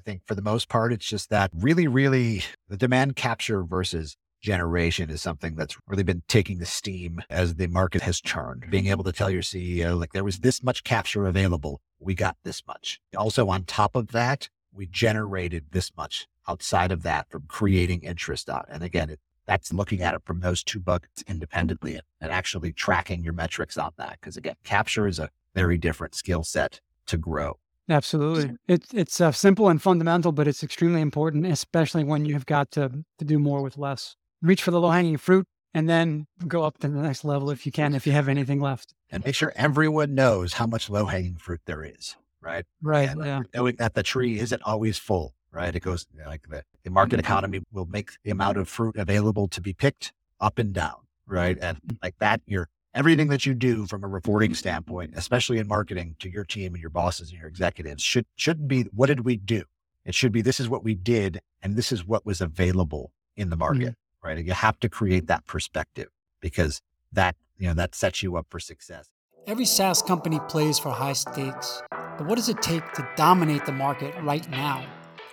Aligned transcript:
I 0.00 0.02
think 0.02 0.22
for 0.26 0.34
the 0.34 0.40
most 0.40 0.70
part, 0.70 0.94
it's 0.94 1.04
just 1.04 1.28
that 1.28 1.50
really, 1.54 1.86
really 1.86 2.42
the 2.70 2.78
demand 2.78 3.16
capture 3.16 3.62
versus 3.62 4.16
generation 4.40 5.10
is 5.10 5.20
something 5.20 5.56
that's 5.56 5.76
really 5.86 6.02
been 6.02 6.22
taking 6.26 6.58
the 6.58 6.64
steam 6.64 7.20
as 7.28 7.56
the 7.56 7.66
market 7.66 8.00
has 8.00 8.18
churned. 8.18 8.64
Being 8.70 8.84
mm-hmm. 8.84 8.92
able 8.92 9.04
to 9.04 9.12
tell 9.12 9.28
your 9.28 9.42
CEO, 9.42 10.00
like, 10.00 10.14
there 10.14 10.24
was 10.24 10.38
this 10.38 10.62
much 10.62 10.84
capture 10.84 11.26
available, 11.26 11.82
we 11.98 12.14
got 12.14 12.38
this 12.44 12.66
much. 12.66 12.98
Also, 13.14 13.50
on 13.50 13.64
top 13.64 13.94
of 13.94 14.12
that, 14.12 14.48
we 14.72 14.86
generated 14.86 15.66
this 15.72 15.94
much 15.94 16.26
outside 16.48 16.92
of 16.92 17.02
that 17.02 17.28
from 17.28 17.44
creating 17.46 18.00
interest 18.00 18.48
on. 18.48 18.64
And 18.70 18.82
again, 18.82 19.10
it, 19.10 19.20
that's 19.44 19.70
looking 19.70 20.00
at 20.00 20.14
it 20.14 20.22
from 20.24 20.40
those 20.40 20.64
two 20.64 20.80
buckets 20.80 21.22
independently 21.26 21.92
and, 21.96 22.04
and 22.22 22.32
actually 22.32 22.72
tracking 22.72 23.22
your 23.22 23.34
metrics 23.34 23.76
on 23.76 23.90
that. 23.98 24.16
Because 24.18 24.38
again, 24.38 24.54
capture 24.64 25.06
is 25.06 25.18
a 25.18 25.28
very 25.54 25.76
different 25.76 26.14
skill 26.14 26.42
set 26.42 26.80
to 27.04 27.18
grow. 27.18 27.58
Absolutely. 27.90 28.56
It's 28.68 28.94
it's 28.94 29.20
uh, 29.20 29.32
simple 29.32 29.68
and 29.68 29.82
fundamental, 29.82 30.32
but 30.32 30.46
it's 30.48 30.62
extremely 30.62 31.00
important, 31.00 31.44
especially 31.46 32.04
when 32.04 32.24
you've 32.24 32.46
got 32.46 32.70
to, 32.72 32.90
to 33.18 33.24
do 33.24 33.38
more 33.38 33.62
with 33.62 33.76
less 33.76 34.14
reach 34.40 34.62
for 34.62 34.70
the 34.70 34.80
low 34.80 34.90
hanging 34.90 35.16
fruit 35.18 35.46
and 35.74 35.88
then 35.88 36.26
go 36.46 36.62
up 36.62 36.78
to 36.78 36.88
the 36.88 37.00
next 37.02 37.24
level 37.24 37.50
if 37.50 37.66
you 37.66 37.72
can, 37.72 37.94
if 37.94 38.06
you 38.06 38.12
have 38.12 38.28
anything 38.28 38.60
left. 38.60 38.94
And 39.10 39.24
make 39.24 39.34
sure 39.34 39.52
everyone 39.56 40.14
knows 40.14 40.54
how 40.54 40.66
much 40.66 40.88
low 40.88 41.06
hanging 41.06 41.34
fruit 41.36 41.60
there 41.66 41.82
is, 41.84 42.16
right? 42.40 42.64
Right. 42.80 43.08
And 43.08 43.24
yeah. 43.24 43.40
Knowing 43.54 43.76
that 43.76 43.94
the 43.94 44.02
tree 44.04 44.38
isn't 44.38 44.62
always 44.62 44.96
full, 44.96 45.34
right? 45.52 45.74
It 45.74 45.80
goes 45.80 46.06
like 46.26 46.42
the, 46.48 46.62
the 46.84 46.90
market 46.90 47.16
Mm-hmm. 47.16 47.26
economy 47.26 47.60
will 47.72 47.86
make 47.86 48.12
the 48.24 48.30
amount 48.30 48.56
of 48.56 48.68
fruit 48.68 48.96
available 48.96 49.48
to 49.48 49.60
be 49.60 49.72
picked 49.74 50.12
up 50.40 50.58
and 50.58 50.72
down, 50.72 50.96
right? 51.26 51.58
And 51.60 51.76
Mm-hmm. 51.78 51.96
like 52.02 52.14
that, 52.20 52.40
you're 52.46 52.68
everything 52.94 53.28
that 53.28 53.46
you 53.46 53.54
do 53.54 53.86
from 53.86 54.04
a 54.04 54.08
reporting 54.08 54.54
standpoint, 54.54 55.12
especially 55.16 55.58
in 55.58 55.68
marketing 55.68 56.16
to 56.20 56.30
your 56.30 56.44
team 56.44 56.74
and 56.74 56.80
your 56.80 56.90
bosses 56.90 57.30
and 57.30 57.38
your 57.38 57.48
executives 57.48 58.02
should 58.02 58.26
shouldn't 58.36 58.68
be 58.68 58.82
what 58.94 59.06
did 59.06 59.24
we 59.24 59.36
do? 59.36 59.64
It 60.04 60.14
should 60.14 60.32
be 60.32 60.42
this 60.42 60.60
is 60.60 60.68
what 60.68 60.84
we 60.84 60.94
did 60.94 61.40
and 61.62 61.76
this 61.76 61.92
is 61.92 62.04
what 62.04 62.26
was 62.26 62.40
available 62.40 63.12
in 63.36 63.50
the 63.50 63.56
market 63.56 63.90
mm-hmm. 63.90 64.26
right? 64.26 64.44
You 64.44 64.52
have 64.52 64.80
to 64.80 64.88
create 64.88 65.26
that 65.28 65.46
perspective 65.46 66.08
because 66.40 66.80
that, 67.12 67.36
you 67.58 67.68
know, 67.68 67.74
that 67.74 67.94
sets 67.94 68.22
you 68.22 68.36
up 68.36 68.46
for 68.50 68.60
success. 68.60 69.08
Every 69.46 69.64
SaaS 69.64 70.02
company 70.02 70.38
plays 70.48 70.78
for 70.78 70.90
high 70.90 71.14
stakes, 71.14 71.82
but 71.90 72.26
what 72.26 72.36
does 72.36 72.48
it 72.48 72.60
take 72.62 72.92
to 72.92 73.08
dominate 73.16 73.64
the 73.66 73.72
market 73.72 74.14
right 74.22 74.48
now? 74.50 74.86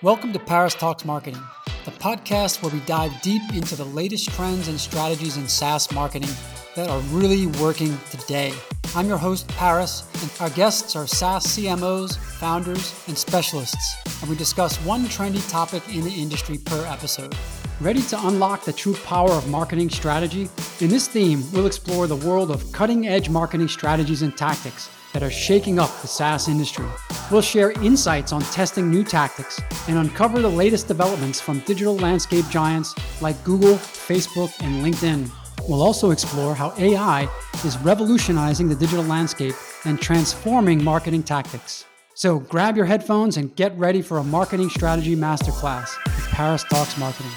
Welcome 0.03 0.31
to 0.33 0.37
Paris 0.37 0.75
Talks 0.75 1.05
Marketing, 1.05 1.41
the 1.83 1.89
podcast 1.89 2.61
where 2.61 2.71
we 2.71 2.81
dive 2.81 3.19
deep 3.23 3.41
into 3.55 3.75
the 3.75 3.83
latest 3.83 4.29
trends 4.29 4.67
and 4.67 4.79
strategies 4.79 5.37
in 5.37 5.47
SaaS 5.47 5.91
marketing 5.91 6.29
that 6.75 6.87
are 6.87 6.99
really 7.09 7.47
working 7.59 7.97
today. 8.11 8.53
I'm 8.93 9.07
your 9.07 9.17
host, 9.17 9.47
Paris, 9.47 10.07
and 10.21 10.31
our 10.39 10.55
guests 10.55 10.95
are 10.95 11.07
SaaS 11.07 11.47
CMOs, 11.47 12.15
founders, 12.15 12.93
and 13.07 13.17
specialists, 13.17 13.95
and 14.21 14.29
we 14.29 14.35
discuss 14.35 14.77
one 14.85 15.05
trendy 15.05 15.41
topic 15.49 15.81
in 15.89 16.03
the 16.03 16.13
industry 16.13 16.59
per 16.59 16.85
episode. 16.85 17.35
Ready 17.81 18.03
to 18.03 18.27
unlock 18.27 18.65
the 18.65 18.73
true 18.73 18.93
power 18.97 19.31
of 19.31 19.49
marketing 19.49 19.89
strategy? 19.89 20.47
In 20.79 20.89
this 20.89 21.07
theme, 21.07 21.43
we'll 21.51 21.65
explore 21.65 22.05
the 22.05 22.17
world 22.17 22.51
of 22.51 22.71
cutting 22.71 23.07
edge 23.07 23.29
marketing 23.29 23.67
strategies 23.67 24.21
and 24.21 24.37
tactics 24.37 24.91
that 25.17 25.25
are 25.25 25.31
shaking 25.31 25.79
up 25.79 25.89
the 26.01 26.07
SaaS 26.07 26.47
industry. 26.47 26.85
We'll 27.31 27.41
share 27.41 27.71
insights 27.81 28.31
on 28.31 28.43
testing 28.43 28.91
new 28.91 29.03
tactics 29.03 29.59
and 29.87 29.97
uncover 29.97 30.43
the 30.43 30.47
latest 30.47 30.87
developments 30.87 31.41
from 31.41 31.57
digital 31.61 31.95
landscape 31.95 32.45
giants 32.51 32.93
like 33.19 33.43
Google, 33.43 33.77
Facebook, 33.77 34.53
and 34.63 34.85
LinkedIn. 34.85 35.27
We'll 35.67 35.81
also 35.81 36.11
explore 36.11 36.53
how 36.53 36.71
AI 36.77 37.27
is 37.65 37.79
revolutionizing 37.79 38.69
the 38.69 38.75
digital 38.75 39.03
landscape 39.05 39.55
and 39.85 39.99
transforming 39.99 40.83
marketing 40.83 41.23
tactics. 41.23 41.85
So 42.13 42.37
grab 42.37 42.77
your 42.77 42.85
headphones 42.85 43.37
and 43.37 43.55
get 43.55 43.75
ready 43.75 44.03
for 44.03 44.19
a 44.19 44.23
marketing 44.23 44.69
strategy 44.69 45.15
masterclass 45.15 45.95
with 46.05 46.27
Paris 46.27 46.63
Talks 46.69 46.95
Marketing. 46.95 47.31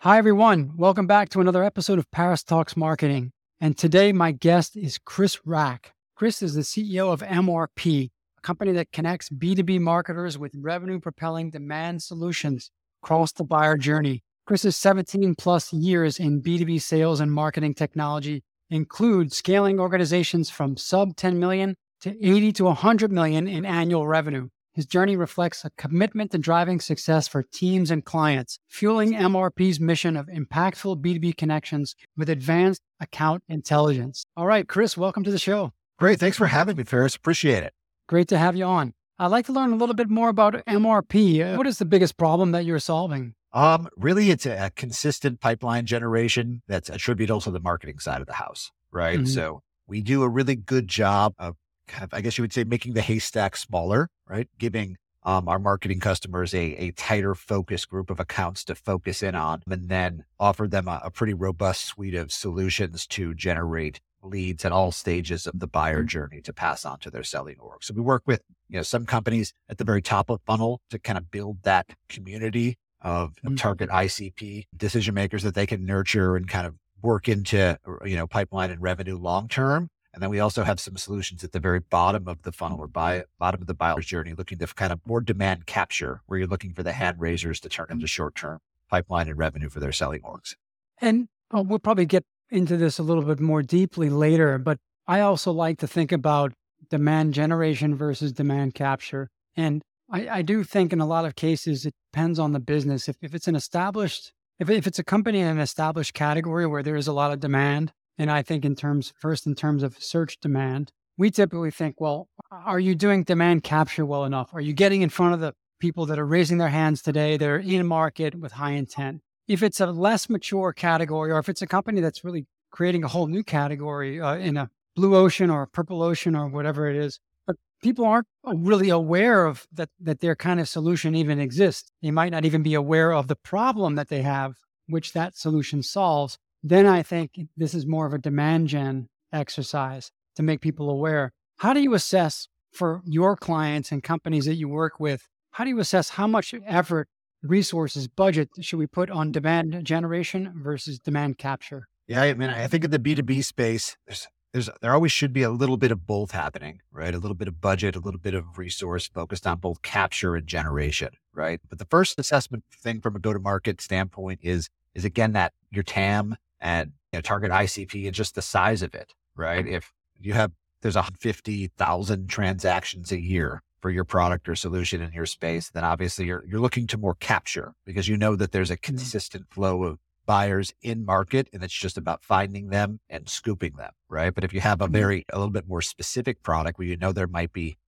Hi, 0.00 0.18
everyone. 0.18 0.72
Welcome 0.76 1.06
back 1.06 1.30
to 1.30 1.40
another 1.40 1.64
episode 1.64 1.98
of 1.98 2.10
Paris 2.10 2.42
Talks 2.42 2.76
Marketing. 2.76 3.32
And 3.58 3.78
today, 3.78 4.12
my 4.12 4.30
guest 4.30 4.76
is 4.76 4.98
Chris 4.98 5.38
Rack. 5.46 5.94
Chris 6.18 6.42
is 6.42 6.54
the 6.54 6.62
CEO 6.62 7.12
of 7.12 7.20
MRP, 7.20 8.10
a 8.38 8.40
company 8.40 8.72
that 8.72 8.90
connects 8.90 9.30
B2B 9.30 9.78
marketers 9.78 10.36
with 10.36 10.52
revenue 10.56 10.98
propelling 10.98 11.48
demand 11.48 12.02
solutions 12.02 12.72
across 13.04 13.30
the 13.30 13.44
buyer 13.44 13.76
journey. 13.76 14.24
Chris's 14.44 14.76
17 14.76 15.36
plus 15.36 15.72
years 15.72 16.18
in 16.18 16.42
B2B 16.42 16.82
sales 16.82 17.20
and 17.20 17.32
marketing 17.32 17.72
technology 17.72 18.42
include 18.68 19.32
scaling 19.32 19.78
organizations 19.78 20.50
from 20.50 20.76
sub 20.76 21.14
10 21.14 21.38
million 21.38 21.76
to 22.00 22.10
80 22.20 22.52
to 22.54 22.64
100 22.64 23.12
million 23.12 23.46
in 23.46 23.64
annual 23.64 24.08
revenue. 24.08 24.48
His 24.72 24.86
journey 24.86 25.16
reflects 25.16 25.64
a 25.64 25.70
commitment 25.78 26.32
to 26.32 26.38
driving 26.38 26.80
success 26.80 27.28
for 27.28 27.44
teams 27.44 27.92
and 27.92 28.04
clients, 28.04 28.58
fueling 28.66 29.12
MRP's 29.12 29.78
mission 29.78 30.16
of 30.16 30.26
impactful 30.26 31.00
B2B 31.00 31.36
connections 31.36 31.94
with 32.16 32.28
advanced 32.28 32.82
account 32.98 33.44
intelligence. 33.48 34.24
All 34.36 34.46
right, 34.46 34.66
Chris, 34.66 34.96
welcome 34.96 35.22
to 35.22 35.30
the 35.30 35.38
show. 35.38 35.72
Great. 35.98 36.20
Thanks 36.20 36.36
for 36.36 36.46
having 36.46 36.76
me, 36.76 36.84
Paris. 36.84 37.16
Appreciate 37.16 37.62
it. 37.64 37.72
Great 38.08 38.28
to 38.28 38.38
have 38.38 38.56
you 38.56 38.64
on. 38.64 38.94
I'd 39.18 39.26
like 39.32 39.46
to 39.46 39.52
learn 39.52 39.72
a 39.72 39.76
little 39.76 39.96
bit 39.96 40.08
more 40.08 40.28
about 40.28 40.54
MRP. 40.66 41.56
What 41.56 41.66
is 41.66 41.78
the 41.78 41.84
biggest 41.84 42.16
problem 42.16 42.52
that 42.52 42.64
you're 42.64 42.78
solving? 42.78 43.34
Um, 43.52 43.88
really, 43.96 44.30
it's 44.30 44.46
a, 44.46 44.66
a 44.66 44.70
consistent 44.70 45.40
pipeline 45.40 45.86
generation 45.86 46.62
that's 46.68 46.88
attributable 46.88 47.40
to 47.40 47.50
the 47.50 47.58
marketing 47.60 47.98
side 47.98 48.20
of 48.20 48.26
the 48.28 48.34
house, 48.34 48.70
right? 48.92 49.18
Mhm. 49.20 49.28
So 49.28 49.62
we 49.88 50.00
do 50.02 50.22
a 50.22 50.28
really 50.28 50.54
good 50.54 50.86
job 50.86 51.34
of 51.38 51.56
kind 51.88 52.04
of, 52.04 52.14
I 52.14 52.20
guess 52.20 52.38
you 52.38 52.42
would 52.42 52.52
say, 52.52 52.62
making 52.62 52.92
the 52.92 53.00
haystack 53.00 53.56
smaller, 53.56 54.08
right? 54.28 54.48
Giving 54.58 54.96
um, 55.24 55.48
our 55.48 55.58
marketing 55.58 55.98
customers 55.98 56.54
a, 56.54 56.60
a 56.76 56.90
tighter 56.92 57.34
focus 57.34 57.84
group 57.86 58.08
of 58.10 58.20
accounts 58.20 58.62
to 58.64 58.74
focus 58.76 59.22
in 59.22 59.34
on, 59.34 59.62
and 59.68 59.88
then 59.88 60.24
offer 60.38 60.68
them 60.68 60.86
a, 60.86 61.00
a 61.02 61.10
pretty 61.10 61.34
robust 61.34 61.84
suite 61.86 62.14
of 62.14 62.30
solutions 62.30 63.06
to 63.08 63.34
generate 63.34 64.00
leads 64.22 64.64
at 64.64 64.72
all 64.72 64.92
stages 64.92 65.46
of 65.46 65.58
the 65.60 65.66
buyer 65.66 66.02
journey 66.02 66.40
to 66.42 66.52
pass 66.52 66.84
on 66.84 66.98
to 67.00 67.10
their 67.10 67.22
selling 67.22 67.56
org. 67.60 67.82
So 67.84 67.94
we 67.94 68.00
work 68.00 68.22
with, 68.26 68.42
you 68.68 68.76
know, 68.76 68.82
some 68.82 69.06
companies 69.06 69.52
at 69.68 69.78
the 69.78 69.84
very 69.84 70.02
top 70.02 70.28
of 70.30 70.40
funnel 70.46 70.80
to 70.90 70.98
kind 70.98 71.16
of 71.18 71.30
build 71.30 71.62
that 71.62 71.86
community 72.08 72.78
of, 73.00 73.36
Mhm. 73.44 73.56
target 73.56 73.90
ICP 73.90 74.66
decision 74.76 75.14
makers 75.14 75.42
that 75.44 75.54
they 75.54 75.66
can 75.66 75.84
nurture 75.84 76.36
and 76.36 76.48
kind 76.48 76.66
of 76.66 76.74
work 77.00 77.28
into, 77.28 77.78
you 78.04 78.16
know, 78.16 78.26
pipeline 78.26 78.70
and 78.70 78.82
revenue 78.82 79.16
long 79.16 79.46
term. 79.48 79.88
And 80.12 80.22
then 80.22 80.30
we 80.30 80.40
also 80.40 80.64
have 80.64 80.80
some 80.80 80.96
solutions 80.96 81.44
at 81.44 81.52
the 81.52 81.60
very 81.60 81.78
bottom 81.78 82.26
of 82.26 82.42
the 82.42 82.50
funnel 82.50 82.80
or 82.80 82.88
by 82.88 83.24
bottom 83.38 83.60
of 83.60 83.68
the 83.68 83.74
buyer's 83.74 84.06
journey, 84.06 84.32
looking 84.32 84.58
to 84.58 84.66
kind 84.66 84.92
of 84.92 85.00
more 85.06 85.20
demand 85.20 85.66
capture, 85.66 86.22
where 86.26 86.40
you're 86.40 86.48
looking 86.48 86.72
for 86.72 86.82
the 86.82 86.92
hand 86.92 87.20
raisers 87.20 87.60
to 87.60 87.68
turn 87.68 87.86
into 87.90 88.08
short 88.08 88.34
term 88.34 88.58
pipeline 88.90 89.28
and 89.28 89.38
revenue 89.38 89.68
for 89.68 89.78
their 89.80 89.92
selling 89.92 90.22
orgs. 90.22 90.56
And 91.00 91.28
uh, 91.54 91.62
we'll 91.62 91.78
probably 91.78 92.06
get 92.06 92.24
into 92.50 92.76
this 92.76 92.98
a 92.98 93.02
little 93.02 93.22
bit 93.22 93.40
more 93.40 93.62
deeply 93.62 94.10
later, 94.10 94.58
but 94.58 94.78
I 95.06 95.20
also 95.20 95.52
like 95.52 95.78
to 95.78 95.86
think 95.86 96.12
about 96.12 96.52
demand 96.90 97.34
generation 97.34 97.94
versus 97.94 98.32
demand 98.32 98.74
capture. 98.74 99.28
And 99.56 99.82
I, 100.10 100.28
I 100.28 100.42
do 100.42 100.64
think 100.64 100.92
in 100.92 101.00
a 101.00 101.06
lot 101.06 101.24
of 101.24 101.34
cases, 101.34 101.84
it 101.84 101.94
depends 102.12 102.38
on 102.38 102.52
the 102.52 102.60
business. 102.60 103.08
If, 103.08 103.16
if 103.22 103.34
it's 103.34 103.48
an 103.48 103.56
established, 103.56 104.32
if, 104.58 104.70
if 104.70 104.86
it's 104.86 104.98
a 104.98 105.04
company 105.04 105.40
in 105.40 105.46
an 105.46 105.58
established 105.58 106.14
category 106.14 106.66
where 106.66 106.82
there 106.82 106.96
is 106.96 107.08
a 107.08 107.12
lot 107.12 107.32
of 107.32 107.40
demand, 107.40 107.92
and 108.16 108.30
I 108.30 108.42
think 108.42 108.64
in 108.64 108.74
terms, 108.74 109.12
first 109.18 109.46
in 109.46 109.54
terms 109.54 109.82
of 109.82 110.02
search 110.02 110.38
demand, 110.40 110.90
we 111.16 111.30
typically 111.30 111.70
think, 111.70 112.00
well, 112.00 112.28
are 112.50 112.80
you 112.80 112.94
doing 112.94 113.24
demand 113.24 113.64
capture 113.64 114.06
well 114.06 114.24
enough? 114.24 114.54
Are 114.54 114.60
you 114.60 114.72
getting 114.72 115.02
in 115.02 115.08
front 115.08 115.34
of 115.34 115.40
the 115.40 115.52
people 115.80 116.06
that 116.06 116.18
are 116.18 116.26
raising 116.26 116.58
their 116.58 116.68
hands 116.68 117.02
today? 117.02 117.36
They're 117.36 117.58
in 117.58 117.86
market 117.86 118.34
with 118.34 118.52
high 118.52 118.72
intent 118.72 119.20
if 119.48 119.62
it's 119.62 119.80
a 119.80 119.86
less 119.86 120.28
mature 120.28 120.72
category 120.72 121.32
or 121.32 121.38
if 121.38 121.48
it's 121.48 121.62
a 121.62 121.66
company 121.66 122.00
that's 122.00 122.22
really 122.22 122.46
creating 122.70 123.02
a 123.02 123.08
whole 123.08 123.26
new 123.26 123.42
category 123.42 124.20
uh, 124.20 124.36
in 124.36 124.56
a 124.56 124.70
blue 124.94 125.16
ocean 125.16 125.50
or 125.50 125.62
a 125.62 125.66
purple 125.66 126.02
ocean 126.02 126.36
or 126.36 126.48
whatever 126.48 126.88
it 126.88 126.96
is 126.96 127.18
but 127.46 127.56
people 127.82 128.04
aren't 128.04 128.26
really 128.44 128.90
aware 128.90 129.46
of 129.46 129.66
that 129.72 129.88
that 130.00 130.20
their 130.20 130.36
kind 130.36 130.60
of 130.60 130.68
solution 130.68 131.14
even 131.14 131.40
exists. 131.40 131.90
They 132.02 132.10
might 132.10 132.30
not 132.30 132.44
even 132.44 132.62
be 132.62 132.74
aware 132.74 133.12
of 133.12 133.26
the 133.26 133.36
problem 133.36 133.96
that 133.96 134.08
they 134.08 134.22
have 134.22 134.54
which 134.86 135.12
that 135.14 135.36
solution 135.36 135.82
solves. 135.82 136.38
Then 136.62 136.86
i 136.86 137.02
think 137.02 137.38
this 137.56 137.74
is 137.74 137.86
more 137.86 138.06
of 138.06 138.12
a 138.12 138.18
demand 138.18 138.68
gen 138.68 139.08
exercise 139.32 140.10
to 140.36 140.42
make 140.42 140.60
people 140.60 140.90
aware. 140.90 141.32
How 141.58 141.72
do 141.72 141.80
you 141.80 141.94
assess 141.94 142.48
for 142.72 143.00
your 143.04 143.36
clients 143.36 143.90
and 143.90 144.02
companies 144.02 144.44
that 144.44 144.54
you 144.56 144.68
work 144.68 145.00
with 145.00 145.26
how 145.52 145.64
do 145.64 145.70
you 145.70 145.80
assess 145.80 146.10
how 146.10 146.26
much 146.26 146.54
effort 146.66 147.08
resources 147.42 148.08
budget 148.08 148.48
should 148.60 148.78
we 148.78 148.86
put 148.86 149.10
on 149.10 149.32
demand 149.32 149.84
generation 149.84 150.52
versus 150.56 150.98
demand 150.98 151.38
capture? 151.38 151.88
Yeah, 152.06 152.22
I 152.22 152.34
mean, 152.34 152.50
I 152.50 152.66
think 152.66 152.84
in 152.84 152.90
the 152.90 152.98
B2B 152.98 153.44
space, 153.44 153.96
there's 154.06 154.26
there's 154.52 154.70
there 154.80 154.94
always 154.94 155.12
should 155.12 155.32
be 155.32 155.42
a 155.42 155.50
little 155.50 155.76
bit 155.76 155.92
of 155.92 156.06
both 156.06 156.30
happening, 156.30 156.80
right? 156.90 157.14
A 157.14 157.18
little 157.18 157.34
bit 157.34 157.48
of 157.48 157.60
budget, 157.60 157.96
a 157.96 158.00
little 158.00 158.20
bit 158.20 158.34
of 158.34 158.56
resource 158.56 159.06
focused 159.06 159.46
on 159.46 159.58
both 159.58 159.82
capture 159.82 160.34
and 160.36 160.46
generation, 160.46 161.10
right? 161.34 161.60
But 161.68 161.78
the 161.78 161.84
first 161.84 162.18
assessment 162.18 162.64
thing 162.72 163.00
from 163.00 163.14
a 163.14 163.18
go-to-market 163.18 163.80
standpoint 163.80 164.40
is 164.42 164.70
is 164.94 165.04
again 165.04 165.32
that 165.32 165.52
your 165.70 165.84
TAM 165.84 166.36
and 166.60 166.92
you 167.12 167.18
know, 167.18 167.20
target 167.20 167.50
ICP 167.50 168.06
and 168.06 168.14
just 168.14 168.34
the 168.34 168.42
size 168.42 168.82
of 168.82 168.94
it, 168.94 169.14
right? 169.36 169.66
If 169.66 169.92
you 170.18 170.32
have 170.32 170.52
there's 170.80 170.96
a 170.96 171.04
50,000 171.18 172.28
transactions 172.28 173.12
a 173.12 173.20
year 173.20 173.62
for 173.80 173.90
your 173.90 174.04
product 174.04 174.48
or 174.48 174.54
solution 174.56 175.00
in 175.02 175.12
your 175.12 175.26
space, 175.26 175.70
then 175.70 175.84
obviously 175.84 176.26
you're 176.26 176.44
you're 176.46 176.60
looking 176.60 176.86
to 176.88 176.98
more 176.98 177.14
capture 177.14 177.74
because 177.84 178.08
you 178.08 178.16
know 178.16 178.36
that 178.36 178.52
there's 178.52 178.70
a 178.70 178.74
Mm-hmm. 178.74 178.96
consistent 178.96 179.46
flow 179.50 179.84
of 179.84 179.98
buyers 180.26 180.74
in 180.82 181.04
market 181.04 181.48
and 181.52 181.62
it's 181.62 181.72
just 181.74 181.96
about 181.96 182.22
finding 182.24 182.68
them 182.68 183.00
and 183.08 183.28
scooping 183.28 183.76
them, 183.76 183.92
right? 184.08 184.34
But 184.34 184.44
if 184.44 184.52
you 184.52 184.60
have 184.60 184.80
a 184.80 184.88
Mhm. 184.88 184.92
very 184.92 185.24
a 185.32 185.38
little 185.38 185.52
bit 185.52 185.68
more 185.68 185.80
specific 185.82 186.42
product 186.42 186.78
where 186.78 186.88
you 186.88 186.96
know 186.96 187.12
there 187.12 187.26
might 187.26 187.52
be 187.52 187.78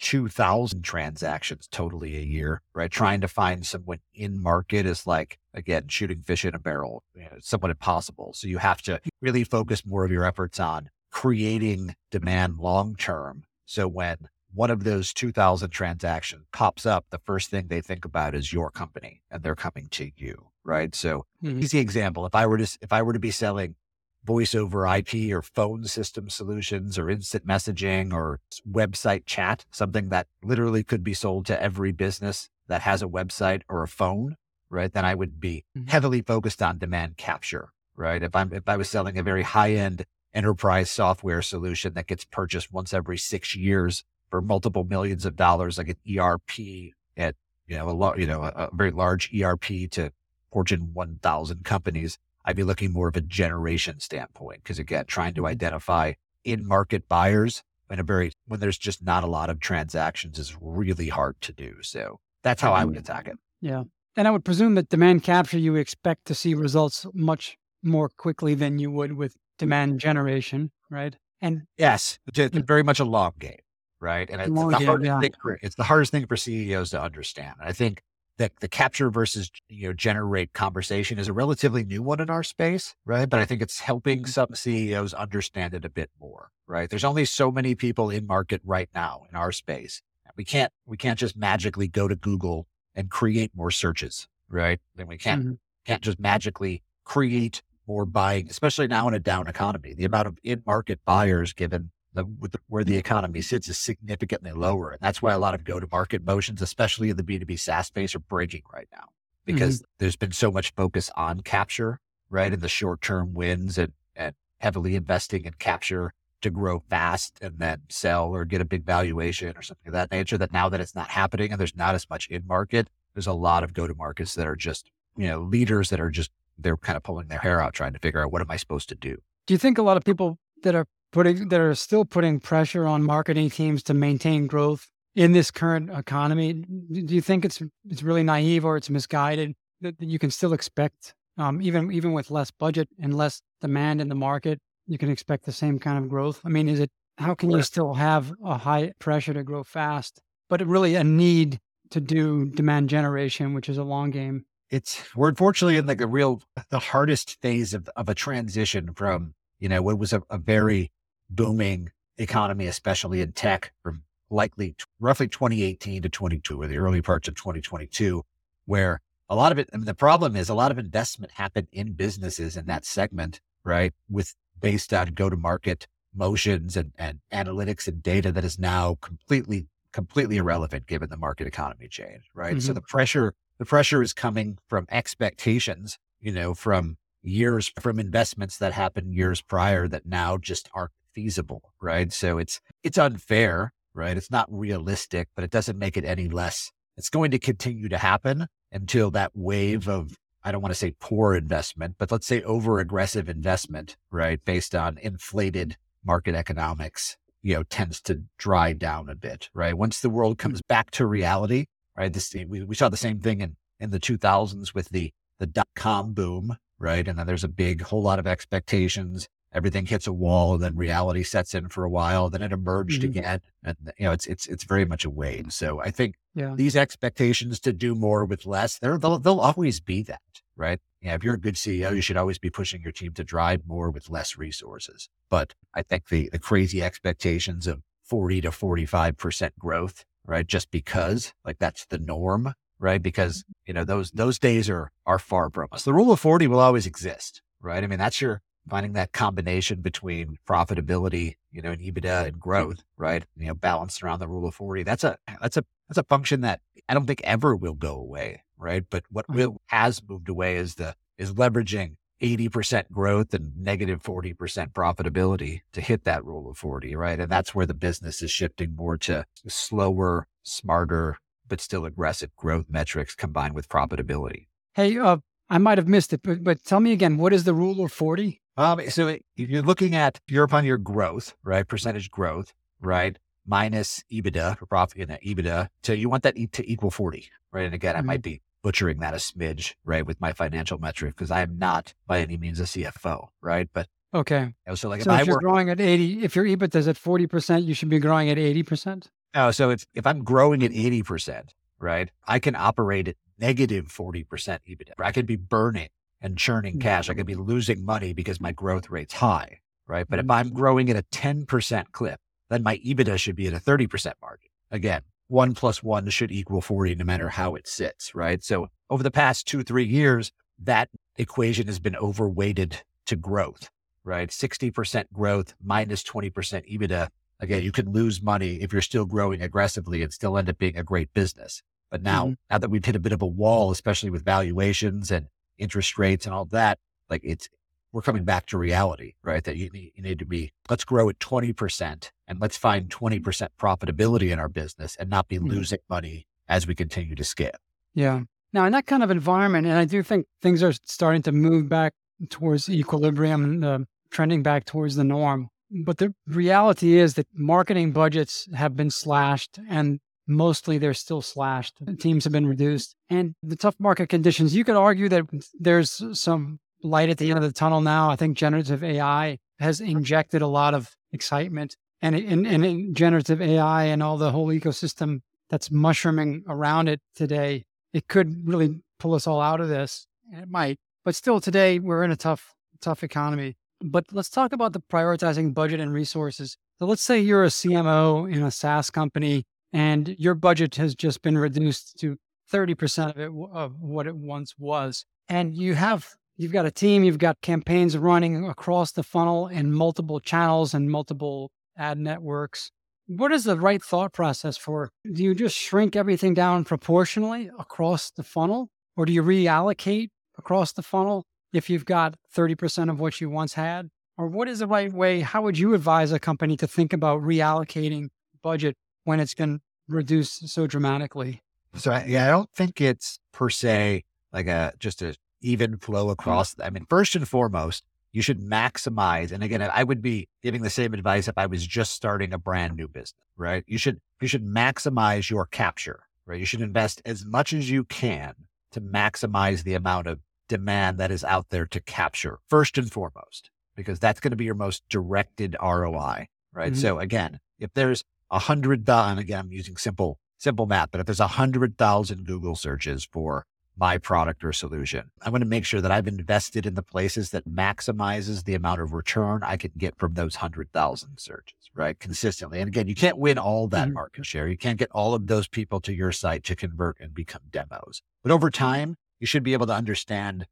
2000 0.00 0.82
transactions 0.82 1.66
totally 1.70 2.16
a 2.16 2.20
year, 2.22 2.62
right? 2.74 2.90
Trying 2.90 3.20
to 3.20 3.28
find 3.28 3.66
someone 3.66 3.98
in 4.14 4.40
market 4.40 4.86
is 4.86 5.06
like, 5.06 5.38
again, 5.54 5.88
shooting 5.88 6.22
fish 6.22 6.44
in 6.44 6.54
a 6.54 6.58
barrel. 6.58 7.02
You 7.14 7.22
know, 7.22 7.36
somewhat 7.40 7.70
impossible. 7.72 8.32
So 8.34 8.46
you 8.46 8.58
have 8.58 8.80
to 8.82 9.00
really 9.20 9.44
focus 9.44 9.84
more 9.84 10.04
of 10.04 10.12
your 10.12 10.24
efforts 10.24 10.60
on 10.60 10.90
creating 11.10 11.96
demand 12.10 12.58
long 12.58 12.94
term. 12.94 13.42
So 13.66 13.88
when 13.88 14.28
one 14.58 14.70
of 14.72 14.82
those 14.82 15.12
2000 15.12 15.70
transactions 15.70 16.44
pops 16.52 16.84
up, 16.84 17.06
the 17.10 17.20
first 17.24 17.48
thing 17.48 17.68
they 17.68 17.80
think 17.80 18.04
about 18.04 18.34
is 18.34 18.52
your 18.52 18.72
company 18.72 19.22
and 19.30 19.44
they're 19.44 19.54
coming 19.54 19.86
to 19.88 20.10
you, 20.16 20.48
right? 20.64 20.96
So 20.96 21.26
Mhm. 21.40 21.62
easy 21.62 21.78
example. 21.78 22.26
If 22.26 22.34
I 22.34 22.44
were 22.44 22.58
to, 22.58 22.78
if 22.82 22.92
I 22.92 23.02
were 23.02 23.12
to 23.12 23.20
be 23.20 23.30
selling 23.30 23.76
voice 24.24 24.56
over 24.56 24.84
IP 24.84 25.32
or 25.32 25.42
phone 25.42 25.84
system 25.84 26.28
solutions 26.28 26.98
or 26.98 27.08
instant 27.08 27.46
messaging 27.46 28.12
or 28.12 28.40
website 28.68 29.26
chat, 29.26 29.64
something 29.70 30.08
that 30.08 30.26
literally 30.42 30.82
could 30.82 31.04
be 31.04 31.14
sold 31.14 31.46
to 31.46 31.62
every 31.62 31.92
business 31.92 32.50
that 32.66 32.82
has 32.82 33.00
a 33.00 33.06
website 33.06 33.62
or 33.68 33.84
a 33.84 33.88
phone, 33.88 34.34
right? 34.70 34.92
Then 34.92 35.04
I 35.04 35.14
would 35.14 35.38
be 35.38 35.66
Mhm. 35.76 35.88
heavily 35.88 36.20
focused 36.20 36.60
on 36.60 36.78
demand 36.78 37.16
capture, 37.16 37.68
right? 37.94 38.24
If 38.24 38.34
I'm, 38.34 38.52
if 38.52 38.68
I 38.68 38.76
was 38.76 38.90
selling 38.90 39.18
a 39.18 39.22
very 39.22 39.44
high 39.44 39.74
end 39.74 40.04
enterprise 40.34 40.90
software 40.90 41.42
solution 41.42 41.94
that 41.94 42.08
gets 42.08 42.24
purchased 42.24 42.72
once 42.72 42.92
every 42.92 43.18
six 43.18 43.54
years 43.54 44.02
for 44.30 44.40
multiple 44.40 44.84
millions 44.84 45.24
of 45.24 45.36
dollars, 45.36 45.78
like 45.78 45.88
an 45.88 46.18
ERP 46.18 46.92
at, 47.16 47.34
you 47.66 47.76
know, 47.76 47.88
a 47.88 47.92
lot, 47.92 48.18
you 48.18 48.26
know, 48.26 48.42
a, 48.42 48.48
a 48.48 48.70
very 48.72 48.90
large 48.90 49.30
ERP 49.34 49.90
to 49.90 50.10
Fortune 50.52 50.90
1000 50.92 51.64
companies, 51.64 52.18
I'd 52.44 52.56
be 52.56 52.62
looking 52.62 52.92
more 52.92 53.08
of 53.08 53.16
a 53.16 53.20
generation 53.20 54.00
standpoint. 54.00 54.64
Cause 54.64 54.78
again, 54.78 55.04
trying 55.06 55.34
to 55.34 55.46
identify 55.46 56.14
in 56.44 56.66
market 56.66 57.08
buyers 57.08 57.62
in 57.90 57.98
a 57.98 58.02
very, 58.02 58.32
when 58.46 58.60
there's 58.60 58.78
just 58.78 59.02
not 59.02 59.24
a 59.24 59.26
lot 59.26 59.50
of 59.50 59.60
transactions 59.60 60.38
is 60.38 60.56
really 60.60 61.08
hard 61.08 61.40
to 61.42 61.52
do. 61.52 61.76
So 61.82 62.20
that's 62.42 62.62
how 62.62 62.72
I 62.72 62.84
would 62.84 62.96
attack 62.96 63.28
it. 63.28 63.36
Yeah. 63.60 63.84
And 64.16 64.26
I 64.26 64.30
would 64.30 64.44
presume 64.44 64.74
that 64.74 64.88
demand 64.88 65.22
capture, 65.22 65.58
you 65.58 65.76
expect 65.76 66.26
to 66.26 66.34
see 66.34 66.54
results 66.54 67.06
much 67.14 67.56
more 67.82 68.08
quickly 68.08 68.54
than 68.54 68.78
you 68.78 68.90
would 68.90 69.12
with 69.12 69.36
demand 69.58 70.00
generation, 70.00 70.70
right? 70.90 71.16
And 71.40 71.62
Yes. 71.76 72.18
It's 72.26 72.58
very 72.58 72.82
much 72.82 73.00
a 73.00 73.04
long 73.04 73.34
game. 73.38 73.58
Right. 74.00 74.28
And 74.30 74.40
it's, 74.40 74.48
the 74.50 74.54
game, 74.78 74.86
hardest 74.86 75.06
yeah. 75.06 75.20
thing 75.20 75.32
for, 75.42 75.58
it's 75.62 75.74
the 75.74 75.82
hardest 75.84 76.12
thing 76.12 76.26
for 76.26 76.36
CEOs 76.36 76.90
to 76.90 77.02
understand. 77.02 77.54
And 77.60 77.68
I 77.68 77.72
think 77.72 78.02
that 78.36 78.52
the 78.60 78.68
capture 78.68 79.10
versus, 79.10 79.50
you 79.68 79.88
know, 79.88 79.92
generate 79.92 80.52
conversation 80.52 81.18
is 81.18 81.26
a 81.26 81.32
relatively 81.32 81.82
new 81.84 82.02
one 82.02 82.20
in 82.20 82.30
our 82.30 82.44
space. 82.44 82.94
Right. 83.04 83.28
But 83.28 83.40
I 83.40 83.44
think 83.44 83.60
it's 83.62 83.80
helping 83.80 84.22
Mhm. 84.22 84.28
some 84.28 84.54
CEOs 84.54 85.12
understand 85.14 85.74
it 85.74 85.84
a 85.84 85.88
bit 85.88 86.10
more. 86.20 86.50
Right. 86.68 86.88
There's 86.88 87.02
only 87.02 87.24
so 87.24 87.50
many 87.50 87.74
people 87.74 88.10
in 88.10 88.26
market 88.26 88.60
right 88.64 88.88
now 88.94 89.24
in 89.28 89.36
our 89.36 89.50
space. 89.50 90.02
We 90.36 90.44
can't, 90.44 90.72
we 90.86 90.96
can't 90.96 91.18
just 91.18 91.36
magically 91.36 91.88
go 91.88 92.06
to 92.06 92.14
Google 92.14 92.68
and 92.94 93.10
create 93.10 93.50
more 93.56 93.72
searches. 93.72 94.28
Right. 94.48 94.80
Then 94.94 95.08
we 95.08 95.18
can't 95.18 95.44
Mhm. 95.44 95.58
can't 95.84 96.02
just 96.02 96.20
magically 96.20 96.82
create 97.04 97.62
more 97.88 98.04
buying, 98.04 98.48
especially 98.48 98.86
now 98.86 99.08
in 99.08 99.14
a 99.14 99.18
down 99.18 99.48
economy. 99.48 99.94
The 99.94 100.04
amount 100.04 100.28
of 100.28 100.38
in 100.44 100.62
market 100.64 101.00
buyers, 101.04 101.52
given 101.52 101.90
the, 102.18 102.24
with 102.24 102.52
the, 102.52 102.60
where 102.68 102.84
the 102.84 102.96
economy 102.96 103.40
sits, 103.40 103.68
is 103.68 103.78
significantly 103.78 104.52
lower. 104.52 104.90
And 104.90 105.00
that's 105.00 105.22
why 105.22 105.32
a 105.32 105.38
lot 105.38 105.54
of 105.54 105.64
go 105.64 105.80
to 105.80 105.88
market 105.90 106.24
motions, 106.24 106.60
especially 106.60 107.10
in 107.10 107.16
the 107.16 107.22
B2B 107.22 107.58
SaaS 107.58 107.86
space, 107.86 108.14
are 108.14 108.20
breaking 108.20 108.62
right 108.72 108.88
now 108.92 109.04
mm-hmm. 109.04 109.54
because 109.54 109.82
there's 109.98 110.16
been 110.16 110.32
so 110.32 110.50
much 110.50 110.74
focus 110.74 111.10
on 111.16 111.40
capture, 111.40 112.00
right? 112.30 112.52
And 112.52 112.62
the 112.62 112.68
short 112.68 113.00
term 113.00 113.34
wins 113.34 113.78
and, 113.78 113.92
and 114.14 114.34
heavily 114.60 114.94
investing 114.96 115.44
in 115.44 115.54
capture 115.54 116.12
to 116.40 116.50
grow 116.50 116.80
fast 116.88 117.38
and 117.42 117.58
then 117.58 117.82
sell 117.88 118.28
or 118.28 118.44
get 118.44 118.60
a 118.60 118.64
big 118.64 118.84
valuation 118.84 119.56
or 119.56 119.62
something 119.62 119.88
of 119.88 119.92
that 119.92 120.10
nature. 120.10 120.38
That 120.38 120.52
now 120.52 120.68
that 120.68 120.80
it's 120.80 120.94
not 120.94 121.08
happening 121.08 121.50
and 121.50 121.58
there's 121.58 121.76
not 121.76 121.94
as 121.94 122.08
much 122.08 122.28
in 122.28 122.46
market, 122.46 122.88
there's 123.14 123.26
a 123.26 123.32
lot 123.32 123.64
of 123.64 123.74
go 123.74 123.86
to 123.86 123.94
markets 123.94 124.34
that 124.34 124.46
are 124.46 124.56
just, 124.56 124.90
you 125.16 125.26
know, 125.26 125.40
leaders 125.40 125.90
that 125.90 126.00
are 126.00 126.10
just, 126.10 126.30
they're 126.58 126.76
kind 126.76 126.96
of 126.96 127.02
pulling 127.02 127.28
their 127.28 127.38
hair 127.38 127.60
out 127.60 127.72
trying 127.72 127.92
to 127.92 127.98
figure 127.98 128.22
out 128.22 128.30
what 128.30 128.40
am 128.40 128.50
I 128.50 128.56
supposed 128.56 128.88
to 128.90 128.94
do? 128.94 129.18
do 129.48 129.54
you 129.54 129.58
think 129.58 129.78
a 129.78 129.82
lot 129.82 129.96
of 129.96 130.04
people 130.04 130.38
that 130.62 130.74
are 130.74 130.86
putting 131.12 131.48
that 131.48 131.60
are 131.60 131.74
still 131.74 132.04
putting 132.04 132.40
pressure 132.40 132.86
on 132.86 133.02
marketing 133.02 133.50
teams 133.50 133.82
to 133.84 133.94
maintain 133.94 134.46
growth 134.46 134.88
in 135.14 135.32
this 135.32 135.50
current 135.50 135.90
economy? 135.90 136.52
Do 136.52 137.14
you 137.14 137.20
think 137.20 137.44
it's 137.44 137.62
it's 137.88 138.02
really 138.02 138.22
naive 138.22 138.64
or 138.64 138.76
it's 138.76 138.90
misguided 138.90 139.54
that, 139.80 139.98
that 139.98 140.06
you 140.06 140.18
can 140.18 140.30
still 140.30 140.52
expect 140.52 141.14
um, 141.36 141.62
even 141.62 141.92
even 141.92 142.12
with 142.12 142.30
less 142.30 142.50
budget 142.50 142.88
and 143.00 143.16
less 143.16 143.42
demand 143.60 144.00
in 144.00 144.08
the 144.08 144.14
market, 144.14 144.60
you 144.86 144.98
can 144.98 145.10
expect 145.10 145.44
the 145.44 145.52
same 145.52 145.78
kind 145.78 145.98
of 145.98 146.08
growth? 146.08 146.40
I 146.44 146.48
mean, 146.48 146.68
is 146.68 146.80
it 146.80 146.90
how 147.16 147.34
can 147.34 147.50
you 147.50 147.62
still 147.62 147.94
have 147.94 148.32
a 148.44 148.58
high 148.58 148.92
pressure 148.98 149.34
to 149.34 149.42
grow 149.42 149.64
fast, 149.64 150.20
but 150.48 150.64
really 150.66 150.94
a 150.94 151.04
need 151.04 151.58
to 151.90 152.00
do 152.00 152.46
demand 152.46 152.88
generation, 152.88 153.54
which 153.54 153.68
is 153.68 153.78
a 153.78 153.84
long 153.84 154.10
game? 154.10 154.44
it's 154.70 155.02
we're 155.16 155.28
unfortunately 155.28 155.76
in 155.76 155.86
like 155.86 156.00
a 156.00 156.06
real 156.06 156.42
the 156.70 156.78
hardest 156.78 157.40
phase 157.40 157.74
of, 157.74 157.88
of 157.96 158.08
a 158.08 158.14
transition 158.14 158.92
from 158.94 159.34
you 159.58 159.68
know 159.68 159.82
what 159.82 159.98
was 159.98 160.12
a, 160.12 160.22
a 160.30 160.38
very 160.38 160.90
booming 161.30 161.90
economy 162.16 162.66
especially 162.66 163.20
in 163.20 163.32
tech 163.32 163.72
from 163.82 164.02
likely 164.30 164.70
t- 164.72 164.84
roughly 165.00 165.28
2018 165.28 166.02
to 166.02 166.08
22 166.08 166.60
or 166.62 166.66
the 166.66 166.76
early 166.78 167.00
parts 167.00 167.28
of 167.28 167.34
2022 167.34 168.22
where 168.66 169.00
a 169.28 169.36
lot 169.36 169.52
of 169.52 169.58
it 169.58 169.68
I 169.72 169.76
mean, 169.76 169.86
the 169.86 169.94
problem 169.94 170.36
is 170.36 170.48
a 170.48 170.54
lot 170.54 170.70
of 170.70 170.78
investment 170.78 171.32
happened 171.32 171.68
in 171.72 171.92
businesses 171.92 172.56
in 172.56 172.66
that 172.66 172.84
segment 172.84 173.40
right 173.64 173.92
with 174.10 174.34
based 174.60 174.92
on 174.92 175.08
go 175.08 175.30
to 175.30 175.36
market 175.36 175.86
motions 176.14 176.76
and, 176.76 176.92
and 176.98 177.20
analytics 177.32 177.86
and 177.86 178.02
data 178.02 178.32
that 178.32 178.44
is 178.44 178.58
now 178.58 178.96
completely 179.00 179.68
completely 179.92 180.36
irrelevant 180.36 180.86
given 180.86 181.08
the 181.08 181.16
market 181.16 181.46
economy 181.46 181.88
change 181.88 182.24
right 182.34 182.60
so 182.60 182.72
Mhm. 182.72 182.76
the 182.76 182.82
pressure 182.82 183.34
the 183.58 183.64
pressure 183.64 184.02
is 184.02 184.12
coming 184.12 184.58
from 184.68 184.86
expectations, 184.90 185.98
you 186.20 186.30
know, 186.32 186.54
from 186.54 186.96
years 187.22 187.72
from 187.80 187.98
investments 187.98 188.56
that 188.58 188.72
happened 188.72 189.12
years 189.14 189.42
prior 189.42 189.88
that 189.88 190.06
now 190.06 190.38
just 190.38 190.68
aren't 190.74 190.92
feasible, 191.18 191.72
right? 191.82 192.12
So 192.12 192.38
it's 192.38 192.60
it's 192.84 192.96
unfair, 192.96 193.72
right? 193.92 194.16
It's 194.16 194.30
not 194.30 194.46
realistic, 194.48 195.28
but 195.34 195.44
it 195.44 195.50
doesn't 195.50 195.76
make 195.76 195.96
it 195.96 196.04
any 196.04 196.28
less. 196.28 196.70
It's 196.96 197.10
going 197.10 197.32
to 197.32 197.40
continue 197.40 197.88
to 197.88 197.98
happen 197.98 198.46
until 198.70 199.10
that 199.10 199.32
wave 199.34 199.88
of 199.88 200.16
I 200.44 200.52
don't 200.52 200.62
want 200.62 200.70
to 200.70 200.78
say 200.78 200.94
poor 201.00 201.34
investment, 201.34 201.96
but 201.98 202.12
let's 202.12 202.26
say 202.28 202.40
over 202.42 202.78
aggressive 202.78 203.28
investment, 203.28 203.96
right? 204.12 204.38
Based 204.44 204.76
on 204.76 204.96
inflated 204.98 205.76
market 206.04 206.36
economics, 206.36 207.16
you 207.42 207.54
know, 207.54 207.64
tends 207.64 208.00
to 208.02 208.22
dry 208.38 208.72
down 208.74 209.08
a 209.08 209.16
bit, 209.16 209.50
right? 209.52 209.76
Once 209.76 209.98
the 209.98 210.10
world 210.10 210.38
comes 210.38 210.62
back 210.68 210.92
to 210.92 211.04
reality, 211.04 211.66
right? 211.96 212.12
This 212.12 212.32
we, 212.32 212.62
we 212.62 212.76
saw 212.76 212.88
the 212.88 212.96
same 212.96 213.18
thing 213.18 213.40
in 213.40 213.56
in 213.80 213.90
the 213.90 214.00
2000s 214.00 214.72
with 214.72 214.90
the 214.90 215.10
the 215.40 215.46
dot 215.46 215.68
com 215.74 216.12
boom, 216.14 216.56
right? 216.78 217.08
And 217.08 217.18
then 217.18 217.26
there's 217.26 217.44
a 217.44 217.48
big 217.48 217.82
whole 217.82 218.02
lot 218.02 218.20
of 218.20 218.26
expectations. 218.28 219.28
Everything 219.52 219.86
hits 219.86 220.06
a 220.06 220.12
wall, 220.12 220.54
and 220.54 220.62
then 220.62 220.76
reality 220.76 221.22
sets 221.22 221.54
in 221.54 221.68
for 221.68 221.84
a 221.84 221.88
while. 221.90 222.28
Then 222.28 222.42
it 222.42 222.52
emerged 222.52 223.02
Mhm. 223.02 223.06
again, 223.06 223.40
and 223.64 223.76
you 223.98 224.04
know 224.06 224.12
it's 224.12 224.26
it's 224.26 224.46
it's 224.46 224.64
very 224.64 224.84
much 224.84 225.04
a 225.04 225.10
wave. 225.10 225.52
So 225.52 225.80
I 225.80 225.90
think 225.90 226.16
Yeah. 226.34 226.54
these 226.54 226.76
expectations 226.76 227.58
to 227.60 227.72
do 227.72 227.94
more 227.94 228.24
with 228.24 228.44
less, 228.46 228.78
they're, 228.78 228.98
they'll 228.98 229.18
they'll 229.18 229.40
always 229.40 229.80
be 229.80 230.02
that, 230.02 230.20
right? 230.56 230.80
Yeah, 231.00 231.14
if 231.14 231.24
you're 231.24 231.34
a 231.34 231.40
good 231.40 231.54
CEO, 231.56 231.94
you 231.94 232.02
should 232.02 232.16
always 232.18 232.38
be 232.38 232.50
pushing 232.50 232.82
your 232.82 232.92
team 232.92 233.12
to 233.14 233.24
drive 233.24 233.62
more 233.66 233.90
with 233.90 234.10
less 234.10 234.36
resources. 234.36 235.08
But 235.30 235.54
I 235.74 235.82
think 235.82 236.08
the 236.08 236.28
the 236.30 236.38
crazy 236.38 236.82
expectations 236.82 237.66
of 237.66 237.82
40 238.04 238.42
to 238.42 238.52
45 238.52 239.16
percent 239.16 239.58
growth, 239.58 240.04
right? 240.26 240.46
Just 240.46 240.70
because 240.70 241.32
like 241.44 241.58
that's 241.58 241.86
the 241.86 241.98
norm, 241.98 242.52
right? 242.78 243.02
Because 243.02 243.44
you 243.66 243.72
know 243.72 243.84
those 243.84 244.10
those 244.10 244.38
days 244.38 244.68
are 244.68 244.92
are 245.06 245.18
far 245.18 245.48
from 245.50 245.68
us. 245.72 245.84
The 245.84 245.94
rule 245.94 246.12
of 246.12 246.20
40 246.20 246.46
will 246.48 246.60
always 246.60 246.86
exist, 246.86 247.40
right? 247.62 247.82
I 247.82 247.86
mean, 247.86 247.98
that's 247.98 248.20
your 248.20 248.42
finding 248.68 248.92
that 248.94 249.12
combination 249.12 249.80
between 249.80 250.38
profitability, 250.48 251.34
you 251.50 251.62
know, 251.62 251.70
and 251.70 251.80
EBITDA 251.80 252.28
and 252.28 252.40
growth, 252.40 252.82
right? 252.96 253.24
You 253.36 253.48
know, 253.48 253.54
balanced 253.54 254.02
around 254.02 254.20
the 254.20 254.28
rule 254.28 254.46
of 254.46 254.54
40. 254.54 254.82
That's 254.82 255.04
a 255.04 255.18
that's 255.40 255.56
a 255.56 255.64
that's 255.88 255.98
a 255.98 256.04
function 256.04 256.42
that 256.42 256.60
I 256.88 256.94
don't 256.94 257.06
think 257.06 257.22
ever 257.24 257.56
will 257.56 257.74
go 257.74 257.94
away, 257.94 258.42
right? 258.56 258.84
But 258.88 259.04
what 259.10 259.28
will 259.28 259.60
has 259.66 260.02
moved 260.06 260.28
away 260.28 260.56
is 260.56 260.76
the 260.76 260.94
is 261.16 261.34
leveraging 261.34 261.96
80% 262.22 262.90
growth 262.90 263.32
and 263.32 263.56
negative 263.56 264.02
40% 264.02 264.72
profitability 264.72 265.60
to 265.72 265.80
hit 265.80 266.04
that 266.04 266.24
rule 266.24 266.50
of 266.50 266.58
40, 266.58 266.96
right? 266.96 267.18
And 267.18 267.30
that's 267.30 267.54
where 267.54 267.66
the 267.66 267.74
business 267.74 268.22
is 268.22 268.30
shifting 268.30 268.74
more 268.74 268.96
to 268.98 269.24
slower, 269.46 270.26
smarter, 270.42 271.18
but 271.46 271.60
still 271.60 271.84
aggressive 271.84 272.34
growth 272.36 272.66
metrics 272.68 273.14
combined 273.14 273.54
with 273.54 273.68
profitability. 273.68 274.48
Hey, 274.74 274.98
uh, 274.98 275.18
I 275.48 275.58
might 275.58 275.78
have 275.78 275.88
missed 275.88 276.12
it, 276.12 276.22
but, 276.22 276.44
but 276.44 276.62
tell 276.64 276.80
me 276.80 276.92
again, 276.92 277.16
what 277.16 277.32
is 277.32 277.44
the 277.44 277.54
rule 277.54 277.84
of 277.84 277.92
40? 277.92 278.42
Um, 278.58 278.90
so 278.90 279.08
it- 279.08 279.24
if 279.36 279.48
you're 279.48 279.62
looking 279.62 279.94
at 279.94 280.20
you're 280.28 280.44
upon 280.44 280.66
your 280.66 280.78
growth, 280.78 281.34
right? 281.42 281.66
Percentage 281.66 282.10
growth, 282.10 282.52
right? 282.80 283.16
minus 283.48 284.04
EBITDA 284.12 284.62
or 284.62 284.66
profit 284.66 284.98
in 284.98 285.08
EBITDA. 285.08 285.68
So 285.82 285.92
you 285.92 286.08
want 286.08 286.22
that 286.22 286.36
to 286.52 286.70
equal 286.70 286.90
40, 286.90 287.30
right? 287.50 287.64
And 287.64 287.74
again, 287.74 287.94
mm-hmm. 287.94 288.10
I 288.10 288.14
might 288.14 288.22
be 288.22 288.42
butchering 288.62 288.98
that 288.98 289.14
a 289.14 289.16
smidge, 289.16 289.74
right, 289.84 290.06
with 290.06 290.20
my 290.20 290.32
financial 290.32 290.78
metric 290.78 291.16
because 291.16 291.30
I 291.30 291.40
am 291.40 291.58
not 291.58 291.94
by 292.06 292.20
any 292.20 292.36
means 292.36 292.60
a 292.60 292.64
CFO, 292.64 293.28
right? 293.40 293.68
But 293.72 293.88
okay. 294.12 294.54
So 294.74 294.88
like 294.88 295.02
so 295.02 295.12
if, 295.14 295.22
if 295.22 295.26
you're 295.26 295.38
growing 295.38 295.70
at 295.70 295.80
80, 295.80 296.22
if 296.22 296.36
your 296.36 296.44
EBITDA 296.44 296.76
is 296.76 296.88
at 296.88 296.96
40%, 296.96 297.64
you 297.64 297.74
should 297.74 297.88
be 297.88 297.98
growing 297.98 298.28
at 298.28 298.36
80%. 298.36 299.06
Oh, 299.34 299.50
so 299.50 299.70
if, 299.70 299.86
if 299.94 300.06
I'm 300.06 300.24
growing 300.24 300.62
at 300.62 300.70
80%, 300.70 301.50
right, 301.78 302.10
I 302.26 302.38
can 302.38 302.54
operate 302.54 303.08
at 303.08 303.16
negative 303.38 303.86
40% 303.86 304.26
EBITDA. 304.26 304.92
I 304.98 305.12
could 305.12 305.26
be 305.26 305.36
burning 305.36 305.88
and 306.20 306.36
churning 306.36 306.78
cash. 306.80 307.08
I 307.08 307.14
could 307.14 307.26
be 307.26 307.34
losing 307.34 307.84
money 307.84 308.12
because 308.12 308.40
my 308.40 308.52
growth 308.52 308.90
rate's 308.90 309.14
high, 309.14 309.60
right? 309.86 310.06
But 310.08 310.18
if 310.18 310.24
mm-hmm. 310.24 310.32
I'm 310.32 310.50
growing 310.50 310.90
at 310.90 310.96
a 310.96 311.02
10% 311.02 311.92
clip, 311.92 312.20
then 312.50 312.62
my 312.62 312.78
EBITDA 312.78 313.18
should 313.18 313.36
be 313.36 313.46
at 313.46 313.52
a 313.52 313.58
30% 313.58 314.12
margin. 314.20 314.50
Again, 314.70 315.02
one 315.28 315.54
plus 315.54 315.82
one 315.82 316.08
should 316.08 316.32
equal 316.32 316.60
40 316.60 316.94
no 316.94 317.04
matter 317.04 317.28
how 317.28 317.54
it 317.54 317.68
sits, 317.68 318.14
right? 318.14 318.42
So 318.42 318.68
over 318.90 319.02
the 319.02 319.10
past 319.10 319.46
two, 319.46 319.62
three 319.62 319.84
years, 319.84 320.32
that 320.58 320.88
equation 321.16 321.66
has 321.66 321.78
been 321.78 321.96
overweighted 321.96 322.82
to 323.06 323.16
growth, 323.16 323.70
right? 324.04 324.28
60% 324.28 325.04
growth 325.12 325.54
minus 325.62 326.02
20% 326.02 326.32
EBITDA. 326.32 327.08
Again, 327.40 327.62
you 327.62 327.72
can 327.72 327.92
lose 327.92 328.22
money 328.22 328.56
if 328.56 328.72
you're 328.72 328.82
still 328.82 329.04
growing 329.04 329.42
aggressively 329.42 330.02
and 330.02 330.12
still 330.12 330.36
end 330.36 330.48
up 330.48 330.58
being 330.58 330.76
a 330.76 330.82
great 330.82 331.12
business. 331.12 331.62
But 331.90 332.02
now, 332.02 332.24
mm-hmm. 332.24 332.32
now 332.50 332.58
that 332.58 332.70
we've 332.70 332.84
hit 332.84 332.96
a 332.96 333.00
bit 333.00 333.12
of 333.12 333.22
a 333.22 333.26
wall, 333.26 333.70
especially 333.70 334.10
with 334.10 334.24
valuations 334.24 335.10
and 335.10 335.26
interest 335.58 335.98
rates 335.98 336.26
and 336.26 336.34
all 336.34 336.44
that, 336.46 336.78
like 337.10 337.22
it's, 337.24 337.48
we're 337.92 338.02
coming 338.02 338.24
back 338.24 338.46
to 338.46 338.58
reality, 338.58 339.14
right? 339.22 339.42
That 339.44 339.56
you 339.56 339.70
need, 339.70 339.92
you 339.94 340.02
need 340.02 340.18
to 340.18 340.26
be, 340.26 340.52
let's 340.68 340.84
grow 340.84 341.08
at 341.08 341.18
20% 341.18 342.10
and 342.26 342.40
let's 342.40 342.56
find 342.56 342.88
20% 342.88 343.48
profitability 343.60 344.30
in 344.30 344.38
our 344.38 344.48
business 344.48 344.96
and 344.96 345.08
not 345.08 345.28
be 345.28 345.36
mm-hmm. 345.36 345.48
losing 345.48 345.78
money 345.88 346.26
as 346.48 346.66
we 346.66 346.74
continue 346.74 347.14
to 347.14 347.24
scale. 347.24 347.56
Yeah. 347.94 348.22
Now, 348.52 348.64
in 348.64 348.72
that 348.72 348.86
kind 348.86 349.02
of 349.02 349.10
environment, 349.10 349.66
and 349.66 349.76
I 349.76 349.84
do 349.84 350.02
think 350.02 350.26
things 350.40 350.62
are 350.62 350.72
starting 350.84 351.22
to 351.22 351.32
move 351.32 351.68
back 351.68 351.92
towards 352.30 352.68
equilibrium 352.68 353.44
and 353.44 353.64
uh, 353.64 353.78
trending 354.10 354.42
back 354.42 354.64
towards 354.64 354.96
the 354.96 355.04
norm. 355.04 355.48
But 355.70 355.98
the 355.98 356.14
reality 356.26 356.96
is 356.96 357.14
that 357.14 357.26
marketing 357.34 357.92
budgets 357.92 358.48
have 358.54 358.74
been 358.74 358.90
slashed 358.90 359.58
and 359.68 360.00
mostly 360.28 360.78
they're 360.78 360.94
still 360.94 361.22
slashed. 361.22 361.78
Teams 361.98 362.24
have 362.24 362.32
been 362.32 362.46
reduced. 362.46 362.94
And 363.10 363.34
the 363.42 363.56
tough 363.56 363.76
market 363.78 364.08
conditions, 364.08 364.54
you 364.54 364.64
could 364.64 364.76
argue 364.76 365.08
that 365.08 365.24
there's 365.58 366.02
some 366.18 366.60
light 366.82 367.08
at 367.08 367.18
the 367.18 367.30
end 367.30 367.38
of 367.38 367.44
the 367.44 367.52
tunnel 367.52 367.80
now. 367.80 368.10
I 368.10 368.16
think 368.16 368.36
generative 368.36 368.84
AI 368.84 369.38
has 369.58 369.80
injected 369.80 370.42
a 370.42 370.46
lot 370.46 370.74
of 370.74 370.94
excitement 371.12 371.74
and 372.00 372.14
in 372.14 372.94
generative 372.94 373.42
AI 373.42 373.84
and 373.84 374.02
all 374.02 374.16
the 374.16 374.30
whole 374.30 374.48
ecosystem 374.48 375.20
that's 375.50 375.70
mushrooming 375.70 376.44
around 376.48 376.88
it 376.88 377.00
today, 377.14 377.64
it 377.92 378.06
could 378.08 378.46
really 378.46 378.80
pull 378.98 379.14
us 379.14 379.26
all 379.26 379.40
out 379.40 379.60
of 379.60 379.68
this. 379.68 380.06
And 380.32 380.42
it 380.42 380.48
might. 380.48 380.78
But 381.04 381.14
still 381.14 381.40
today 381.40 381.78
we're 381.78 382.04
in 382.04 382.10
a 382.10 382.16
tough, 382.16 382.54
tough 382.80 383.02
economy. 383.02 383.56
But 383.80 384.04
let's 384.12 384.28
talk 384.28 384.52
about 384.52 384.72
the 384.72 384.82
prioritizing 384.92 385.54
budget 385.54 385.80
and 385.80 385.92
resources. 385.92 386.56
So 386.78 386.86
let's 386.86 387.02
say 387.02 387.18
you're 387.18 387.44
a 387.44 387.48
CMO 387.48 388.32
in 388.32 388.42
a 388.42 388.50
SaaS 388.50 388.90
company 388.90 389.44
and 389.72 390.14
your 390.18 390.34
budget 390.34 390.76
has 390.76 390.94
just 390.94 391.22
been 391.22 391.36
reduced 391.36 391.98
to 392.00 392.16
30% 392.52 393.10
of 393.10 393.18
it 393.18 393.30
of 393.52 393.80
what 393.80 394.06
it 394.06 394.16
once 394.16 394.54
was. 394.58 395.04
And 395.28 395.54
you 395.54 395.74
have 395.74 396.14
you've 396.36 396.52
got 396.52 396.66
a 396.66 396.70
team, 396.70 397.04
you've 397.04 397.18
got 397.18 397.40
campaigns 397.42 397.96
running 397.96 398.48
across 398.48 398.92
the 398.92 399.02
funnel 399.02 399.48
in 399.48 399.72
multiple 399.72 400.20
channels 400.20 400.72
and 400.72 400.90
multiple 400.90 401.50
ad 401.76 401.98
networks. 401.98 402.70
What 403.06 403.32
is 403.32 403.44
the 403.44 403.56
right 403.56 403.82
thought 403.82 404.12
process 404.12 404.56
for? 404.56 404.90
Do 405.10 405.22
you 405.22 405.34
just 405.34 405.56
shrink 405.56 405.96
everything 405.96 406.34
down 406.34 406.64
proportionally 406.64 407.50
across 407.58 408.10
the 408.10 408.22
funnel 408.22 408.68
or 408.96 409.06
do 409.06 409.12
you 409.12 409.22
reallocate 409.22 410.08
across 410.36 410.72
the 410.72 410.82
funnel 410.82 411.24
if 411.52 411.70
you've 411.70 411.84
got 411.84 412.14
30% 412.36 412.90
of 412.90 413.00
what 413.00 413.20
you 413.20 413.30
once 413.30 413.54
had? 413.54 413.88
Or 414.16 414.26
what 414.26 414.48
is 414.48 414.58
the 414.58 414.66
right 414.66 414.92
way? 414.92 415.20
How 415.20 415.42
would 415.42 415.58
you 415.58 415.74
advise 415.74 416.12
a 416.12 416.18
company 416.18 416.56
to 416.56 416.66
think 416.66 416.92
about 416.92 417.22
reallocating 417.22 418.08
budget 418.42 418.76
when 419.08 419.20
it's 419.20 419.32
been 419.32 419.62
reduced 419.88 420.46
so 420.50 420.66
dramatically? 420.66 421.42
So 421.74 421.90
yeah, 422.06 422.26
I 422.26 422.30
don't 422.30 422.50
think 422.54 422.78
it's 422.78 423.18
per 423.32 423.48
se 423.48 424.04
like 424.34 424.48
a 424.48 424.74
just 424.78 425.00
a 425.00 425.16
even 425.40 425.78
flow 425.78 426.04
mm-hmm. 426.04 426.12
across. 426.12 426.54
I 426.62 426.68
mean, 426.68 426.84
first 426.90 427.16
and 427.16 427.26
foremost, 427.26 427.84
you 428.12 428.20
should 428.20 428.42
maximize. 428.42 429.32
And 429.32 429.42
again, 429.42 429.62
I 429.62 429.82
would 429.82 430.02
be 430.02 430.28
giving 430.42 430.60
the 430.60 430.68
same 430.68 430.92
advice 430.92 431.26
if 431.26 431.38
I 431.38 431.46
was 431.46 431.66
just 431.66 431.92
starting 431.92 432.34
a 432.34 432.38
brand 432.38 432.76
new 432.76 432.86
business, 432.86 433.14
right? 433.38 433.64
You 433.66 433.78
should 433.78 433.98
you 434.20 434.28
should 434.28 434.44
maximize 434.44 435.30
your 435.30 435.46
capture, 435.46 436.00
right? 436.26 436.38
You 436.38 436.46
should 436.46 436.60
invest 436.60 437.00
as 437.06 437.24
much 437.24 437.54
as 437.54 437.70
you 437.70 437.84
can 437.84 438.34
to 438.72 438.80
maximize 438.82 439.62
the 439.62 439.72
amount 439.72 440.06
of 440.06 440.20
demand 440.50 440.98
that 440.98 441.10
is 441.10 441.24
out 441.24 441.48
there 441.48 441.64
to 441.64 441.80
capture 441.80 442.40
first 442.50 442.76
and 442.76 442.92
foremost, 442.92 443.50
because 443.74 443.98
that's 443.98 444.20
going 444.20 444.32
to 444.32 444.36
be 444.36 444.44
your 444.44 444.54
most 444.54 444.82
directed 444.90 445.56
ROI, 445.62 446.28
right? 446.52 446.72
Mm-hmm. 446.72 446.74
So 446.74 446.98
again, 446.98 447.40
if 447.58 447.72
there's 447.72 448.04
a 448.30 448.38
hundred 448.38 448.86
thousand, 448.86 449.18
again, 449.18 449.40
I'm 449.40 449.52
using 449.52 449.76
simple, 449.76 450.18
simple 450.38 450.66
math, 450.66 450.90
but 450.90 451.00
if 451.00 451.06
there's 451.06 451.20
a 451.20 451.26
hundred 451.26 451.78
thousand 451.78 452.26
Google 452.26 452.56
searches 452.56 453.04
for 453.10 453.44
my 453.76 453.96
product 453.96 454.42
or 454.42 454.52
solution, 454.52 455.10
I 455.22 455.30
want 455.30 455.42
to 455.42 455.48
make 455.48 455.64
sure 455.64 455.80
that 455.80 455.92
I've 455.92 456.08
invested 456.08 456.66
in 456.66 456.74
the 456.74 456.82
places 456.82 457.30
that 457.30 457.48
maximizes 457.48 458.44
the 458.44 458.54
amount 458.54 458.80
of 458.80 458.92
return 458.92 459.42
I 459.44 459.56
can 459.56 459.70
get 459.78 459.96
from 459.96 460.14
those 460.14 460.36
hundred 460.36 460.72
thousand 460.72 461.18
searches, 461.18 461.70
right? 461.74 461.98
Consistently. 461.98 462.60
And 462.60 462.68
again, 462.68 462.88
you 462.88 462.96
can't 462.96 463.18
win 463.18 463.38
all 463.38 463.68
that 463.68 463.86
mm-hmm. 463.86 463.94
market 463.94 464.26
share. 464.26 464.48
You 464.48 464.58
can't 464.58 464.78
get 464.78 464.90
all 464.90 465.14
of 465.14 465.28
those 465.28 465.46
people 465.46 465.80
to 465.82 465.94
your 465.94 466.12
site 466.12 466.42
to 466.44 466.56
convert 466.56 466.98
and 466.98 467.14
become 467.14 467.42
demos. 467.50 468.02
But 468.22 468.32
over 468.32 468.50
time, 468.50 468.96
you 469.20 469.26
should 469.26 469.44
be 469.44 469.52
able 469.52 469.66
to 469.66 469.74
understand 469.74 470.46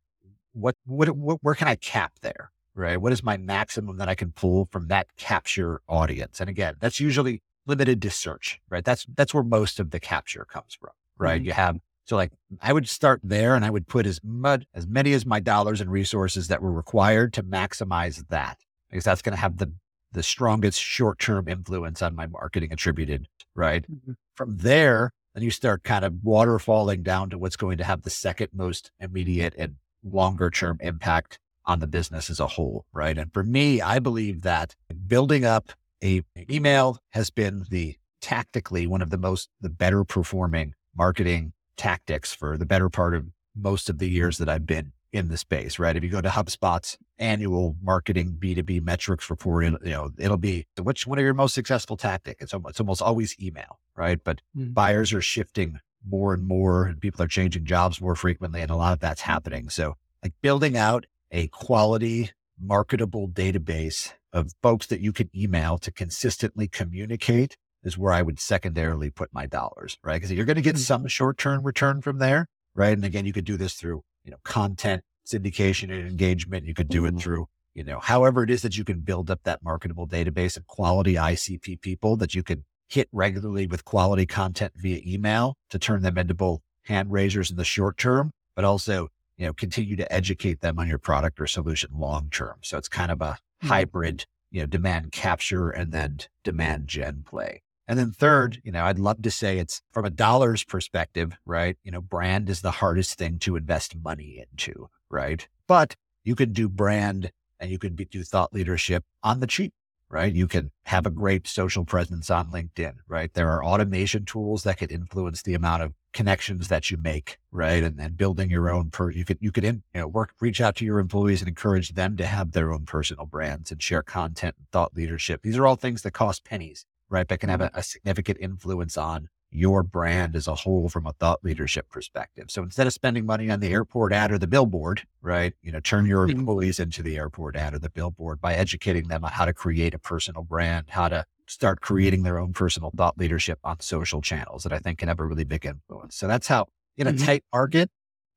what, 0.53 0.77
what, 0.85 1.11
what 1.11 1.39
where 1.43 1.55
can 1.55 1.69
I 1.69 1.75
cap 1.75 2.13
there? 2.23 2.51
Right. 2.75 3.01
What 3.01 3.13
is 3.13 3.23
my 3.23 3.39
maximum 3.39 3.97
that 3.97 4.09
I 4.09 4.15
can 4.15 4.33
pull 4.33 4.69
from 4.71 4.89
that 4.89 5.09
capture 5.17 5.81
audience? 5.89 6.41
And 6.41 6.51
again, 6.51 6.77
that's 6.79 7.01
usually 7.01 7.43
limited 7.67 8.01
to 8.03 8.11
search, 8.11 8.61
right? 8.71 8.85
That's, 8.85 9.07
that's 9.15 9.35
where 9.35 9.43
most 9.43 9.81
of 9.81 9.91
the 9.91 10.01
capture 10.01 10.45
comes 10.45 10.75
from, 10.79 10.93
right? 11.19 11.41
Mm-hmm. 11.41 11.47
You 11.47 11.53
have, 11.53 11.79
so 12.05 12.17
like 12.17 12.33
I 12.63 12.73
would 12.73 12.89
start 12.89 13.21
there 13.23 13.55
and 13.55 13.65
I 13.65 13.71
would 13.71 13.89
put 13.89 14.07
as 14.07 14.21
much, 14.23 14.65
as 14.75 14.87
many 14.87 15.13
as 15.13 15.27
my 15.27 15.41
dollars 15.41 15.81
and 15.81 15.91
resources 15.91 16.49
that 16.49 16.63
were 16.63 16.73
required 16.73 17.33
to 17.35 17.43
maximize 17.43 18.27
that 18.29 18.59
because 18.91 19.05
that's 19.05 19.23
going 19.23 19.35
to 19.35 19.41
have 19.41 19.59
the, 19.59 19.73
the 20.13 20.23
strongest 20.23 20.81
short-term 20.81 21.49
influence 21.49 22.01
on 22.03 22.15
my 22.15 22.27
marketing 22.27 22.73
attributed, 22.73 23.29
right? 23.55 23.83
Mm-hmm. 23.91 24.13
From 24.35 24.57
there, 24.57 25.13
then 25.35 25.43
you 25.43 25.51
start 25.51 25.83
kind 25.83 26.05
of 26.05 26.15
waterfalling 26.25 27.03
down 27.03 27.31
to 27.31 27.39
what's 27.39 27.57
going 27.57 27.79
to 27.79 27.85
have 27.85 28.03
the 28.03 28.11
second 28.11 28.49
most 28.55 28.91
immediate 29.01 29.55
and 29.59 29.77
longer 30.03 30.51
term 30.51 30.79
impact 30.81 31.39
on 31.67 31.81
the 31.81 31.87
business 31.87 32.31
as 32.31 32.41
a 32.41 32.47
whole, 32.47 32.87
right? 32.93 33.19
And 33.19 33.33
for 33.33 33.43
me, 33.43 33.81
I 33.81 33.99
believe 33.99 34.43
that 34.43 34.77
building 35.07 35.45
up 35.45 35.73
a 36.07 36.23
email 36.51 36.99
has 37.11 37.31
been 37.31 37.65
the 37.71 37.97
tactically 38.21 38.87
one 38.87 39.03
of 39.03 39.11
the 39.11 39.19
most 39.19 39.49
the 39.61 39.69
better 39.69 40.05
performing 40.05 40.75
marketing 40.97 41.53
tactics 41.77 42.33
for 42.33 42.57
the 42.57 42.67
better 42.67 42.89
part 42.89 43.15
of 43.15 43.27
most 43.55 43.91
of 43.91 43.99
the 43.99 44.09
years 44.09 44.39
that 44.39 44.49
I've 44.49 44.67
been 44.67 44.93
in 45.13 45.29
the 45.29 45.37
space, 45.37 45.79
right? 45.79 45.97
If 45.97 46.05
you 46.05 46.11
go 46.11 46.21
to 46.21 46.29
HubSpot's 46.29 46.99
annual 47.19 47.77
marketing 47.83 48.37
B2B 48.39 48.83
metrics 48.83 49.31
report, 49.31 49.65
you 49.65 49.79
know, 49.91 50.11
it'll 50.19 50.37
be 50.37 50.67
which 50.81 51.07
one 51.07 51.19
of 51.19 51.25
your 51.25 51.35
most 51.35 51.55
successful 51.55 51.97
tactic? 51.97 52.39
It's 52.41 52.53
almost, 52.53 52.73
it's 52.73 52.81
almost 52.81 53.03
always 53.03 53.35
email, 53.41 53.79
right? 53.97 54.23
But 54.23 54.43
mm-hmm. 54.57 54.73
buyers 54.73 55.13
are 55.13 55.23
shifting 55.23 55.81
more 56.07 56.35
and 56.35 56.47
more 56.47 56.85
and 56.85 57.01
people 57.01 57.23
are 57.23 57.29
changing 57.29 57.65
jobs 57.65 58.01
more 58.01 58.15
frequently. 58.15 58.61
And 58.61 58.71
a 58.71 58.77
lot 58.77 58.93
of 58.93 59.01
that's 59.01 59.23
happening. 59.23 59.71
So 59.71 59.97
like 60.23 60.35
building 60.43 60.77
out 60.77 61.07
a 61.31 61.49
quality 61.49 62.31
marketable 62.61 63.29
database 63.29 64.13
of 64.37 64.53
folks 64.63 64.87
that 64.87 65.01
you 65.01 65.13
can 65.13 65.31
email 65.35 65.79
to 65.79 65.91
consistently 65.91 66.69
communicate 66.69 67.57
is 67.83 67.97
where 67.97 68.13
I 68.13 68.23
would 68.23 68.39
secondarily 68.39 69.11
put 69.11 69.33
my 69.33 69.47
dollars, 69.47 69.97
right? 70.05 70.17
Because 70.17 70.33
you're 70.33 70.45
going 70.45 70.57
to 70.57 70.63
get 70.63 70.77
mm. 70.77 70.81
some 70.81 71.07
short 71.07 71.39
term 71.39 71.63
return 71.63 72.03
from 72.03 72.19
there, 72.19 72.47
right? 72.75 72.93
And 72.93 73.05
again, 73.05 73.25
you 73.25 73.33
could 73.33 73.45
do 73.45 73.57
this 73.57 73.75
through, 73.75 74.03
you 74.25 74.31
know, 74.31 74.39
content 74.45 75.03
syndication 75.27 75.85
and 75.85 76.07
engagement. 76.07 76.67
You 76.67 76.75
could 76.75 76.89
do 76.89 77.07
it 77.07 77.11
mm-hmm. 77.11 77.19
through, 77.19 77.47
you 77.75 77.83
know, 77.83 77.99
however 77.99 78.43
it 78.43 78.51
is 78.51 78.63
that 78.63 78.77
you 78.77 78.85
can 78.85 79.01
build 79.01 79.31
up 79.31 79.41
that 79.45 79.63
marketable 79.63 80.07
database 80.07 80.57
of 80.57 80.67
quality 80.67 81.15
ICP 81.15 81.81
people 81.81 82.17
that 82.17 82.35
you 82.35 82.43
can 82.43 82.65
hit 82.89 83.09
regularly 83.13 83.67
with 83.67 83.85
quality 83.85 84.27
content 84.27 84.73
via 84.77 85.01
email 85.05 85.57
to 85.71 85.79
turn 85.79 86.03
them 86.03 86.19
into 86.19 86.35
both 86.35 86.61
hand 86.85 87.11
raisers 87.11 87.51
in 87.51 87.57
the 87.57 87.65
short 87.65 87.97
term, 87.97 88.31
but 88.55 88.65
also, 88.65 89.09
you 89.37 89.47
know, 89.47 89.53
continue 89.53 89.97
to 89.97 90.13
educate 90.13 90.61
them 90.61 90.79
on 90.79 90.87
your 90.87 90.99
product 90.99 91.41
or 91.41 91.47
solution 91.47 91.91
long 91.95 92.29
term. 92.31 92.57
So 92.63 92.79
it's 92.79 92.89
kind 92.89 93.11
of 93.11 93.21
a 93.21 93.39
Mm-hmm. 93.46 93.46
Mm-hmm. 93.67 93.75
hybrid, 93.75 94.27
you 94.51 94.61
know, 94.61 94.67
demand 94.67 95.13
capture 95.13 95.71
and 95.71 95.93
then 95.93 96.19
demand 96.45 96.89
gen 96.89 97.25
play. 97.27 97.63
And 97.89 97.99
then 97.99 98.11
third, 98.11 98.61
you 98.65 98.73
know, 98.73 98.85
I'd 98.85 98.99
love 98.99 99.23
to 99.23 99.31
say 99.31 99.59
it's 99.59 99.83
from 99.93 100.05
a 100.05 100.11
dollars 100.11 100.65
perspective, 100.65 101.37
right? 101.45 101.77
You 101.85 101.93
know, 101.93 102.01
brand 102.01 102.49
is 102.49 102.63
the 102.63 102.73
hardest 102.73 103.17
thing 103.19 103.39
to 103.41 103.57
invest 103.57 103.97
money 103.97 104.45
into, 104.51 104.89
right? 105.11 105.47
But 105.69 105.95
you 106.25 106.35
could 106.35 106.53
do 106.53 106.69
brand 106.69 107.31
and 107.61 107.71
you 107.71 107.79
could 107.79 107.95
be, 107.95 108.05
do 108.05 108.23
thought 108.25 108.53
leadership 108.53 109.05
on 109.23 109.41
the 109.41 109.47
cheap, 109.47 109.73
right? 110.09 110.33
You 110.33 110.47
can 110.47 110.71
have 110.85 111.07
a 111.07 111.11
great 111.11 111.47
social 111.47 111.85
presence 111.85 112.31
on 112.31 112.51
LinkedIn, 112.51 112.95
right? 113.09 113.33
There 113.33 113.51
are 113.51 113.65
automation 113.65 114.25
tools 114.25 114.63
that 114.63 114.79
could 114.79 114.93
influence 114.93 115.43
the 115.43 115.55
amount 115.55 115.83
of 115.83 115.95
connections 116.13 116.69
that 116.69 116.91
you 116.91 116.97
make, 116.97 117.39
right? 117.51 117.83
And 117.83 117.99
then 117.99 118.13
building 118.15 118.49
your 118.51 118.71
own 118.71 118.91
per, 118.91 119.11
you 119.11 119.25
could, 119.25 119.39
you 119.41 119.53
could, 119.53 119.65
in, 119.65 119.83
you 119.95 120.01
know, 120.01 120.09
work, 120.09 120.33
reach 120.41 120.61
out 120.61 120.77
to 120.77 120.85
your 120.85 120.99
employees 120.99 121.43
and 121.43 121.49
encourage 121.49 121.91
them 121.91 122.17
to 122.17 122.27
have 122.27 122.53
their 122.53 122.73
own 122.73 122.87
personal 122.87 123.27
brands 123.27 123.71
and 123.71 123.83
share 123.83 124.03
content 124.03 124.55
and 124.59 124.69
thought 124.71 124.97
leadership. 124.97 125.43
These 125.43 125.59
are 125.59 125.67
all 125.67 125.77
things 125.77 126.03
that 126.03 126.13
cost 126.13 126.45
pennies, 126.45 126.87
right? 127.11 127.27
But 127.27 127.41
can 127.41 127.49
have 127.49 127.61
mm-hmm. 127.61 127.77
a, 127.77 127.81
a 127.81 127.83
significant 127.83 128.39
influence 128.41 128.97
on 128.97 129.29
your 129.57 129.83
brand 129.83 130.37
as 130.37 130.47
a 130.47 130.55
whole 130.55 130.89
from 130.89 131.07
a 131.07 131.13
thought 131.15 131.43
leadership 131.43 131.89
perspective. 131.89 132.47
So 132.51 132.63
instead 132.63 132.87
of 132.87 132.93
spending 132.93 133.25
money 133.25 133.51
on 133.51 133.61
the 133.61 133.69
airport 133.69 134.13
ad 134.13 134.31
or 134.31 134.39
the 134.39 134.47
billboard, 134.47 135.03
right, 135.23 135.55
you 135.63 135.73
know, 135.73 135.81
turn 135.81 136.05
your 136.05 136.27
mm-hmm. 136.27 136.41
employees 136.41 136.79
into 136.79 137.03
the 137.03 137.17
airport 137.17 137.57
ad 137.57 137.75
or 137.75 137.79
the 137.79 137.91
billboard 137.91 138.41
by 138.41 138.55
educating 138.55 139.09
them 139.09 139.25
on 139.25 139.33
how 139.33 139.47
to 139.47 139.55
create 139.55 139.95
a 139.95 139.99
personal 139.99 140.43
brand, 140.43 140.87
how 140.91 141.09
to 141.09 141.25
start 141.47 141.81
creating 141.81 142.23
their 142.23 142.39
own 142.39 142.53
personal 142.53 142.91
thought 142.97 143.17
leadership 143.17 143.59
on 143.65 143.81
social 143.81 144.21
channels 144.21 144.63
that 144.65 144.73
I 144.73 144.79
think 144.79 144.99
can 144.99 145.09
have 145.09 145.21
a 145.21 145.25
really 145.25 145.45
big 145.45 145.65
influence. 145.65 146.17
So 146.17 146.27
that's 146.27 146.49
how 146.49 146.67
in 146.97 147.07
a 147.07 147.13
mm-hmm. 147.13 147.25
tight 147.25 147.45
market, 147.53 147.91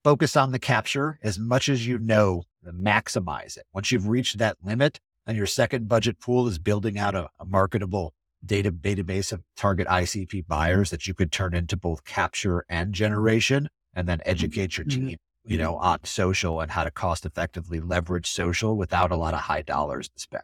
focus 0.04 0.38
on 0.38 0.52
the 0.52 0.60
capture 0.60 1.20
as 1.22 1.38
much 1.38 1.68
as 1.68 1.86
you 1.86 2.00
know, 2.00 2.44
maximize 2.66 3.58
it. 3.58 3.66
Once 3.74 3.92
you've 3.92 4.08
reached 4.08 4.38
that 4.38 4.58
limit 4.64 5.00
and 5.28 5.36
your 5.36 5.46
second 5.46 5.90
budget 5.90 6.20
pool 6.20 6.48
is 6.48 6.60
building 6.60 6.98
out 6.98 7.16
a, 7.16 7.30
a 7.40 7.46
marketable 7.46 8.14
data 8.46 8.72
database 8.72 9.32
of 9.32 9.42
target 9.56 9.88
ICP 9.88 10.48
buyers 10.48 10.90
that 10.90 11.08
you 11.08 11.14
could 11.14 11.32
turn 11.32 11.54
into 11.54 11.76
both 11.76 12.06
capture 12.06 12.66
and 12.70 12.94
generation 12.94 13.70
and 13.94 14.08
then 14.08 14.20
mm-hmm. 14.20 14.30
educate 14.30 14.78
your 14.78 14.86
mm-hmm. 14.86 15.08
team, 15.08 15.18
you 15.46 15.58
know, 15.58 15.76
on 15.78 16.00
social 16.04 16.62
and 16.62 16.72
how 16.72 16.84
to 16.84 16.92
cost 16.92 17.26
effectively 17.26 17.80
leverage 17.80 18.30
social 18.30 18.76
without 18.76 19.12
a 19.12 19.16
lot 19.16 19.34
of 19.34 19.42
high 19.42 19.62
dollars 19.62 20.10
to 20.10 20.20
spend. 20.20 20.44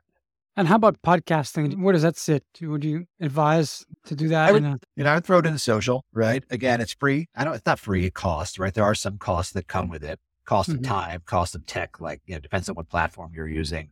And 0.57 0.69
how 0.69 0.75
about 0.75 1.01
podcasting? 1.01 1.81
Where 1.81 1.91
does 1.91 2.03
that 2.03 2.15
sit? 2.15 2.43
Would 2.61 2.85
you 2.85 3.05
advise 3.19 3.85
to 4.05 4.15
do 4.15 4.29
that? 4.29 4.47
I 4.47 4.51
would, 4.53 4.63
you 4.95 5.03
know, 5.03 5.11
I 5.11 5.15
would 5.15 5.25
throw 5.25 5.39
it 5.39 5.45
in 5.45 5.57
social, 5.57 6.05
right? 6.13 6.45
Again, 6.49 6.79
it's 6.79 6.93
free. 6.93 7.27
I 7.35 7.43
know 7.43 7.51
it's 7.51 7.65
not 7.65 7.77
free. 7.77 8.05
It 8.05 8.13
costs, 8.13 8.57
right? 8.57 8.73
There 8.73 8.83
are 8.83 8.95
some 8.95 9.17
costs 9.17 9.51
that 9.53 9.67
come 9.67 9.89
with 9.89 10.03
it. 10.03 10.17
Cost 10.45 10.69
mm-hmm. 10.69 10.79
of 10.79 10.85
time, 10.85 11.21
cost 11.25 11.55
of 11.55 11.65
tech, 11.65 11.99
like, 11.99 12.21
you 12.25 12.35
know, 12.35 12.39
depends 12.39 12.69
on 12.69 12.75
what 12.75 12.87
platform 12.87 13.31
you're 13.35 13.49
using. 13.49 13.89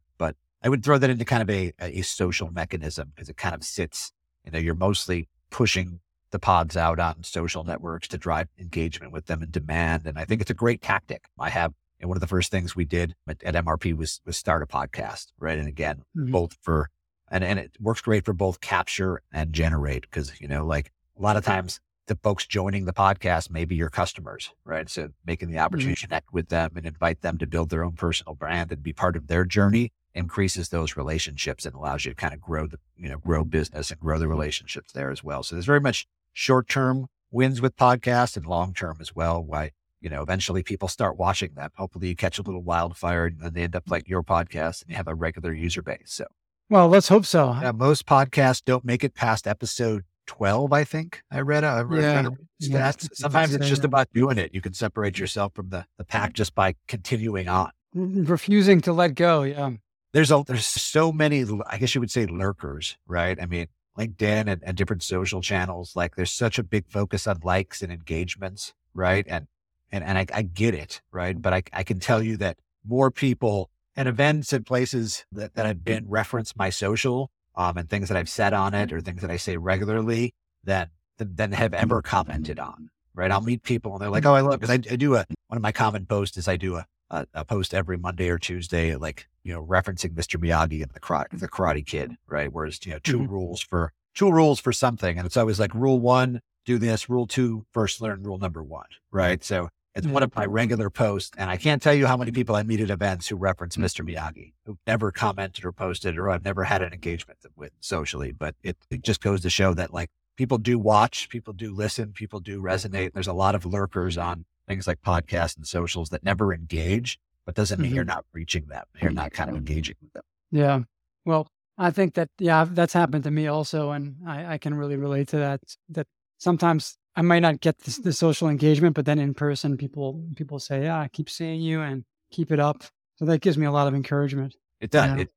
I 0.63 0.69
would 0.69 0.83
throw 0.83 0.97
that 0.97 1.09
into 1.09 1.25
kind 1.25 1.41
of 1.41 1.49
a, 1.49 1.73
a 1.79 2.01
social 2.01 2.49
mechanism 2.51 3.11
because 3.13 3.29
it 3.29 3.37
kind 3.37 3.53
of 3.53 3.63
sits, 3.63 4.13
you 4.45 4.51
know, 4.51 4.59
you're 4.59 4.75
mostly 4.75 5.27
pushing 5.49 5.99
the 6.31 6.39
pods 6.39 6.77
out 6.77 6.99
on 6.99 7.23
social 7.23 7.63
networks 7.63 8.07
to 8.07 8.17
drive 8.17 8.47
engagement 8.57 9.11
with 9.11 9.25
them 9.25 9.41
and 9.41 9.51
demand. 9.51 10.07
And 10.07 10.17
I 10.17 10.25
think 10.25 10.41
it's 10.41 10.49
a 10.49 10.55
great 10.55 10.81
tactic. 10.81 11.25
I 11.37 11.49
have, 11.49 11.73
and 11.99 12.09
one 12.09 12.17
of 12.17 12.21
the 12.21 12.27
first 12.27 12.49
things 12.49 12.75
we 12.75 12.85
did 12.85 13.13
at, 13.27 13.43
at 13.43 13.55
MRP 13.55 13.95
was, 13.95 14.21
was 14.25 14.37
start 14.37 14.63
a 14.63 14.65
podcast, 14.65 15.27
right? 15.37 15.59
And 15.59 15.67
again, 15.67 16.03
mm-hmm. 16.17 16.31
both 16.31 16.57
for, 16.61 16.89
and, 17.29 17.43
and 17.43 17.59
it 17.59 17.71
works 17.79 18.01
great 18.01 18.25
for 18.25 18.33
both 18.33 18.61
capture 18.61 19.21
and 19.31 19.53
generate 19.53 20.03
because, 20.03 20.39
you 20.39 20.47
know, 20.47 20.65
like 20.65 20.91
a 21.17 21.21
lot 21.21 21.37
of 21.37 21.43
times 21.43 21.79
the 22.07 22.15
folks 22.21 22.45
joining 22.45 22.85
the 22.85 22.93
podcast 22.93 23.49
may 23.49 23.65
be 23.65 23.75
your 23.75 23.89
customers, 23.89 24.51
right? 24.65 24.89
So 24.89 25.09
making 25.25 25.51
the 25.51 25.59
opportunity 25.59 25.95
mm-hmm. 25.95 26.01
to 26.01 26.07
connect 26.07 26.33
with 26.33 26.49
them 26.49 26.71
and 26.75 26.85
invite 26.85 27.21
them 27.21 27.37
to 27.37 27.47
build 27.47 27.69
their 27.69 27.83
own 27.83 27.93
personal 27.93 28.35
brand 28.35 28.71
and 28.71 28.83
be 28.83 28.93
part 28.93 29.15
of 29.15 29.27
their 29.27 29.45
journey 29.45 29.91
increases 30.13 30.69
those 30.69 30.97
relationships 30.97 31.65
and 31.65 31.73
allows 31.73 32.05
you 32.05 32.11
to 32.11 32.15
kind 32.15 32.33
of 32.33 32.41
grow 32.41 32.67
the, 32.67 32.77
you 32.97 33.09
know, 33.09 33.17
grow 33.17 33.43
business 33.43 33.89
and 33.89 33.99
grow 33.99 34.19
the 34.19 34.27
relationships 34.27 34.91
there 34.91 35.11
as 35.11 35.23
well. 35.23 35.43
So 35.43 35.55
there's 35.55 35.65
very 35.65 35.79
much 35.79 36.05
short 36.33 36.67
term 36.67 37.07
wins 37.31 37.61
with 37.61 37.75
podcasts 37.75 38.37
and 38.37 38.45
long 38.45 38.73
term 38.73 38.97
as 38.99 39.15
well. 39.15 39.43
Why, 39.43 39.71
you 40.01 40.09
know, 40.09 40.21
eventually 40.21 40.61
people 40.61 40.87
start 40.87 41.17
watching 41.17 41.53
them. 41.55 41.71
Hopefully 41.77 42.09
you 42.09 42.15
catch 42.15 42.37
a 42.37 42.43
little 42.43 42.61
wildfire 42.61 43.25
and 43.25 43.39
then 43.39 43.53
they 43.53 43.63
end 43.63 43.75
up 43.75 43.89
like 43.89 44.07
your 44.07 44.23
podcast 44.23 44.81
and 44.81 44.91
you 44.91 44.97
have 44.97 45.07
a 45.07 45.15
regular 45.15 45.53
user 45.53 45.81
base. 45.81 46.07
So, 46.07 46.25
well, 46.69 46.87
let's 46.89 47.07
hope 47.07 47.25
so. 47.25 47.57
Yeah, 47.61 47.71
most 47.71 48.05
podcasts 48.05 48.61
don't 48.63 48.85
make 48.85 49.03
it 49.03 49.15
past 49.15 49.47
episode 49.47 50.03
12, 50.25 50.73
I 50.73 50.83
think 50.83 51.23
I 51.31 51.41
read. 51.41 51.63
Uh, 51.63 51.67
I 51.67 51.81
read 51.81 52.01
yeah, 52.01 52.29
yeah 52.59 52.91
Sometimes 53.13 53.53
it's 53.53 53.67
just 53.67 53.83
about 53.83 54.11
doing 54.13 54.37
it. 54.37 54.53
You 54.53 54.61
can 54.61 54.73
separate 54.73 55.19
yourself 55.19 55.53
from 55.53 55.69
the, 55.69 55.85
the 55.97 56.03
pack 56.03 56.31
mm. 56.31 56.35
just 56.35 56.55
by 56.55 56.75
continuing 56.87 57.47
on. 57.47 57.71
Mm-hmm, 57.95 58.23
refusing 58.25 58.81
to 58.81 58.93
let 58.93 59.15
go. 59.15 59.43
Yeah 59.43 59.71
there's 60.13 60.31
a, 60.31 60.43
there's 60.47 60.65
so 60.65 61.11
many, 61.11 61.43
I 61.67 61.77
guess 61.77 61.93
you 61.93 62.01
would 62.01 62.11
say 62.11 62.25
lurkers, 62.27 62.97
right? 63.07 63.37
I 63.41 63.47
mean, 63.47 63.67
LinkedIn 63.97 64.47
and, 64.47 64.61
and 64.63 64.77
different 64.77 65.03
social 65.03 65.41
channels, 65.41 65.95
like 65.95 66.15
there's 66.15 66.31
such 66.31 66.57
a 66.57 66.63
big 66.63 66.87
focus 66.87 67.27
on 67.27 67.39
likes 67.43 67.81
and 67.81 67.91
engagements, 67.91 68.73
right? 68.93 69.25
And, 69.27 69.47
and, 69.91 70.03
and 70.03 70.17
I, 70.17 70.25
I 70.33 70.41
get 70.43 70.75
it, 70.75 71.01
right? 71.11 71.39
But 71.39 71.53
I, 71.53 71.63
I 71.73 71.83
can 71.83 71.99
tell 71.99 72.21
you 72.21 72.37
that 72.37 72.57
more 72.87 73.11
people 73.11 73.69
and 73.95 74.07
events 74.07 74.53
and 74.53 74.65
places 74.65 75.25
that, 75.31 75.55
that 75.55 75.65
have 75.65 75.83
been 75.83 76.05
reference 76.07 76.55
my 76.55 76.69
social, 76.69 77.29
um, 77.55 77.77
and 77.77 77.89
things 77.89 78.09
that 78.09 78.17
I've 78.17 78.29
said 78.29 78.53
on 78.53 78.73
it 78.73 78.91
or 78.91 79.01
things 79.01 79.21
that 79.21 79.31
I 79.31 79.37
say 79.37 79.57
regularly 79.57 80.33
that, 80.63 80.89
than 81.17 81.51
have 81.51 81.73
ever 81.73 82.01
commented 82.01 82.59
on, 82.59 82.89
right? 83.13 83.31
I'll 83.31 83.41
meet 83.41 83.63
people 83.63 83.93
and 83.93 84.01
they're 84.01 84.09
like, 84.09 84.25
Oh, 84.25 84.33
I 84.33 84.41
love, 84.41 84.59
cause 84.59 84.69
I, 84.69 84.75
I 84.75 84.95
do 84.95 85.15
a, 85.15 85.25
one 85.47 85.57
of 85.57 85.61
my 85.61 85.71
common 85.71 86.05
posts 86.05 86.37
is 86.37 86.47
I 86.47 86.57
do 86.57 86.75
a, 86.75 86.85
a, 87.09 87.27
a 87.33 87.45
post 87.45 87.73
every 87.73 87.97
Monday 87.97 88.29
or 88.29 88.39
Tuesday, 88.39 88.95
like 88.95 89.27
you 89.43 89.53
know, 89.53 89.63
referencing 89.63 90.13
Mr. 90.13 90.41
Miyagi 90.41 90.81
and 90.81 90.91
the 90.91 90.99
karate, 90.99 91.37
the 91.37 91.47
Karate 91.49 91.85
Kid, 91.85 92.15
right? 92.27 92.51
Whereas 92.51 92.83
you 92.85 92.93
know, 92.93 92.99
2 92.99 93.19
mm-hmm. 93.19 93.31
rules 93.31 93.61
for 93.61 93.91
two 94.13 94.31
rules 94.31 94.59
for 94.59 94.71
something, 94.71 95.17
and 95.17 95.25
it's 95.25 95.37
always 95.37 95.59
like 95.59 95.73
rule 95.73 95.99
one, 95.99 96.41
do 96.65 96.77
this. 96.77 97.09
Rule 97.09 97.27
two, 97.27 97.65
first 97.71 98.01
learn 98.01 98.23
rule 98.23 98.37
number 98.37 98.63
one, 98.63 98.85
right? 99.11 99.43
So 99.43 99.69
it's 99.95 100.07
one 100.07 100.23
of 100.23 100.35
my 100.35 100.45
regular 100.45 100.89
posts, 100.89 101.31
and 101.37 101.49
I 101.49 101.57
can't 101.57 101.81
tell 101.81 101.93
you 101.93 102.07
how 102.07 102.17
many 102.17 102.31
people 102.31 102.55
I 102.55 102.63
meet 102.63 102.79
at 102.79 102.89
events 102.89 103.27
who 103.27 103.35
reference 103.35 103.77
Mr. 103.77 104.07
Miyagi, 104.07 104.53
who 104.65 104.77
never 104.87 105.11
commented 105.11 105.65
or 105.65 105.71
posted, 105.71 106.17
or 106.17 106.31
I've 106.31 106.43
never 106.43 106.63
had 106.63 106.81
an 106.81 106.93
engagement 106.93 107.39
with 107.55 107.71
socially. 107.79 108.31
But 108.31 108.55
it, 108.63 108.77
it 108.89 109.03
just 109.03 109.21
goes 109.21 109.41
to 109.41 109.49
show 109.51 109.73
that 109.75 109.93
like 109.93 110.09
people 110.35 110.57
do 110.57 110.79
watch, 110.79 111.29
people 111.29 111.53
do 111.53 111.73
listen, 111.73 112.11
people 112.11 112.39
do 112.39 112.61
resonate. 112.61 113.13
There's 113.13 113.27
a 113.27 113.33
lot 113.33 113.53
of 113.53 113.65
lurkers 113.65 114.17
on 114.17 114.45
things 114.67 114.87
like 114.87 115.01
podcasts 115.01 115.57
and 115.57 115.67
socials 115.67 116.09
that 116.09 116.23
never 116.23 116.53
engage, 116.53 117.19
but 117.45 117.53
doesn't 117.53 117.79
mean 117.79 117.89
mm-hmm. 117.89 117.95
you're 117.97 118.05
not 118.05 118.25
reaching 118.33 118.65
them. 118.65 118.85
You're 118.99 119.11
not 119.11 119.31
kind 119.31 119.49
of 119.49 119.55
engaging 119.55 119.95
with 120.01 120.13
them. 120.13 120.23
Yeah. 120.51 120.79
Well, 121.25 121.47
I 121.77 121.91
think 121.91 122.15
that, 122.15 122.29
yeah, 122.39 122.65
that's 122.67 122.93
happened 122.93 123.25
to 123.25 123.31
me 123.31 123.47
also. 123.47 123.91
And 123.91 124.15
I, 124.27 124.53
I 124.53 124.57
can 124.57 124.73
really 124.73 124.95
relate 124.95 125.27
to 125.29 125.37
that, 125.37 125.61
that 125.89 126.07
sometimes 126.37 126.97
I 127.15 127.21
might 127.21 127.39
not 127.39 127.61
get 127.61 127.79
this, 127.79 127.97
the 127.97 128.13
social 128.13 128.49
engagement, 128.49 128.95
but 128.95 129.05
then 129.05 129.19
in 129.19 129.33
person, 129.33 129.77
people, 129.77 130.23
people 130.35 130.59
say, 130.59 130.83
yeah, 130.83 130.99
I 130.99 131.07
keep 131.07 131.29
seeing 131.29 131.61
you 131.61 131.81
and 131.81 132.03
keep 132.31 132.51
it 132.51 132.59
up. 132.59 132.83
So 133.15 133.25
that 133.25 133.41
gives 133.41 133.57
me 133.57 133.65
a 133.65 133.71
lot 133.71 133.87
of 133.87 133.93
encouragement. 133.93 134.55
It 134.79 134.91
does. 134.91 135.19
It 135.19 135.29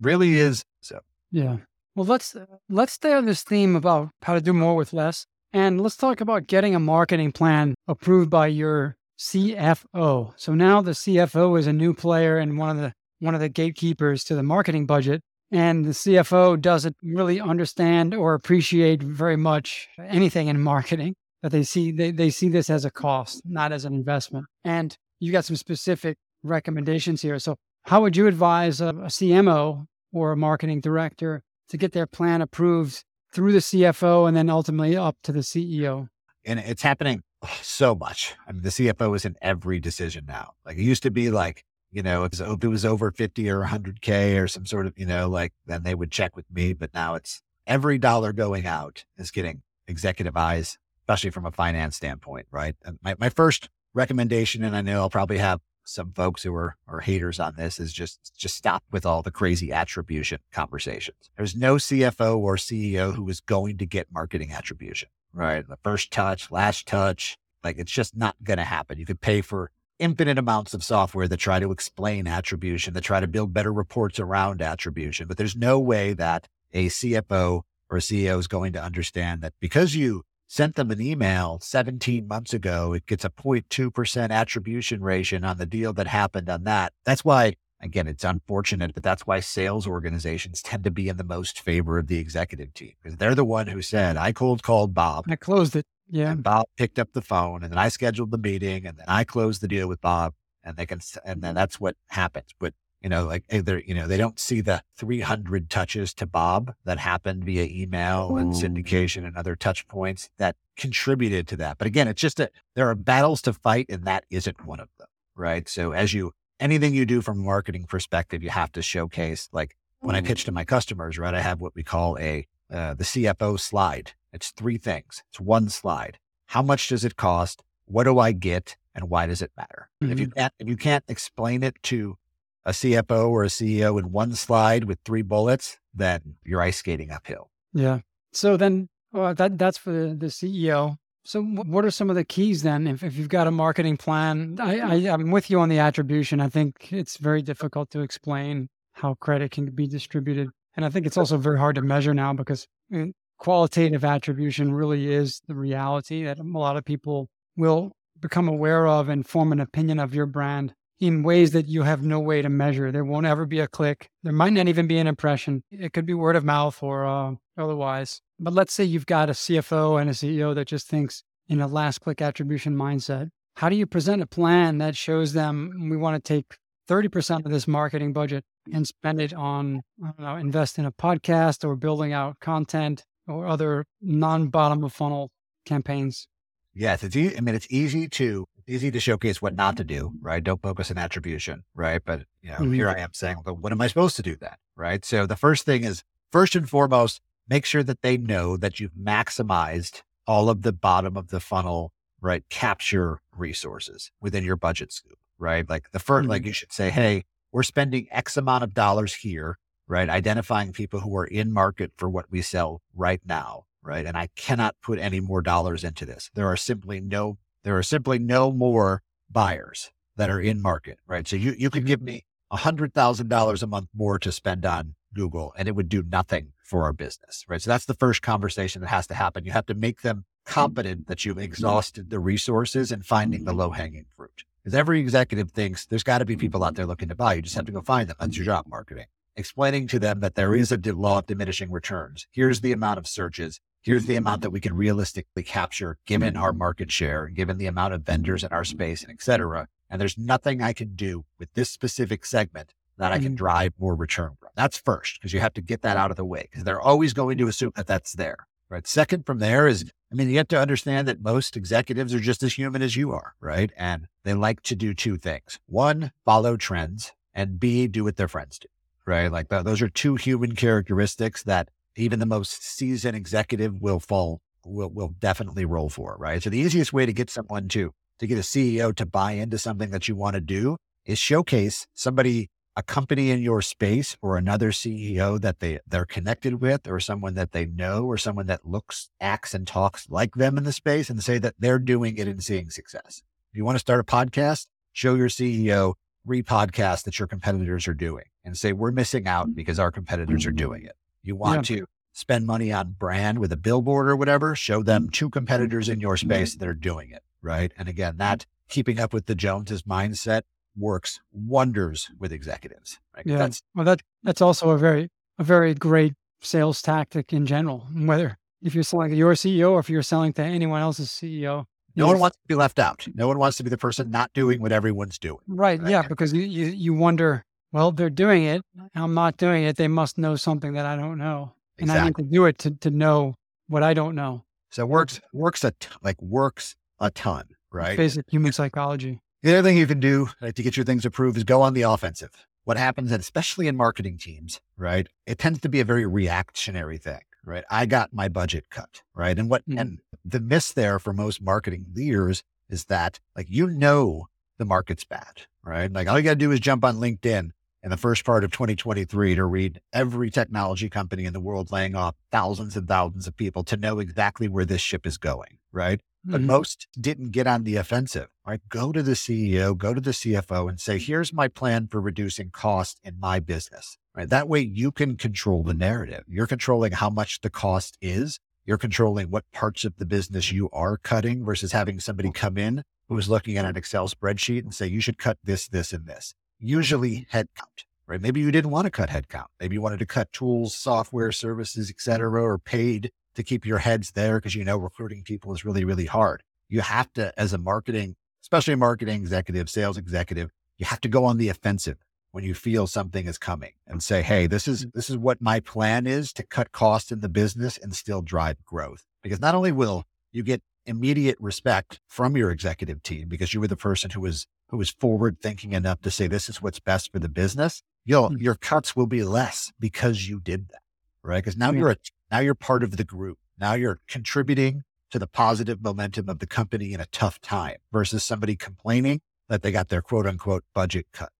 really 0.00 0.38
is. 0.38 0.64
So, 0.80 1.00
yeah. 1.30 1.58
Well, 1.94 2.06
let's, 2.06 2.36
let's 2.68 2.92
stay 2.92 3.12
on 3.12 3.26
this 3.26 3.42
theme 3.42 3.76
about 3.76 4.10
how 4.22 4.34
to 4.34 4.40
do 4.40 4.52
more 4.52 4.74
with 4.74 4.92
less. 4.92 5.26
And 5.52 5.80
let's 5.80 5.96
talk 5.96 6.20
about 6.20 6.46
getting 6.46 6.74
a 6.74 6.80
marketing 6.80 7.32
plan 7.32 7.74
approved 7.88 8.30
by 8.30 8.48
your 8.48 8.96
CFO. 9.18 10.32
So 10.36 10.54
now 10.54 10.80
the 10.80 10.92
CFO 10.92 11.58
is 11.58 11.66
a 11.66 11.72
new 11.72 11.92
player 11.92 12.38
and 12.38 12.58
one 12.58 12.70
of 12.70 12.76
the 12.78 12.92
one 13.18 13.34
of 13.34 13.40
the 13.40 13.50
gatekeepers 13.50 14.24
to 14.24 14.34
the 14.34 14.42
marketing 14.42 14.86
budget. 14.86 15.22
And 15.52 15.84
the 15.84 15.90
CFO 15.90 16.60
doesn't 16.60 16.96
really 17.02 17.40
understand 17.40 18.14
or 18.14 18.34
appreciate 18.34 19.02
very 19.02 19.36
much 19.36 19.88
anything 19.98 20.48
in 20.48 20.60
marketing. 20.60 21.14
That 21.42 21.52
they 21.52 21.62
see 21.62 21.90
they, 21.90 22.10
they 22.10 22.28
see 22.30 22.50
this 22.50 22.68
as 22.68 22.84
a 22.84 22.90
cost, 22.90 23.42
not 23.46 23.72
as 23.72 23.84
an 23.86 23.94
investment. 23.94 24.46
And 24.62 24.96
you 25.18 25.32
got 25.32 25.46
some 25.46 25.56
specific 25.56 26.18
recommendations 26.42 27.22
here. 27.22 27.38
So 27.38 27.56
how 27.84 28.02
would 28.02 28.16
you 28.16 28.26
advise 28.26 28.80
a, 28.80 28.88
a 28.88 29.08
CMO 29.08 29.86
or 30.12 30.32
a 30.32 30.36
marketing 30.36 30.80
director 30.80 31.42
to 31.68 31.76
get 31.76 31.92
their 31.92 32.06
plan 32.06 32.42
approved 32.42 33.04
through 33.32 33.52
the 33.52 33.58
CFO 33.58 34.28
and 34.28 34.36
then 34.36 34.50
ultimately 34.50 34.96
up 34.96 35.16
to 35.22 35.32
the 35.32 35.40
CEO? 35.40 36.08
And 36.44 36.58
it's 36.58 36.82
happening 36.82 37.22
so 37.62 37.94
much. 37.94 38.34
I 38.46 38.52
mean, 38.52 38.62
the 38.62 38.70
CFO 38.70 39.16
is 39.16 39.24
in 39.24 39.36
every 39.40 39.80
decision 39.80 40.24
now. 40.26 40.52
Like 40.64 40.76
it 40.76 40.82
used 40.82 41.02
to 41.04 41.10
be 41.10 41.30
like, 41.30 41.64
you 41.92 42.02
know, 42.02 42.24
if 42.24 42.40
it 42.40 42.68
was 42.68 42.84
over 42.84 43.10
50 43.10 43.48
or 43.50 43.64
100K 43.64 44.40
or 44.40 44.48
some 44.48 44.66
sort 44.66 44.86
of, 44.86 44.98
you 44.98 45.06
know, 45.06 45.28
like 45.28 45.52
then 45.66 45.82
they 45.82 45.94
would 45.94 46.10
check 46.10 46.36
with 46.36 46.50
me. 46.50 46.72
But 46.72 46.94
now 46.94 47.14
it's 47.14 47.42
every 47.66 47.98
dollar 47.98 48.32
going 48.32 48.66
out 48.66 49.04
is 49.16 49.30
getting 49.30 49.62
executive 49.86 50.36
eyes, 50.36 50.78
especially 51.02 51.30
from 51.30 51.46
a 51.46 51.52
finance 51.52 51.96
standpoint, 51.96 52.46
right? 52.50 52.76
And 52.84 52.98
my, 53.02 53.14
my 53.18 53.28
first 53.28 53.68
recommendation, 53.94 54.62
and 54.62 54.76
I 54.76 54.82
know 54.82 55.00
I'll 55.00 55.10
probably 55.10 55.38
have 55.38 55.60
some 55.84 56.12
folks 56.12 56.42
who 56.42 56.54
are, 56.54 56.76
are 56.86 57.00
haters 57.00 57.40
on 57.40 57.56
this 57.56 57.80
is 57.80 57.92
just 57.92 58.32
just 58.36 58.54
stop 58.54 58.84
with 58.92 59.04
all 59.04 59.22
the 59.22 59.32
crazy 59.32 59.72
attribution 59.72 60.38
conversations. 60.52 61.30
There's 61.36 61.56
no 61.56 61.76
CFO 61.76 62.36
or 62.38 62.56
CEO 62.56 63.14
who 63.14 63.28
is 63.28 63.40
going 63.40 63.78
to 63.78 63.86
get 63.86 64.06
marketing 64.12 64.52
attribution 64.52 65.08
right? 65.32 65.66
The 65.66 65.78
first 65.82 66.10
touch, 66.10 66.50
last 66.50 66.86
touch, 66.86 67.36
like 67.62 67.78
it's 67.78 67.92
just 67.92 68.16
not 68.16 68.36
going 68.42 68.58
to 68.58 68.64
happen. 68.64 68.98
You 68.98 69.06
could 69.06 69.20
pay 69.20 69.40
for 69.40 69.70
infinite 70.00 70.38
amounts 70.38 70.74
of 70.74 70.82
software 70.82 71.28
that 71.28 71.36
try 71.36 71.60
to 71.60 71.70
explain 71.70 72.26
attribution, 72.26 72.94
that 72.94 73.02
try 73.02 73.20
to 73.20 73.28
build 73.28 73.52
better 73.52 73.72
reports 73.72 74.18
around 74.18 74.62
attribution, 74.62 75.28
but 75.28 75.36
there's 75.36 75.56
no 75.56 75.78
way 75.78 76.12
that 76.14 76.48
a 76.72 76.86
CFO 76.86 77.62
or 77.88 77.96
a 77.96 78.00
CEO 78.00 78.38
is 78.38 78.46
going 78.46 78.72
to 78.72 78.82
understand 78.82 79.42
that 79.42 79.52
because 79.60 79.94
you 79.94 80.22
sent 80.48 80.74
them 80.74 80.90
an 80.90 81.00
email 81.00 81.58
17 81.62 82.26
months 82.26 82.52
ago, 82.52 82.92
it 82.92 83.06
gets 83.06 83.24
a 83.24 83.30
0.2% 83.30 84.30
attribution 84.30 85.00
ratio 85.02 85.40
on 85.44 85.58
the 85.58 85.66
deal 85.66 85.92
that 85.92 86.06
happened 86.08 86.48
on 86.48 86.64
that. 86.64 86.92
That's 87.04 87.24
why 87.24 87.54
again, 87.80 88.06
it's 88.06 88.24
unfortunate, 88.24 88.94
but 88.94 89.02
that's 89.02 89.26
why 89.26 89.40
sales 89.40 89.86
organizations 89.86 90.62
tend 90.62 90.84
to 90.84 90.90
be 90.90 91.08
in 91.08 91.16
the 91.16 91.24
most 91.24 91.60
favor 91.60 91.98
of 91.98 92.06
the 92.06 92.18
executive 92.18 92.74
team 92.74 92.92
because 93.02 93.16
they're 93.16 93.34
the 93.34 93.44
one 93.44 93.68
who 93.68 93.82
said, 93.82 94.16
I 94.16 94.32
cold 94.32 94.62
called 94.62 94.94
Bob. 94.94 95.24
I 95.28 95.36
closed 95.36 95.74
it. 95.76 95.86
Yeah. 96.10 96.32
And 96.32 96.42
Bob 96.42 96.66
picked 96.76 96.98
up 96.98 97.12
the 97.12 97.22
phone 97.22 97.62
and 97.62 97.72
then 97.72 97.78
I 97.78 97.88
scheduled 97.88 98.30
the 98.30 98.38
meeting 98.38 98.86
and 98.86 98.98
then 98.98 99.06
I 99.08 99.24
closed 99.24 99.60
the 99.60 99.68
deal 99.68 99.88
with 99.88 100.00
Bob 100.00 100.34
and 100.62 100.76
they 100.76 100.86
can, 100.86 101.00
and 101.24 101.40
then 101.42 101.54
that's 101.54 101.80
what 101.80 101.96
happens. 102.08 102.50
But 102.58 102.74
you 103.00 103.08
know, 103.08 103.24
like 103.24 103.44
either, 103.50 103.82
you 103.86 103.94
know, 103.94 104.06
they 104.06 104.18
don't 104.18 104.38
see 104.38 104.60
the 104.60 104.82
300 104.98 105.70
touches 105.70 106.12
to 106.14 106.26
Bob 106.26 106.74
that 106.84 106.98
happened 106.98 107.44
via 107.44 107.64
email 107.64 108.36
and 108.36 108.52
syndication 108.52 109.26
and 109.26 109.36
other 109.36 109.56
touch 109.56 109.88
points 109.88 110.28
that 110.36 110.56
contributed 110.76 111.48
to 111.48 111.56
that. 111.56 111.78
But 111.78 111.86
again, 111.86 112.08
it's 112.08 112.20
just 112.20 112.36
that 112.36 112.52
there 112.74 112.90
are 112.90 112.94
battles 112.94 113.40
to 113.42 113.54
fight 113.54 113.86
and 113.88 114.04
that 114.04 114.24
isn't 114.30 114.66
one 114.66 114.80
of 114.80 114.88
them. 114.98 115.08
Right. 115.34 115.66
So 115.66 115.92
as 115.92 116.12
you, 116.12 116.32
anything 116.58 116.92
you 116.92 117.06
do 117.06 117.22
from 117.22 117.40
a 117.40 117.42
marketing 117.42 117.84
perspective, 117.84 118.42
you 118.42 118.50
have 118.50 118.72
to 118.72 118.82
showcase 118.82 119.48
like 119.50 119.76
when 120.00 120.14
I 120.14 120.20
pitch 120.20 120.44
to 120.44 120.52
my 120.52 120.64
customers, 120.64 121.18
right? 121.18 121.34
I 121.34 121.40
have 121.40 121.60
what 121.60 121.74
we 121.74 121.82
call 121.82 122.18
a, 122.18 122.46
uh, 122.70 122.94
the 122.94 123.04
CFO 123.04 123.58
slide. 123.58 124.12
It's 124.32 124.50
three 124.50 124.78
things. 124.78 125.22
It's 125.30 125.40
one 125.40 125.68
slide. 125.68 126.18
How 126.46 126.62
much 126.62 126.88
does 126.88 127.04
it 127.04 127.16
cost? 127.16 127.62
What 127.86 128.04
do 128.04 128.18
I 128.18 128.32
get? 128.32 128.76
And 128.94 129.08
why 129.08 129.26
does 129.26 129.42
it 129.42 129.52
matter? 129.56 129.88
Mm-hmm. 130.02 130.12
If 130.12 130.20
you 130.20 130.28
can't, 130.28 130.52
if 130.58 130.68
you 130.68 130.76
can't 130.76 131.04
explain 131.08 131.62
it 131.62 131.76
to 131.84 132.16
a 132.64 132.70
CFO 132.70 133.28
or 133.28 133.44
a 133.44 133.48
CEO 133.48 133.98
in 133.98 134.12
one 134.12 134.34
slide 134.34 134.84
with 134.84 134.98
three 135.04 135.22
bullets, 135.22 135.78
then 135.94 136.36
you're 136.44 136.60
ice 136.60 136.78
skating 136.78 137.10
uphill. 137.10 137.50
Yeah. 137.72 138.00
So 138.32 138.56
then 138.56 138.88
well, 139.12 139.34
that 139.34 139.58
that's 139.58 139.78
for 139.78 139.92
the, 139.92 140.14
the 140.14 140.26
CEO. 140.26 140.96
So 141.24 141.42
what 141.42 141.84
are 141.84 141.90
some 141.90 142.10
of 142.10 142.16
the 142.16 142.24
keys 142.24 142.62
then? 142.62 142.86
If, 142.86 143.02
if 143.02 143.16
you've 143.16 143.28
got 143.28 143.46
a 143.46 143.50
marketing 143.50 143.96
plan, 143.96 144.56
I, 144.58 144.80
I, 144.80 144.94
I'm 145.12 145.30
with 145.30 145.50
you 145.50 145.60
on 145.60 145.68
the 145.68 145.78
attribution. 145.78 146.40
I 146.40 146.48
think 146.48 146.92
it's 146.92 147.18
very 147.18 147.42
difficult 147.42 147.90
to 147.90 148.00
explain 148.00 148.68
how 148.92 149.14
credit 149.14 149.50
can 149.50 149.66
be 149.66 149.86
distributed. 149.86 150.48
And 150.76 150.84
I 150.84 150.88
think 150.88 151.06
it's 151.06 151.18
also 151.18 151.36
very 151.36 151.58
hard 151.58 151.74
to 151.76 151.82
measure 151.82 152.14
now 152.14 152.32
because 152.32 152.66
mean, 152.88 153.12
qualitative 153.40 154.04
attribution 154.04 154.72
really 154.72 155.12
is 155.12 155.40
the 155.48 155.54
reality 155.54 156.24
that 156.24 156.38
a 156.38 156.42
lot 156.42 156.76
of 156.76 156.84
people 156.84 157.28
will 157.56 157.90
become 158.20 158.46
aware 158.46 158.86
of 158.86 159.08
and 159.08 159.26
form 159.26 159.50
an 159.50 159.60
opinion 159.60 159.98
of 159.98 160.14
your 160.14 160.26
brand 160.26 160.74
in 161.00 161.22
ways 161.22 161.52
that 161.52 161.66
you 161.66 161.82
have 161.82 162.02
no 162.02 162.20
way 162.20 162.42
to 162.42 162.50
measure. 162.50 162.92
There 162.92 163.04
won't 163.04 163.24
ever 163.24 163.46
be 163.46 163.60
a 163.60 163.66
click. 163.66 164.10
There 164.22 164.32
might 164.34 164.52
not 164.52 164.68
even 164.68 164.86
be 164.86 164.98
an 164.98 165.06
impression. 165.06 165.64
It 165.70 165.94
could 165.94 166.04
be 166.04 166.12
word 166.12 166.36
of 166.36 166.44
mouth 166.44 166.82
or 166.82 167.06
uh, 167.06 167.32
otherwise. 167.56 168.20
But 168.38 168.52
let's 168.52 168.74
say 168.74 168.84
you've 168.84 169.06
got 169.06 169.30
a 169.30 169.32
CFO 169.32 169.98
and 169.98 170.10
a 170.10 170.12
CEO 170.12 170.54
that 170.54 170.68
just 170.68 170.86
thinks 170.86 171.22
in 171.48 171.62
a 171.62 171.66
last 171.66 172.02
click 172.02 172.20
attribution 172.20 172.76
mindset. 172.76 173.30
How 173.56 173.70
do 173.70 173.76
you 173.76 173.86
present 173.86 174.20
a 174.20 174.26
plan 174.26 174.78
that 174.78 174.96
shows 174.96 175.32
them 175.32 175.88
we 175.90 175.96
want 175.96 176.22
to 176.22 176.28
take 176.28 176.58
30% 176.90 177.46
of 177.46 177.50
this 177.50 177.66
marketing 177.66 178.12
budget 178.12 178.44
and 178.70 178.86
spend 178.86 179.18
it 179.18 179.32
on, 179.32 179.80
I 180.04 180.08
don't 180.08 180.20
know, 180.20 180.36
invest 180.36 180.78
in 180.78 180.84
a 180.84 180.92
podcast 180.92 181.64
or 181.64 181.74
building 181.74 182.12
out 182.12 182.38
content 182.40 183.04
or 183.30 183.46
other 183.46 183.86
non 184.00 184.48
bottom 184.48 184.84
of 184.84 184.92
funnel 184.92 185.30
campaigns? 185.64 186.28
Yes, 186.74 187.02
it's 187.02 187.16
easy. 187.16 187.36
I 187.36 187.40
mean, 187.40 187.54
it's 187.54 187.66
easy 187.70 188.08
to 188.08 188.46
easy 188.66 188.90
to 188.90 189.00
showcase 189.00 189.42
what 189.42 189.54
not 189.54 189.76
to 189.76 189.84
do, 189.84 190.12
right? 190.20 190.42
Don't 190.42 190.62
focus 190.62 190.90
on 190.90 190.98
attribution, 190.98 191.64
right? 191.74 192.00
But 192.04 192.24
you 192.42 192.50
know, 192.50 192.56
mm-hmm. 192.56 192.72
here 192.72 192.88
I 192.88 193.00
am 193.00 193.10
saying, 193.12 193.38
well, 193.44 193.56
what 193.56 193.72
am 193.72 193.80
I 193.80 193.88
supposed 193.88 194.16
to 194.16 194.22
do 194.22 194.36
then, 194.36 194.54
right? 194.76 195.04
So 195.04 195.26
the 195.26 195.36
first 195.36 195.66
thing 195.66 195.84
is 195.84 196.02
first 196.30 196.54
and 196.54 196.68
foremost, 196.68 197.20
make 197.48 197.64
sure 197.64 197.82
that 197.82 198.02
they 198.02 198.16
know 198.16 198.56
that 198.56 198.78
you've 198.78 198.92
maximized 198.92 200.02
all 200.26 200.48
of 200.48 200.62
the 200.62 200.72
bottom 200.72 201.16
of 201.16 201.28
the 201.28 201.40
funnel, 201.40 201.92
right? 202.20 202.44
Capture 202.48 203.20
resources 203.36 204.12
within 204.20 204.44
your 204.44 204.56
budget 204.56 204.92
scoop, 204.92 205.18
right? 205.38 205.68
Like 205.68 205.90
the 205.90 205.98
1st 205.98 206.20
mm-hmm. 206.20 206.30
like 206.30 206.46
you 206.46 206.52
should 206.52 206.72
say, 206.72 206.90
hey, 206.90 207.24
we're 207.52 207.64
spending 207.64 208.06
X 208.10 208.36
amount 208.36 208.62
of 208.62 208.74
dollars 208.74 209.14
here, 209.14 209.58
right? 209.90 210.08
Identifying 210.08 210.72
people 210.72 211.00
who 211.00 211.16
are 211.16 211.26
in 211.26 211.52
market 211.52 211.90
for 211.96 212.08
what 212.08 212.26
we 212.30 212.42
sell 212.42 212.80
right 212.94 213.20
now, 213.26 213.64
right? 213.82 214.06
And 214.06 214.16
I 214.16 214.28
cannot 214.36 214.76
put 214.80 215.00
any 215.00 215.18
more 215.18 215.42
dollars 215.42 215.82
into 215.82 216.06
this. 216.06 216.30
There 216.34 216.46
are 216.46 216.56
simply 216.56 217.00
no 217.00 217.38
there 217.64 217.76
are 217.76 217.82
simply 217.82 218.18
no 218.18 218.52
more 218.52 219.02
buyers 219.28 219.90
that 220.16 220.30
are 220.30 220.40
in 220.40 220.62
market, 220.62 220.98
right? 221.06 221.28
So 221.28 221.36
you, 221.36 221.54
you 221.58 221.68
could 221.68 221.84
give 221.84 222.00
me 222.00 222.24
a 222.50 222.56
hundred 222.56 222.94
thousand 222.94 223.28
dollars 223.28 223.62
a 223.62 223.66
month 223.66 223.88
more 223.94 224.18
to 224.20 224.32
spend 224.32 224.64
on 224.64 224.94
Google 225.12 225.52
and 225.58 225.68
it 225.68 225.74
would 225.74 225.88
do 225.88 226.02
nothing 226.02 226.52
for 226.64 226.84
our 226.84 226.92
business, 226.92 227.44
right? 227.48 227.60
So 227.60 227.70
that's 227.70 227.84
the 227.84 227.94
first 227.94 228.22
conversation 228.22 228.80
that 228.80 228.88
has 228.88 229.08
to 229.08 229.14
happen. 229.14 229.44
You 229.44 229.52
have 229.52 229.66
to 229.66 229.74
make 229.74 230.02
them 230.02 230.24
confident 230.46 231.08
that 231.08 231.24
you've 231.24 231.38
exhausted 231.38 232.10
the 232.10 232.20
resources 232.20 232.92
and 232.92 233.04
finding 233.04 233.44
the 233.44 233.52
low 233.52 233.70
hanging 233.70 234.06
fruit. 234.16 234.44
Because 234.62 234.74
every 234.74 235.00
executive 235.00 235.50
thinks 235.50 235.86
there's 235.86 236.02
got 236.02 236.18
to 236.18 236.24
be 236.24 236.36
people 236.36 236.62
out 236.62 236.76
there 236.76 236.86
looking 236.86 237.08
to 237.08 237.14
buy. 237.14 237.34
You 237.34 237.42
just 237.42 237.56
have 237.56 237.66
to 237.66 237.72
go 237.72 237.82
find 237.82 238.08
them. 238.08 238.16
That's 238.20 238.36
your 238.36 238.46
job 238.46 238.66
marketing. 238.68 239.06
Explaining 239.36 239.86
to 239.88 239.98
them 239.98 240.20
that 240.20 240.34
there 240.34 240.54
is 240.54 240.72
a 240.72 240.78
law 240.92 241.18
of 241.18 241.26
diminishing 241.26 241.70
returns. 241.70 242.26
Here's 242.30 242.60
the 242.60 242.72
amount 242.72 242.98
of 242.98 243.06
searches 243.06 243.60
here's 243.82 244.06
the 244.06 244.16
amount 244.16 244.42
that 244.42 244.50
we 244.50 244.60
can 244.60 244.74
realistically 244.74 245.42
capture 245.42 245.98
given 246.06 246.36
our 246.36 246.52
market 246.52 246.90
share, 246.90 247.28
given 247.28 247.58
the 247.58 247.66
amount 247.66 247.94
of 247.94 248.02
vendors 248.02 248.44
in 248.44 248.52
our 248.52 248.64
space 248.64 249.02
and 249.02 249.10
et 249.10 249.22
cetera. 249.22 249.68
And 249.88 250.00
there's 250.00 250.18
nothing 250.18 250.62
I 250.62 250.72
can 250.72 250.94
do 250.94 251.24
with 251.38 251.52
this 251.54 251.70
specific 251.70 252.24
segment 252.24 252.74
that 252.98 253.12
I 253.12 253.18
can 253.18 253.28
mm-hmm. 253.28 253.36
drive 253.36 253.72
more 253.78 253.94
return 253.94 254.32
from. 254.38 254.50
That's 254.54 254.76
first, 254.76 255.18
because 255.18 255.32
you 255.32 255.40
have 255.40 255.54
to 255.54 255.62
get 255.62 255.82
that 255.82 255.96
out 255.96 256.10
of 256.10 256.16
the 256.16 256.24
way 256.24 256.48
because 256.50 256.64
they're 256.64 256.80
always 256.80 257.14
going 257.14 257.38
to 257.38 257.48
assume 257.48 257.72
that 257.76 257.86
that's 257.86 258.12
there. 258.12 258.46
Right. 258.68 258.86
Second 258.86 259.26
from 259.26 259.40
there 259.40 259.66
is, 259.66 259.90
I 260.12 260.14
mean, 260.14 260.28
you 260.28 260.36
have 260.36 260.46
to 260.48 260.60
understand 260.60 261.08
that 261.08 261.20
most 261.20 261.56
executives 261.56 262.14
are 262.14 262.20
just 262.20 262.44
as 262.44 262.54
human 262.54 262.82
as 262.82 262.94
you 262.94 263.10
are. 263.10 263.34
Right. 263.40 263.72
And 263.76 264.06
they 264.22 264.34
like 264.34 264.62
to 264.64 264.76
do 264.76 264.94
two 264.94 265.16
things. 265.16 265.58
One, 265.66 266.12
follow 266.24 266.56
trends 266.56 267.12
and 267.34 267.58
B, 267.58 267.88
do 267.88 268.04
what 268.04 268.16
their 268.16 268.28
friends 268.28 268.60
do. 268.60 268.68
Right. 269.10 269.32
Like 269.32 269.48
those 269.48 269.82
are 269.82 269.88
two 269.88 270.14
human 270.14 270.54
characteristics 270.54 271.42
that 271.42 271.68
even 271.96 272.20
the 272.20 272.26
most 272.26 272.62
seasoned 272.62 273.16
executive 273.16 273.82
will 273.82 273.98
fall, 273.98 274.40
will, 274.64 274.88
will 274.88 275.16
definitely 275.18 275.64
roll 275.64 275.88
for, 275.88 276.16
right? 276.16 276.40
So 276.40 276.48
the 276.48 276.60
easiest 276.60 276.92
way 276.92 277.06
to 277.06 277.12
get 277.12 277.28
someone 277.28 277.66
to, 277.70 277.90
to 278.20 278.26
get 278.28 278.38
a 278.38 278.42
CEO 278.42 278.94
to 278.94 279.04
buy 279.04 279.32
into 279.32 279.58
something 279.58 279.90
that 279.90 280.06
you 280.06 280.14
want 280.14 280.34
to 280.34 280.40
do 280.40 280.76
is 281.04 281.18
showcase 281.18 281.88
somebody, 281.92 282.50
a 282.76 282.84
company 282.84 283.32
in 283.32 283.42
your 283.42 283.62
space 283.62 284.16
or 284.22 284.36
another 284.36 284.70
CEO 284.70 285.40
that 285.40 285.58
they, 285.58 285.80
they're 285.88 286.04
connected 286.04 286.60
with 286.60 286.86
or 286.86 287.00
someone 287.00 287.34
that 287.34 287.50
they 287.50 287.66
know 287.66 288.04
or 288.04 288.16
someone 288.16 288.46
that 288.46 288.64
looks, 288.64 289.10
acts 289.20 289.54
and 289.54 289.66
talks 289.66 290.08
like 290.08 290.36
them 290.36 290.56
in 290.56 290.62
the 290.62 290.72
space 290.72 291.10
and 291.10 291.20
say 291.20 291.36
that 291.36 291.56
they're 291.58 291.80
doing 291.80 292.16
it 292.16 292.28
and 292.28 292.44
seeing 292.44 292.70
success. 292.70 293.24
If 293.52 293.56
you 293.56 293.64
want 293.64 293.74
to 293.74 293.80
start 293.80 293.98
a 293.98 294.04
podcast, 294.04 294.68
show 294.92 295.16
your 295.16 295.28
CEO 295.28 295.94
three 296.24 296.44
podcasts 296.44 297.02
that 297.02 297.18
your 297.18 297.26
competitors 297.26 297.88
are 297.88 297.94
doing 297.94 298.29
and 298.44 298.56
say, 298.56 298.72
we're 298.72 298.90
missing 298.90 299.26
out 299.26 299.46
mm-hmm. 299.46 299.54
because 299.54 299.78
our 299.78 299.90
competitors 299.90 300.46
are 300.46 300.52
doing 300.52 300.84
it. 300.84 300.96
You 301.22 301.36
want 301.36 301.68
yeah. 301.70 301.78
to 301.78 301.86
spend 302.12 302.46
money 302.46 302.72
on 302.72 302.96
brand 302.98 303.38
with 303.38 303.52
a 303.52 303.56
billboard 303.56 304.08
or 304.08 304.16
whatever, 304.16 304.54
show 304.54 304.82
them 304.82 305.04
mm-hmm. 305.04 305.10
two 305.10 305.30
competitors 305.30 305.88
in 305.88 306.00
your 306.00 306.16
mm-hmm. 306.16 306.28
space 306.28 306.56
that 306.56 306.68
are 306.68 306.74
doing 306.74 307.10
it. 307.10 307.22
Right. 307.42 307.72
And 307.78 307.88
again, 307.88 308.16
that 308.18 308.46
keeping 308.68 309.00
up 309.00 309.12
with 309.12 309.26
the 309.26 309.34
Joneses 309.34 309.82
mindset 309.82 310.42
works 310.76 311.20
wonders 311.32 312.10
with 312.18 312.32
executives. 312.32 312.98
Right? 313.16 313.26
Yeah. 313.26 313.38
That's, 313.38 313.62
well, 313.74 313.84
that, 313.84 314.02
that's 314.22 314.42
also 314.42 314.70
a 314.70 314.78
very, 314.78 315.10
a 315.38 315.44
very 315.44 315.74
great 315.74 316.14
sales 316.40 316.82
tactic 316.82 317.32
in 317.32 317.46
general, 317.46 317.86
whether 317.94 318.36
if 318.62 318.74
you're 318.74 318.84
selling 318.84 319.10
to 319.10 319.16
your 319.16 319.34
CEO 319.34 319.72
or 319.72 319.80
if 319.80 319.88
you're 319.88 320.02
selling 320.02 320.32
to 320.34 320.42
anyone 320.42 320.80
else's 320.80 321.08
CEO. 321.08 321.64
No 321.96 322.06
one 322.06 322.18
wants 322.18 322.36
to 322.36 322.46
be 322.46 322.54
left 322.54 322.78
out. 322.78 323.06
No 323.14 323.26
one 323.26 323.38
wants 323.38 323.56
to 323.56 323.64
be 323.64 323.70
the 323.70 323.78
person 323.78 324.10
not 324.10 324.32
doing 324.32 324.60
what 324.60 324.72
everyone's 324.72 325.18
doing. 325.18 325.40
Right. 325.46 325.80
right? 325.80 325.90
Yeah. 325.90 326.02
Because 326.02 326.32
you, 326.32 326.42
you, 326.42 326.66
you 326.66 326.94
wonder, 326.94 327.44
well, 327.72 327.92
they're 327.92 328.10
doing 328.10 328.44
it. 328.44 328.62
I'm 328.94 329.14
not 329.14 329.36
doing 329.36 329.64
it. 329.64 329.76
They 329.76 329.88
must 329.88 330.18
know 330.18 330.36
something 330.36 330.72
that 330.74 330.86
I 330.86 330.96
don't 330.96 331.18
know. 331.18 331.52
And 331.78 331.90
I 331.90 332.04
need 332.04 332.16
to 332.16 332.22
do 332.22 332.44
it 332.44 332.58
to, 332.58 332.70
to 332.72 332.90
know 332.90 333.36
what 333.68 333.82
I 333.82 333.94
don't 333.94 334.14
know. 334.14 334.44
So 334.70 334.82
it 334.82 334.88
works, 334.88 335.20
works 335.32 335.64
a, 335.64 335.72
t- 335.72 335.88
like 336.02 336.20
works 336.20 336.76
a 336.98 337.10
ton, 337.10 337.44
right? 337.72 337.96
Basic 337.96 338.28
human 338.30 338.52
psychology. 338.52 339.20
The 339.42 339.56
other 339.56 339.68
thing 339.68 339.78
you 339.78 339.86
can 339.86 340.00
do 340.00 340.28
like, 340.40 340.54
to 340.56 340.62
get 340.62 340.76
your 340.76 340.84
things 340.84 341.06
approved 341.06 341.38
is 341.38 341.44
go 341.44 341.62
on 341.62 341.72
the 341.72 341.82
offensive. 341.82 342.46
What 342.64 342.76
happens, 342.76 343.10
and 343.10 343.20
especially 343.20 343.68
in 343.68 343.76
marketing 343.76 344.18
teams, 344.18 344.60
right? 344.76 345.08
It 345.26 345.38
tends 345.38 345.60
to 345.60 345.68
be 345.68 345.80
a 345.80 345.84
very 345.84 346.06
reactionary 346.06 346.98
thing, 346.98 347.22
right? 347.44 347.64
I 347.70 347.86
got 347.86 348.12
my 348.12 348.28
budget 348.28 348.68
cut, 348.70 349.02
right? 349.14 349.38
And 349.38 349.48
what, 349.48 349.66
mm-hmm. 349.66 349.78
and 349.78 349.98
the 350.24 350.40
miss 350.40 350.72
there 350.72 350.98
for 350.98 351.12
most 351.12 351.40
marketing 351.40 351.86
leaders 351.94 352.42
is 352.68 352.84
that 352.84 353.18
like, 353.34 353.46
you 353.48 353.66
know, 353.66 354.28
the 354.58 354.66
market's 354.66 355.04
bad, 355.04 355.46
right? 355.64 355.90
Like 355.90 356.06
all 356.06 356.18
you 356.18 356.24
got 356.24 356.32
to 356.32 356.36
do 356.36 356.52
is 356.52 356.60
jump 356.60 356.84
on 356.84 356.96
LinkedIn 356.96 357.52
in 357.82 357.90
the 357.90 357.96
first 357.96 358.24
part 358.24 358.44
of 358.44 358.50
2023 358.50 359.34
to 359.34 359.44
read 359.44 359.80
every 359.92 360.30
technology 360.30 360.88
company 360.88 361.24
in 361.24 361.32
the 361.32 361.40
world 361.40 361.70
laying 361.70 361.94
off 361.94 362.14
thousands 362.30 362.76
and 362.76 362.86
thousands 362.86 363.26
of 363.26 363.36
people 363.36 363.64
to 363.64 363.76
know 363.76 363.98
exactly 363.98 364.48
where 364.48 364.64
this 364.64 364.80
ship 364.80 365.06
is 365.06 365.16
going, 365.16 365.58
right? 365.72 366.00
Mm-hmm. 366.26 366.32
But 366.32 366.40
most 366.42 366.86
didn't 367.00 367.30
get 367.30 367.46
on 367.46 367.64
the 367.64 367.76
offensive, 367.76 368.28
right? 368.46 368.60
Go 368.68 368.92
to 368.92 369.02
the 369.02 369.12
CEO, 369.12 369.76
go 369.76 369.94
to 369.94 370.00
the 370.00 370.10
CFO 370.10 370.68
and 370.68 370.78
say, 370.78 370.98
here's 370.98 371.32
my 371.32 371.48
plan 371.48 371.86
for 371.86 372.00
reducing 372.00 372.50
cost 372.50 373.00
in 373.02 373.18
my 373.18 373.40
business, 373.40 373.96
right? 374.14 374.28
That 374.28 374.48
way 374.48 374.60
you 374.60 374.92
can 374.92 375.16
control 375.16 375.62
the 375.62 375.74
narrative. 375.74 376.24
You're 376.28 376.46
controlling 376.46 376.92
how 376.92 377.08
much 377.08 377.40
the 377.40 377.50
cost 377.50 377.96
is. 378.02 378.38
You're 378.66 378.76
controlling 378.76 379.30
what 379.30 379.50
parts 379.52 379.84
of 379.84 379.96
the 379.96 380.04
business 380.04 380.52
you 380.52 380.68
are 380.70 380.98
cutting 380.98 381.44
versus 381.44 381.72
having 381.72 381.98
somebody 381.98 382.30
come 382.30 382.58
in 382.58 382.84
who 383.08 383.16
is 383.16 383.28
looking 383.28 383.56
at 383.56 383.64
an 383.64 383.76
Excel 383.76 384.06
spreadsheet 384.06 384.62
and 384.62 384.74
say, 384.74 384.86
you 384.86 385.00
should 385.00 385.18
cut 385.18 385.38
this, 385.42 385.66
this, 385.66 385.92
and 385.92 386.06
this 386.06 386.34
usually 386.60 387.26
headcount, 387.32 387.84
right? 388.06 388.20
Maybe 388.20 388.40
you 388.40 388.52
didn't 388.52 388.70
want 388.70 388.84
to 388.84 388.90
cut 388.90 389.08
headcount. 389.08 389.46
Maybe 389.58 389.74
you 389.74 389.82
wanted 389.82 389.98
to 390.00 390.06
cut 390.06 390.32
tools, 390.32 390.74
software, 390.76 391.32
services, 391.32 391.90
et 391.90 392.00
cetera, 392.00 392.42
or 392.42 392.58
paid 392.58 393.10
to 393.34 393.42
keep 393.42 393.64
your 393.64 393.78
heads 393.78 394.12
there 394.12 394.38
because 394.38 394.54
you 394.54 394.64
know 394.64 394.76
recruiting 394.76 395.22
people 395.22 395.52
is 395.54 395.64
really, 395.64 395.84
really 395.84 396.06
hard. 396.06 396.42
You 396.68 396.80
have 396.82 397.12
to, 397.14 397.32
as 397.38 397.52
a 397.52 397.58
marketing, 397.58 398.16
especially 398.42 398.74
a 398.74 398.76
marketing 398.76 399.20
executive, 399.20 399.68
sales 399.70 399.96
executive, 399.96 400.50
you 400.78 400.86
have 400.86 401.00
to 401.02 401.08
go 401.08 401.24
on 401.24 401.36
the 401.38 401.48
offensive 401.48 401.98
when 402.32 402.44
you 402.44 402.54
feel 402.54 402.86
something 402.86 403.26
is 403.26 403.38
coming 403.38 403.72
and 403.86 404.02
say, 404.02 404.22
Hey, 404.22 404.46
this 404.46 404.68
is, 404.68 404.86
mm. 404.86 404.92
this 404.92 405.10
is 405.10 405.16
what 405.16 405.40
my 405.40 405.60
plan 405.60 406.06
is 406.06 406.32
to 406.34 406.46
cut 406.46 406.72
cost 406.72 407.10
in 407.10 407.20
the 407.20 407.28
business 407.28 407.76
and 407.76 407.94
still 407.94 408.22
drive 408.22 408.64
growth. 408.64 409.04
Because 409.22 409.40
not 409.40 409.54
only 409.54 409.72
will 409.72 410.04
you 410.32 410.42
get 410.42 410.62
immediate 410.86 411.36
respect 411.40 412.00
from 412.06 412.36
your 412.36 412.50
executive 412.50 413.02
team 413.02 413.28
because 413.28 413.52
you 413.52 413.60
were 413.60 413.68
the 413.68 413.76
person 413.76 414.10
who 414.10 414.20
was, 414.20 414.46
who 414.70 414.76
was 414.76 414.90
forward 414.90 415.38
thinking 415.40 415.72
enough 415.72 416.00
to 416.02 416.10
say, 416.10 416.26
this 416.26 416.48
is 416.48 416.62
what's 416.62 416.80
best 416.80 417.12
for 417.12 417.18
the 417.18 417.28
business. 417.28 417.82
You'll, 418.04 418.30
mm-hmm. 418.30 418.42
your 418.42 418.54
cuts 418.54 418.96
will 418.96 419.06
be 419.06 419.22
less 419.22 419.72
because 419.78 420.28
you 420.28 420.40
did 420.40 420.68
that. 420.68 420.80
Right. 421.22 421.44
Cause 421.44 421.56
now 421.56 421.70
you're 421.72 421.90
a, 421.90 421.96
now 422.30 422.38
you're 422.38 422.54
part 422.54 422.82
of 422.82 422.96
the 422.96 423.04
group. 423.04 423.38
Now 423.58 423.74
you're 423.74 424.00
contributing 424.08 424.84
to 425.10 425.18
the 425.18 425.26
positive 425.26 425.82
momentum 425.82 426.28
of 426.28 426.38
the 426.38 426.46
company 426.46 426.94
in 426.94 427.00
a 427.00 427.06
tough 427.06 427.40
time 427.40 427.76
versus 427.92 428.24
somebody 428.24 428.56
complaining 428.56 429.20
that 429.48 429.62
they 429.62 429.70
got 429.70 429.88
their 429.88 430.00
quote 430.00 430.26
unquote 430.26 430.64
budget 430.72 431.06
cut. 431.12 431.30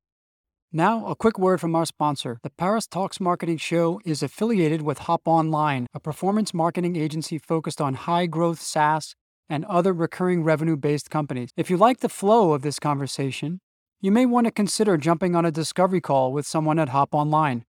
Now, 0.73 1.07
a 1.07 1.17
quick 1.17 1.37
word 1.37 1.61
from 1.61 1.75
our 1.75 1.85
sponsor. 1.85 2.39
The 2.45 2.51
Paris 2.51 2.87
Talks 2.87 3.19
Marketing 3.19 3.57
Show 3.57 4.01
is 4.05 4.23
affiliated 4.23 4.83
with 4.83 4.99
Hop 4.99 5.23
Online, 5.25 5.89
a 5.93 5.99
performance 5.99 6.55
marketing 6.55 6.95
agency 6.95 7.39
focused 7.39 7.81
on 7.81 7.95
high 7.95 8.27
growth 8.27 8.61
SaaS 8.61 9.17
and 9.51 9.67
other 9.67 9.93
recurring 9.93 10.43
revenue 10.43 10.77
based 10.77 11.11
companies. 11.11 11.51
If 11.57 11.69
you 11.69 11.77
like 11.77 12.01
the 12.01 12.09
flow 12.09 12.53
of 12.53 12.63
this 12.63 12.79
conversation, 12.79 13.61
you 14.01 14.11
may 14.11 14.25
want 14.25 14.47
to 14.47 14.51
consider 14.51 14.97
jumping 14.97 15.37
on 15.37 15.45
a 15.45 15.51
discovery 15.51 16.01
call 16.01 16.33
with 16.33 16.47
someone 16.47 16.79
at 16.79 16.89
Hop 16.89 17.15
Online. 17.15 17.67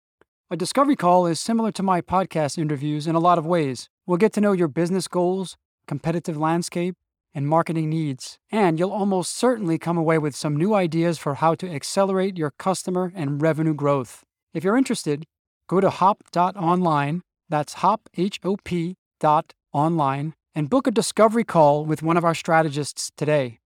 A 0.50 0.56
discovery 0.56 0.96
call 0.96 1.26
is 1.26 1.40
similar 1.40 1.72
to 1.74 1.84
my 1.84 2.00
podcast 2.00 2.58
interviews 2.58 3.08
in 3.08 3.16
a 3.16 3.20
lot 3.20 3.38
of 3.38 3.46
ways. 3.46 3.90
We'll 4.06 4.18
get 4.18 4.32
to 4.34 4.42
know 4.42 4.52
your 4.52 4.68
business 4.68 5.08
goals, 5.08 5.58
competitive 5.88 6.38
landscape, 6.38 6.96
and 7.34 7.48
marketing 7.48 7.90
needs. 7.90 8.38
And 8.52 8.78
you'll 8.78 8.92
almost 8.92 9.36
certainly 9.36 9.78
come 9.78 9.98
away 9.98 10.18
with 10.18 10.36
some 10.36 10.58
new 10.58 10.74
ideas 10.74 11.18
for 11.18 11.36
how 11.36 11.56
to 11.56 11.70
accelerate 11.70 12.38
your 12.38 12.52
customer 12.52 13.12
and 13.16 13.42
revenue 13.42 13.74
growth. 13.74 14.24
If 14.54 14.64
you're 14.64 14.78
interested, 14.78 15.26
go 15.68 15.80
to 15.80 15.90
hop.online, 15.90 17.22
that's 17.48 17.76
hop, 17.76 18.10
H 18.18 18.40
O 18.44 18.58
P 18.64 18.98
dot 19.20 19.54
online, 19.72 20.34
and 20.54 20.70
book 20.70 20.88
a 20.88 20.92
discovery 20.92 21.44
call 21.44 21.86
with 21.86 22.04
one 22.04 22.18
of 22.18 22.26
our 22.26 22.36
strategists 22.36 23.12
today. 23.16 23.60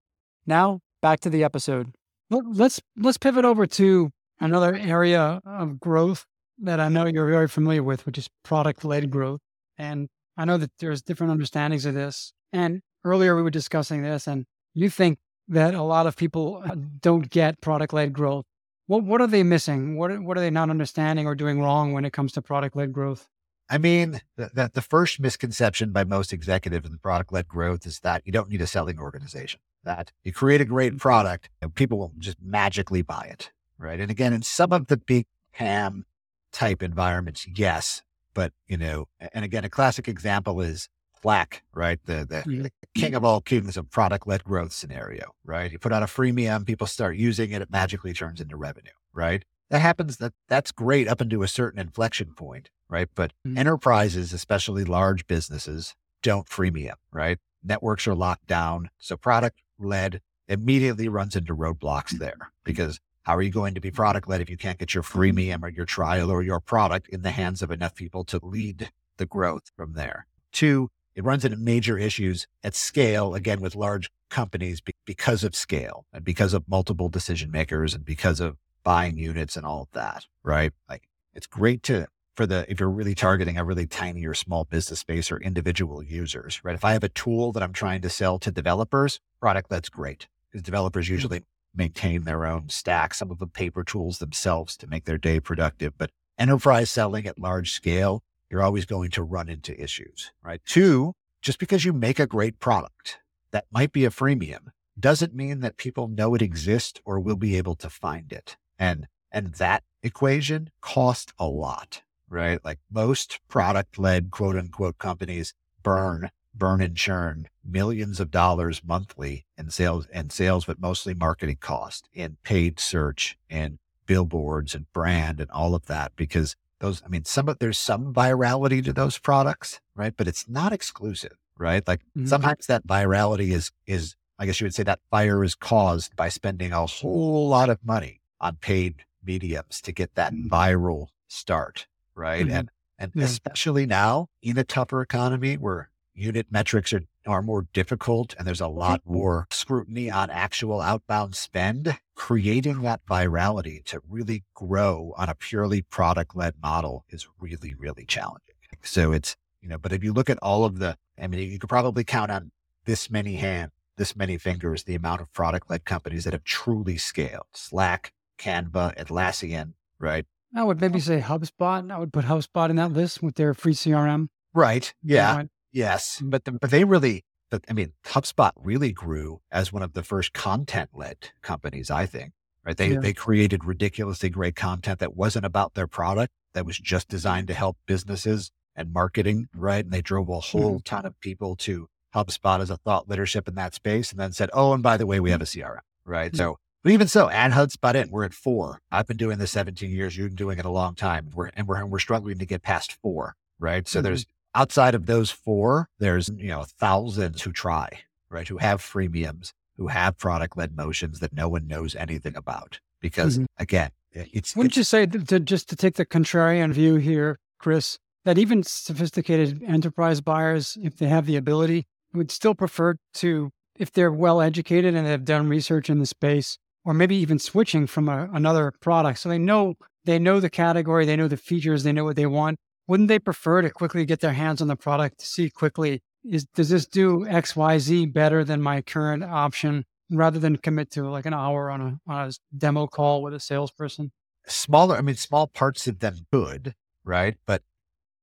Now, 0.46 0.80
back 1.02 1.20
to 1.20 1.30
the 1.30 1.44
episode. 1.44 1.94
Let's 2.30 2.80
let's 2.96 3.18
pivot 3.18 3.44
over 3.44 3.66
to 3.66 4.10
another 4.40 4.74
area 4.74 5.40
of 5.44 5.80
growth 5.80 6.26
that 6.58 6.80
I 6.80 6.88
know 6.88 7.06
you're 7.06 7.28
very 7.28 7.48
familiar 7.48 7.82
with, 7.82 8.06
which 8.06 8.18
is 8.18 8.28
product-led 8.42 9.10
growth. 9.10 9.40
And 9.78 10.08
I 10.36 10.44
know 10.44 10.56
that 10.58 10.70
there's 10.78 11.02
different 11.02 11.30
understandings 11.30 11.86
of 11.86 11.94
this. 11.94 12.32
And 12.52 12.82
earlier 13.04 13.36
we 13.36 13.42
were 13.42 13.50
discussing 13.50 14.02
this, 14.02 14.26
and 14.26 14.46
you 14.74 14.90
think 14.90 15.18
that 15.48 15.74
a 15.74 15.82
lot 15.82 16.06
of 16.06 16.16
people 16.16 16.62
uh, 16.64 16.74
don't 17.00 17.30
get 17.30 17.60
product 17.60 17.92
led 17.92 18.12
growth. 18.12 18.44
What 18.86 19.04
what 19.04 19.20
are 19.20 19.26
they 19.26 19.42
missing? 19.42 19.96
What 19.96 20.20
what 20.20 20.36
are 20.36 20.40
they 20.40 20.50
not 20.50 20.70
understanding 20.70 21.26
or 21.26 21.34
doing 21.34 21.60
wrong 21.60 21.92
when 21.92 22.04
it 22.04 22.12
comes 22.12 22.32
to 22.32 22.42
product 22.42 22.76
led 22.76 22.92
growth? 22.92 23.28
I 23.68 23.78
mean, 23.78 24.20
that 24.36 24.54
the, 24.54 24.70
the 24.72 24.82
first 24.82 25.18
misconception 25.18 25.90
by 25.90 26.04
most 26.04 26.32
executives 26.32 26.88
in 26.88 26.98
product 26.98 27.32
led 27.32 27.48
growth 27.48 27.86
is 27.86 28.00
that 28.00 28.22
you 28.24 28.32
don't 28.32 28.48
need 28.48 28.60
a 28.60 28.66
selling 28.66 28.98
organization. 28.98 29.60
That 29.84 30.12
you 30.24 30.32
create 30.32 30.60
a 30.60 30.64
great 30.64 30.92
mm-hmm. 30.92 30.98
product 30.98 31.48
and 31.60 31.74
people 31.74 31.98
will 31.98 32.12
just 32.18 32.38
magically 32.40 33.02
buy 33.02 33.28
it, 33.30 33.50
right? 33.78 34.00
And 34.00 34.10
again, 34.10 34.32
in 34.32 34.42
some 34.42 34.72
of 34.72 34.86
the 34.86 34.96
big 34.96 35.26
PAM 35.52 36.06
type 36.52 36.82
environments, 36.82 37.46
yes, 37.54 38.02
but 38.34 38.52
you 38.66 38.76
know, 38.76 39.06
and 39.32 39.44
again, 39.44 39.64
a 39.64 39.70
classic 39.70 40.08
example 40.08 40.60
is 40.60 40.88
Slack, 41.22 41.62
right? 41.74 41.98
The, 42.04 42.26
the, 42.28 42.42
the 42.62 42.70
king 42.94 43.14
of 43.14 43.24
all 43.24 43.40
kings 43.40 43.76
of 43.76 43.90
product 43.90 44.26
led 44.26 44.44
growth 44.44 44.72
scenario, 44.72 45.32
right? 45.44 45.72
You 45.72 45.78
put 45.78 45.92
out 45.92 46.02
a 46.02 46.06
freemium, 46.06 46.66
people 46.66 46.86
start 46.86 47.16
using 47.16 47.50
it, 47.52 47.62
it 47.62 47.70
magically 47.70 48.12
turns 48.12 48.40
into 48.40 48.56
revenue, 48.56 48.92
right? 49.12 49.44
That 49.70 49.80
happens 49.80 50.18
that 50.18 50.32
that's 50.48 50.72
great 50.72 51.08
up 51.08 51.20
into 51.20 51.42
a 51.42 51.48
certain 51.48 51.80
inflection 51.80 52.32
point, 52.34 52.70
right? 52.88 53.08
But 53.14 53.32
mm-hmm. 53.46 53.58
enterprises, 53.58 54.32
especially 54.32 54.84
large 54.84 55.26
businesses, 55.26 55.94
don't 56.22 56.48
freemium, 56.48 56.94
right? 57.12 57.38
Networks 57.64 58.06
are 58.06 58.14
locked 58.14 58.46
down. 58.46 58.90
So 58.98 59.16
product 59.16 59.60
led 59.78 60.20
immediately 60.48 61.08
runs 61.08 61.34
into 61.34 61.54
roadblocks 61.54 62.10
there 62.10 62.52
because 62.64 63.00
how 63.22 63.36
are 63.36 63.42
you 63.42 63.50
going 63.50 63.74
to 63.74 63.80
be 63.80 63.90
product 63.90 64.28
led 64.28 64.40
if 64.40 64.48
you 64.48 64.56
can't 64.56 64.78
get 64.78 64.94
your 64.94 65.02
freemium 65.02 65.64
or 65.64 65.68
your 65.68 65.84
trial 65.84 66.30
or 66.30 66.42
your 66.42 66.60
product 66.60 67.08
in 67.08 67.22
the 67.22 67.32
hands 67.32 67.60
of 67.60 67.72
enough 67.72 67.94
people 67.96 68.22
to 68.24 68.38
lead 68.40 68.90
the 69.16 69.26
growth 69.26 69.72
from 69.76 69.94
there? 69.94 70.28
Two, 70.52 70.90
it 71.16 71.24
runs 71.24 71.44
into 71.44 71.56
major 71.56 71.98
issues 71.98 72.46
at 72.62 72.76
scale, 72.76 73.34
again, 73.34 73.60
with 73.60 73.74
large 73.74 74.10
companies 74.30 74.80
because 75.04 75.42
of 75.42 75.56
scale 75.56 76.06
and 76.12 76.24
because 76.24 76.54
of 76.54 76.68
multiple 76.68 77.08
decision 77.08 77.50
makers 77.50 77.94
and 77.94 78.04
because 78.04 78.38
of 78.38 78.56
buying 78.86 79.18
units 79.18 79.56
and 79.56 79.66
all 79.66 79.82
of 79.82 79.88
that, 79.94 80.26
right? 80.44 80.72
Like 80.88 81.08
it's 81.34 81.48
great 81.48 81.82
to, 81.84 82.06
for 82.36 82.46
the, 82.46 82.64
if 82.68 82.78
you're 82.78 82.88
really 82.88 83.16
targeting 83.16 83.58
a 83.58 83.64
really 83.64 83.88
tiny 83.88 84.24
or 84.24 84.32
small 84.32 84.62
business 84.62 85.00
space 85.00 85.32
or 85.32 85.38
individual 85.38 86.04
users, 86.04 86.60
right? 86.62 86.76
If 86.76 86.84
I 86.84 86.92
have 86.92 87.02
a 87.02 87.08
tool 87.08 87.50
that 87.50 87.64
I'm 87.64 87.72
trying 87.72 88.00
to 88.02 88.08
sell 88.08 88.38
to 88.38 88.52
developers, 88.52 89.18
product 89.40 89.70
that's 89.70 89.88
great 89.88 90.28
because 90.48 90.62
developers 90.62 91.06
mm-hmm. 91.06 91.14
usually 91.14 91.42
maintain 91.74 92.22
their 92.22 92.46
own 92.46 92.68
stack, 92.68 93.12
some 93.12 93.32
of 93.32 93.40
them 93.40 93.50
paper 93.50 93.82
tools 93.82 94.18
themselves 94.18 94.76
to 94.76 94.86
make 94.86 95.04
their 95.04 95.18
day 95.18 95.40
productive. 95.40 95.98
But 95.98 96.12
enterprise 96.38 96.88
selling 96.88 97.26
at 97.26 97.40
large 97.40 97.72
scale, 97.72 98.22
you're 98.48 98.62
always 98.62 98.84
going 98.84 99.10
to 99.10 99.24
run 99.24 99.48
into 99.48 99.82
issues, 99.82 100.30
right? 100.44 100.60
Two, 100.64 101.14
just 101.42 101.58
because 101.58 101.84
you 101.84 101.92
make 101.92 102.20
a 102.20 102.26
great 102.28 102.60
product 102.60 103.18
that 103.50 103.66
might 103.72 103.90
be 103.90 104.04
a 104.04 104.10
freemium 104.10 104.68
doesn't 104.98 105.34
mean 105.34 105.58
that 105.60 105.76
people 105.76 106.06
know 106.06 106.36
it 106.36 106.42
exists 106.42 107.00
or 107.04 107.18
will 107.18 107.36
be 107.36 107.56
able 107.56 107.74
to 107.74 107.90
find 107.90 108.32
it. 108.32 108.56
And, 108.78 109.08
and 109.32 109.54
that 109.54 109.82
equation 110.02 110.70
cost 110.80 111.32
a 111.38 111.46
lot, 111.46 112.02
right? 112.28 112.64
Like 112.64 112.78
most 112.90 113.40
product 113.48 113.98
led 113.98 114.30
quote 114.30 114.56
unquote 114.56 114.98
companies 114.98 115.52
burn, 115.82 116.30
burn 116.54 116.80
and 116.80 116.96
churn 116.96 117.48
millions 117.64 118.20
of 118.20 118.30
dollars 118.30 118.82
monthly 118.84 119.44
in 119.58 119.70
sales 119.70 120.06
and 120.12 120.32
sales, 120.32 120.64
but 120.64 120.80
mostly 120.80 121.14
marketing 121.14 121.58
cost 121.60 122.08
in 122.14 122.36
paid 122.42 122.80
search 122.80 123.36
and 123.50 123.78
billboards 124.06 124.74
and 124.74 124.90
brand 124.92 125.40
and 125.40 125.50
all 125.50 125.74
of 125.74 125.86
that 125.86 126.12
because 126.16 126.56
those, 126.78 127.02
I 127.04 127.08
mean, 127.08 127.24
some 127.24 127.48
of 127.48 127.58
there's 127.58 127.78
some 127.78 128.12
virality 128.12 128.84
to 128.84 128.92
those 128.92 129.18
products, 129.18 129.80
right? 129.94 130.14
But 130.16 130.28
it's 130.28 130.48
not 130.48 130.72
exclusive, 130.72 131.36
right? 131.58 131.86
Like 131.86 132.00
mm-hmm. 132.00 132.26
sometimes 132.26 132.66
that 132.66 132.86
virality 132.86 133.52
is, 133.52 133.72
is, 133.86 134.14
I 134.38 134.46
guess 134.46 134.60
you 134.60 134.66
would 134.66 134.74
say 134.74 134.82
that 134.82 135.00
fire 135.10 135.42
is 135.42 135.54
caused 135.54 136.14
by 136.14 136.28
spending 136.28 136.72
a 136.72 136.86
whole 136.86 137.48
lot 137.48 137.70
of 137.70 137.84
money 137.84 138.20
on 138.40 138.56
paid 138.56 139.04
mediums 139.24 139.80
to 139.82 139.92
get 139.92 140.14
that 140.14 140.32
mm-hmm. 140.32 140.52
viral 140.52 141.08
start, 141.28 141.86
right? 142.14 142.46
Mm-hmm. 142.46 142.56
And, 142.56 142.70
and 142.98 143.12
yeah. 143.14 143.24
especially 143.24 143.86
now 143.86 144.28
in 144.42 144.58
a 144.58 144.64
tougher 144.64 145.02
economy 145.02 145.56
where 145.56 145.90
unit 146.14 146.46
metrics 146.50 146.92
are, 146.92 147.02
are 147.26 147.42
more 147.42 147.66
difficult 147.72 148.34
and 148.38 148.46
there's 148.46 148.60
a 148.60 148.68
lot 148.68 149.00
mm-hmm. 149.02 149.14
more 149.14 149.46
scrutiny 149.50 150.10
on 150.10 150.30
actual 150.30 150.80
outbound 150.80 151.34
spend, 151.34 151.98
creating 152.14 152.80
that 152.82 153.04
virality 153.06 153.84
to 153.84 154.00
really 154.08 154.44
grow 154.54 155.12
on 155.16 155.28
a 155.28 155.34
purely 155.34 155.82
product 155.82 156.34
led 156.34 156.54
model 156.62 157.04
is 157.10 157.28
really, 157.38 157.74
really 157.78 158.04
challenging. 158.04 158.54
So 158.82 159.12
it's, 159.12 159.36
you 159.60 159.68
know, 159.68 159.78
but 159.78 159.92
if 159.92 160.02
you 160.04 160.12
look 160.12 160.30
at 160.30 160.38
all 160.40 160.64
of 160.64 160.78
the, 160.78 160.96
I 161.20 161.26
mean, 161.26 161.50
you 161.50 161.58
could 161.58 161.68
probably 161.68 162.04
count 162.04 162.30
on 162.30 162.52
this 162.84 163.10
many 163.10 163.34
hands, 163.34 163.72
this 163.96 164.14
many 164.14 164.38
fingers, 164.38 164.84
the 164.84 164.94
amount 164.94 165.20
of 165.20 165.32
product 165.32 165.68
led 165.70 165.84
companies 165.84 166.24
that 166.24 166.32
have 166.32 166.44
truly 166.44 166.96
scaled 166.96 167.46
Slack, 167.52 168.12
Canva, 168.38 168.96
Atlassian, 168.96 169.74
right? 169.98 170.26
I 170.54 170.62
would 170.62 170.80
maybe 170.80 171.00
say 171.00 171.20
HubSpot. 171.20 171.90
I 171.90 171.98
would 171.98 172.12
put 172.12 172.24
HubSpot 172.24 172.70
in 172.70 172.76
that 172.76 172.92
list 172.92 173.22
with 173.22 173.34
their 173.34 173.52
free 173.54 173.74
CRM. 173.74 174.28
Right. 174.54 174.92
Yeah. 175.02 175.44
Yes, 175.76 176.22
but 176.24 176.46
the, 176.46 176.52
but 176.52 176.70
they 176.70 176.84
really, 176.84 177.22
but 177.50 177.62
I 177.68 177.74
mean, 177.74 177.92
HubSpot 178.06 178.52
really 178.56 178.92
grew 178.92 179.42
as 179.50 179.74
one 179.74 179.82
of 179.82 179.92
the 179.92 180.02
first 180.02 180.32
content 180.32 180.88
led 180.94 181.18
companies. 181.42 181.90
I 181.90 182.06
think, 182.06 182.32
right? 182.64 182.74
They 182.74 182.92
yeah. 182.92 183.00
they 183.00 183.12
created 183.12 183.62
ridiculously 183.62 184.30
great 184.30 184.56
content 184.56 185.00
that 185.00 185.14
wasn't 185.14 185.44
about 185.44 185.74
their 185.74 185.86
product, 185.86 186.32
that 186.54 186.64
was 186.64 186.78
just 186.78 187.08
designed 187.08 187.48
to 187.48 187.54
help 187.54 187.76
businesses 187.84 188.50
and 188.74 188.90
marketing, 188.90 189.48
right? 189.54 189.84
And 189.84 189.92
they 189.92 190.00
drove 190.00 190.30
a 190.30 190.40
whole 190.40 190.76
mm-hmm. 190.76 190.84
ton 190.84 191.04
of 191.04 191.20
people 191.20 191.56
to 191.56 191.88
HubSpot 192.14 192.60
as 192.60 192.70
a 192.70 192.78
thought 192.78 193.06
leadership 193.06 193.46
in 193.46 193.54
that 193.56 193.74
space, 193.74 194.12
and 194.12 194.18
then 194.18 194.32
said, 194.32 194.48
"Oh, 194.54 194.72
and 194.72 194.82
by 194.82 194.96
the 194.96 195.04
way, 195.04 195.20
we 195.20 195.30
have 195.30 195.42
a 195.42 195.44
CRM, 195.44 195.80
right?" 196.06 196.32
Mm-hmm. 196.32 196.38
So. 196.38 196.58
But 196.86 196.92
even 196.92 197.08
so, 197.08 197.28
ad 197.28 197.50
add 197.50 197.68
HubSpot 197.68 197.96
in. 197.96 198.12
We're 198.12 198.22
at 198.22 198.32
four. 198.32 198.80
I've 198.92 199.08
been 199.08 199.16
doing 199.16 199.38
this 199.38 199.50
17 199.50 199.90
years. 199.90 200.16
You've 200.16 200.28
been 200.28 200.36
doing 200.36 200.60
it 200.60 200.64
a 200.64 200.70
long 200.70 200.94
time. 200.94 201.30
We're, 201.34 201.50
and 201.54 201.66
we're, 201.66 201.84
we're 201.84 201.98
struggling 201.98 202.38
to 202.38 202.46
get 202.46 202.62
past 202.62 202.96
four, 203.02 203.34
right? 203.58 203.88
So 203.88 203.98
mm-hmm. 203.98 204.04
there's 204.04 204.26
outside 204.54 204.94
of 204.94 205.06
those 205.06 205.28
four, 205.28 205.88
there's, 205.98 206.28
you 206.28 206.46
know, 206.46 206.62
thousands 206.78 207.42
who 207.42 207.50
try, 207.50 207.88
right? 208.30 208.46
Who 208.46 208.58
have 208.58 208.80
freemiums, 208.80 209.52
who 209.76 209.88
have 209.88 210.16
product 210.16 210.56
led 210.56 210.76
motions 210.76 211.18
that 211.18 211.32
no 211.32 211.48
one 211.48 211.66
knows 211.66 211.96
anything 211.96 212.36
about. 212.36 212.78
because 213.00 213.38
mm-hmm. 213.38 213.46
again, 213.58 213.90
it's. 214.12 214.54
Wouldn't 214.54 214.70
it's, 214.70 214.76
you 214.76 214.84
say 214.84 215.06
to, 215.06 215.40
just 215.40 215.68
to 215.70 215.74
take 215.74 215.96
the 215.96 216.06
contrarian 216.06 216.72
view 216.72 216.94
here, 216.94 217.40
Chris, 217.58 217.98
that 218.24 218.38
even 218.38 218.62
sophisticated 218.62 219.60
enterprise 219.64 220.20
buyers, 220.20 220.78
if 220.80 220.98
they 220.98 221.08
have 221.08 221.26
the 221.26 221.34
ability, 221.34 221.88
would 222.14 222.30
still 222.30 222.54
prefer 222.54 222.94
to, 223.14 223.50
if 223.76 223.90
they're 223.90 224.12
well 224.12 224.40
educated 224.40 224.94
and 224.94 225.04
have 225.08 225.24
done 225.24 225.48
research 225.48 225.90
in 225.90 225.98
the 225.98 226.06
space, 226.06 226.58
or 226.86 226.94
maybe 226.94 227.16
even 227.16 227.38
switching 227.38 227.86
from 227.86 228.08
a, 228.08 228.30
another 228.32 228.72
product, 228.80 229.18
so 229.18 229.28
they 229.28 229.38
know 229.38 229.74
they 230.06 230.18
know 230.18 230.40
the 230.40 230.48
category, 230.48 231.04
they 231.04 231.16
know 231.16 231.28
the 231.28 231.36
features, 231.36 231.82
they 231.82 231.92
know 231.92 232.04
what 232.04 232.16
they 232.16 232.26
want. 232.26 232.58
Wouldn't 232.86 233.08
they 233.08 233.18
prefer 233.18 233.60
to 233.60 233.70
quickly 233.70 234.06
get 234.06 234.20
their 234.20 234.32
hands 234.32 234.62
on 234.62 234.68
the 234.68 234.76
product 234.76 235.18
to 235.18 235.26
see 235.26 235.50
quickly 235.50 236.00
is 236.24 236.44
does 236.54 236.70
this 236.70 236.86
do 236.86 237.26
X 237.26 237.54
Y 237.54 237.78
Z 237.78 238.06
better 238.06 238.42
than 238.44 238.62
my 238.62 238.80
current 238.80 239.22
option? 239.22 239.84
rather 240.10 240.38
than 240.38 240.56
commit 240.56 240.90
to 240.92 241.08
like 241.08 241.26
an 241.26 241.34
hour 241.34 241.70
on 241.70 241.80
a, 241.80 242.00
on 242.10 242.28
a 242.28 242.32
demo 242.56 242.86
call 242.86 243.22
with 243.22 243.34
a 243.34 243.40
salesperson? 243.40 244.12
Smaller, 244.46 244.96
I 244.96 245.00
mean, 245.00 245.16
small 245.16 245.46
parts 245.46 245.86
of 245.86 245.98
them 245.98 246.26
could, 246.30 246.74
right? 247.04 247.36
But 247.46 247.62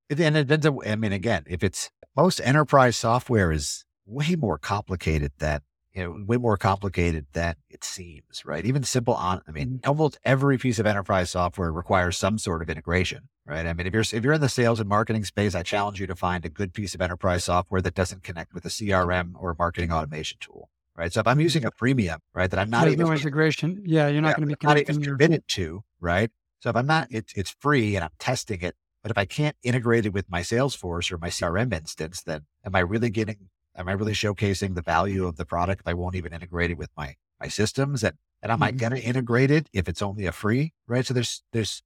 and 0.10 0.38
it 0.38 0.52
ends 0.52 0.66
up, 0.66 0.76
I 0.86 0.96
mean, 0.96 1.12
again, 1.12 1.44
if 1.48 1.64
it's 1.64 1.90
most 2.16 2.40
enterprise 2.44 2.96
software 2.96 3.52
is 3.52 3.84
way 4.06 4.36
more 4.36 4.58
complicated 4.58 5.32
than, 5.40 5.62
you 5.94 6.04
know, 6.04 6.24
way 6.26 6.38
more 6.38 6.58
complicated 6.58 7.26
than 7.34 7.56
it 7.70 7.84
seems, 7.84 8.44
right? 8.46 8.66
Even 8.66 8.84
simple 8.84 9.14
on, 9.14 9.42
I 9.48 9.52
mean, 9.52 9.68
mm-hmm. 9.68 9.90
almost 9.90 10.20
every 10.24 10.58
piece 10.58 10.80
of 10.80 10.86
enterprise 10.86 11.30
software 11.30 11.72
requires 11.72 12.18
some 12.18 12.38
sort 12.38 12.62
of 12.62 12.70
integration, 12.70 13.30
right? 13.46 13.66
I 13.66 13.74
mean, 13.74 13.86
if 13.86 13.94
you're, 13.94 14.02
if 14.02 14.24
you're 14.24 14.34
in 14.34 14.42
the 14.42 14.50
sales 14.50 14.80
and 14.80 14.90
marketing 14.90 15.24
space, 15.24 15.54
I 15.56 15.64
challenge 15.64 16.00
you 16.00 16.08
to 16.08 16.16
find 16.16 16.46
a 16.46 16.50
good 16.50 16.74
piece 16.74 16.96
of 16.96 17.02
enterprise 17.02 17.44
software 17.44 17.82
that 17.82 17.94
doesn't 17.94 18.24
connect 18.24 18.54
with 18.54 18.66
a 18.66 18.70
CRM 18.70 19.34
or 19.36 19.52
a 19.52 19.56
marketing 19.58 19.92
automation 19.92 20.38
tool 20.40 20.70
right? 20.96 21.12
So 21.12 21.20
if 21.20 21.28
I'm 21.28 21.40
using 21.40 21.66
a 21.66 21.72
freemium, 21.72 22.20
right, 22.34 22.50
that 22.50 22.60
I'm 22.60 22.70
not 22.70 22.82
There's 22.82 22.94
even 22.94 23.08
no 23.08 23.14
integration, 23.14 23.82
yeah, 23.86 24.08
you're 24.08 24.22
not 24.22 24.30
yeah, 24.30 24.36
going 24.36 24.50
to 24.50 24.56
be 24.56 24.68
not 24.68 24.78
even 24.78 25.04
committed 25.04 25.48
to, 25.50 25.84
right? 26.00 26.30
So 26.60 26.70
if 26.70 26.76
I'm 26.76 26.86
not, 26.86 27.08
it's 27.12 27.34
it's 27.34 27.56
free 27.60 27.96
and 27.96 28.04
I'm 28.04 28.12
testing 28.20 28.62
it, 28.62 28.76
but 29.02 29.12
if 29.12 29.18
I 29.18 29.26
can't 29.26 29.58
integrate 29.64 30.06
it 30.06 30.14
with 30.14 30.30
my 30.30 30.42
Salesforce 30.42 31.12
or 31.12 31.18
my 31.18 31.28
CRM 31.28 31.74
instance, 31.74 32.24
then 32.24 32.46
am 32.66 32.76
I 32.76 32.80
really 32.80 33.10
getting? 33.10 33.50
Am 33.76 33.90
I 33.90 33.94
really 33.94 34.14
showcasing 34.14 34.76
the 34.76 34.82
value 34.82 35.26
of 35.26 35.38
the 35.38 35.46
product 35.46 35.82
if 35.82 35.88
I 35.88 35.94
won't 35.94 36.16
even 36.16 36.34
integrate 36.34 36.72
it 36.72 36.78
with 36.78 36.90
my 36.96 37.16
my 37.40 37.48
systems? 37.48 38.04
And 38.04 38.16
and 38.42 38.52
am 38.52 38.58
mm-hmm. 38.58 38.64
I 38.64 38.72
going 38.72 38.92
to 38.94 39.02
integrate 39.02 39.52
it 39.52 39.70
if 39.74 39.88
it's 39.88 40.02
only 40.02 40.26
a 40.26 40.32
free, 40.32 40.74
right? 40.88 41.06
So 41.06 41.14
there's 41.14 41.44
there's 41.54 41.82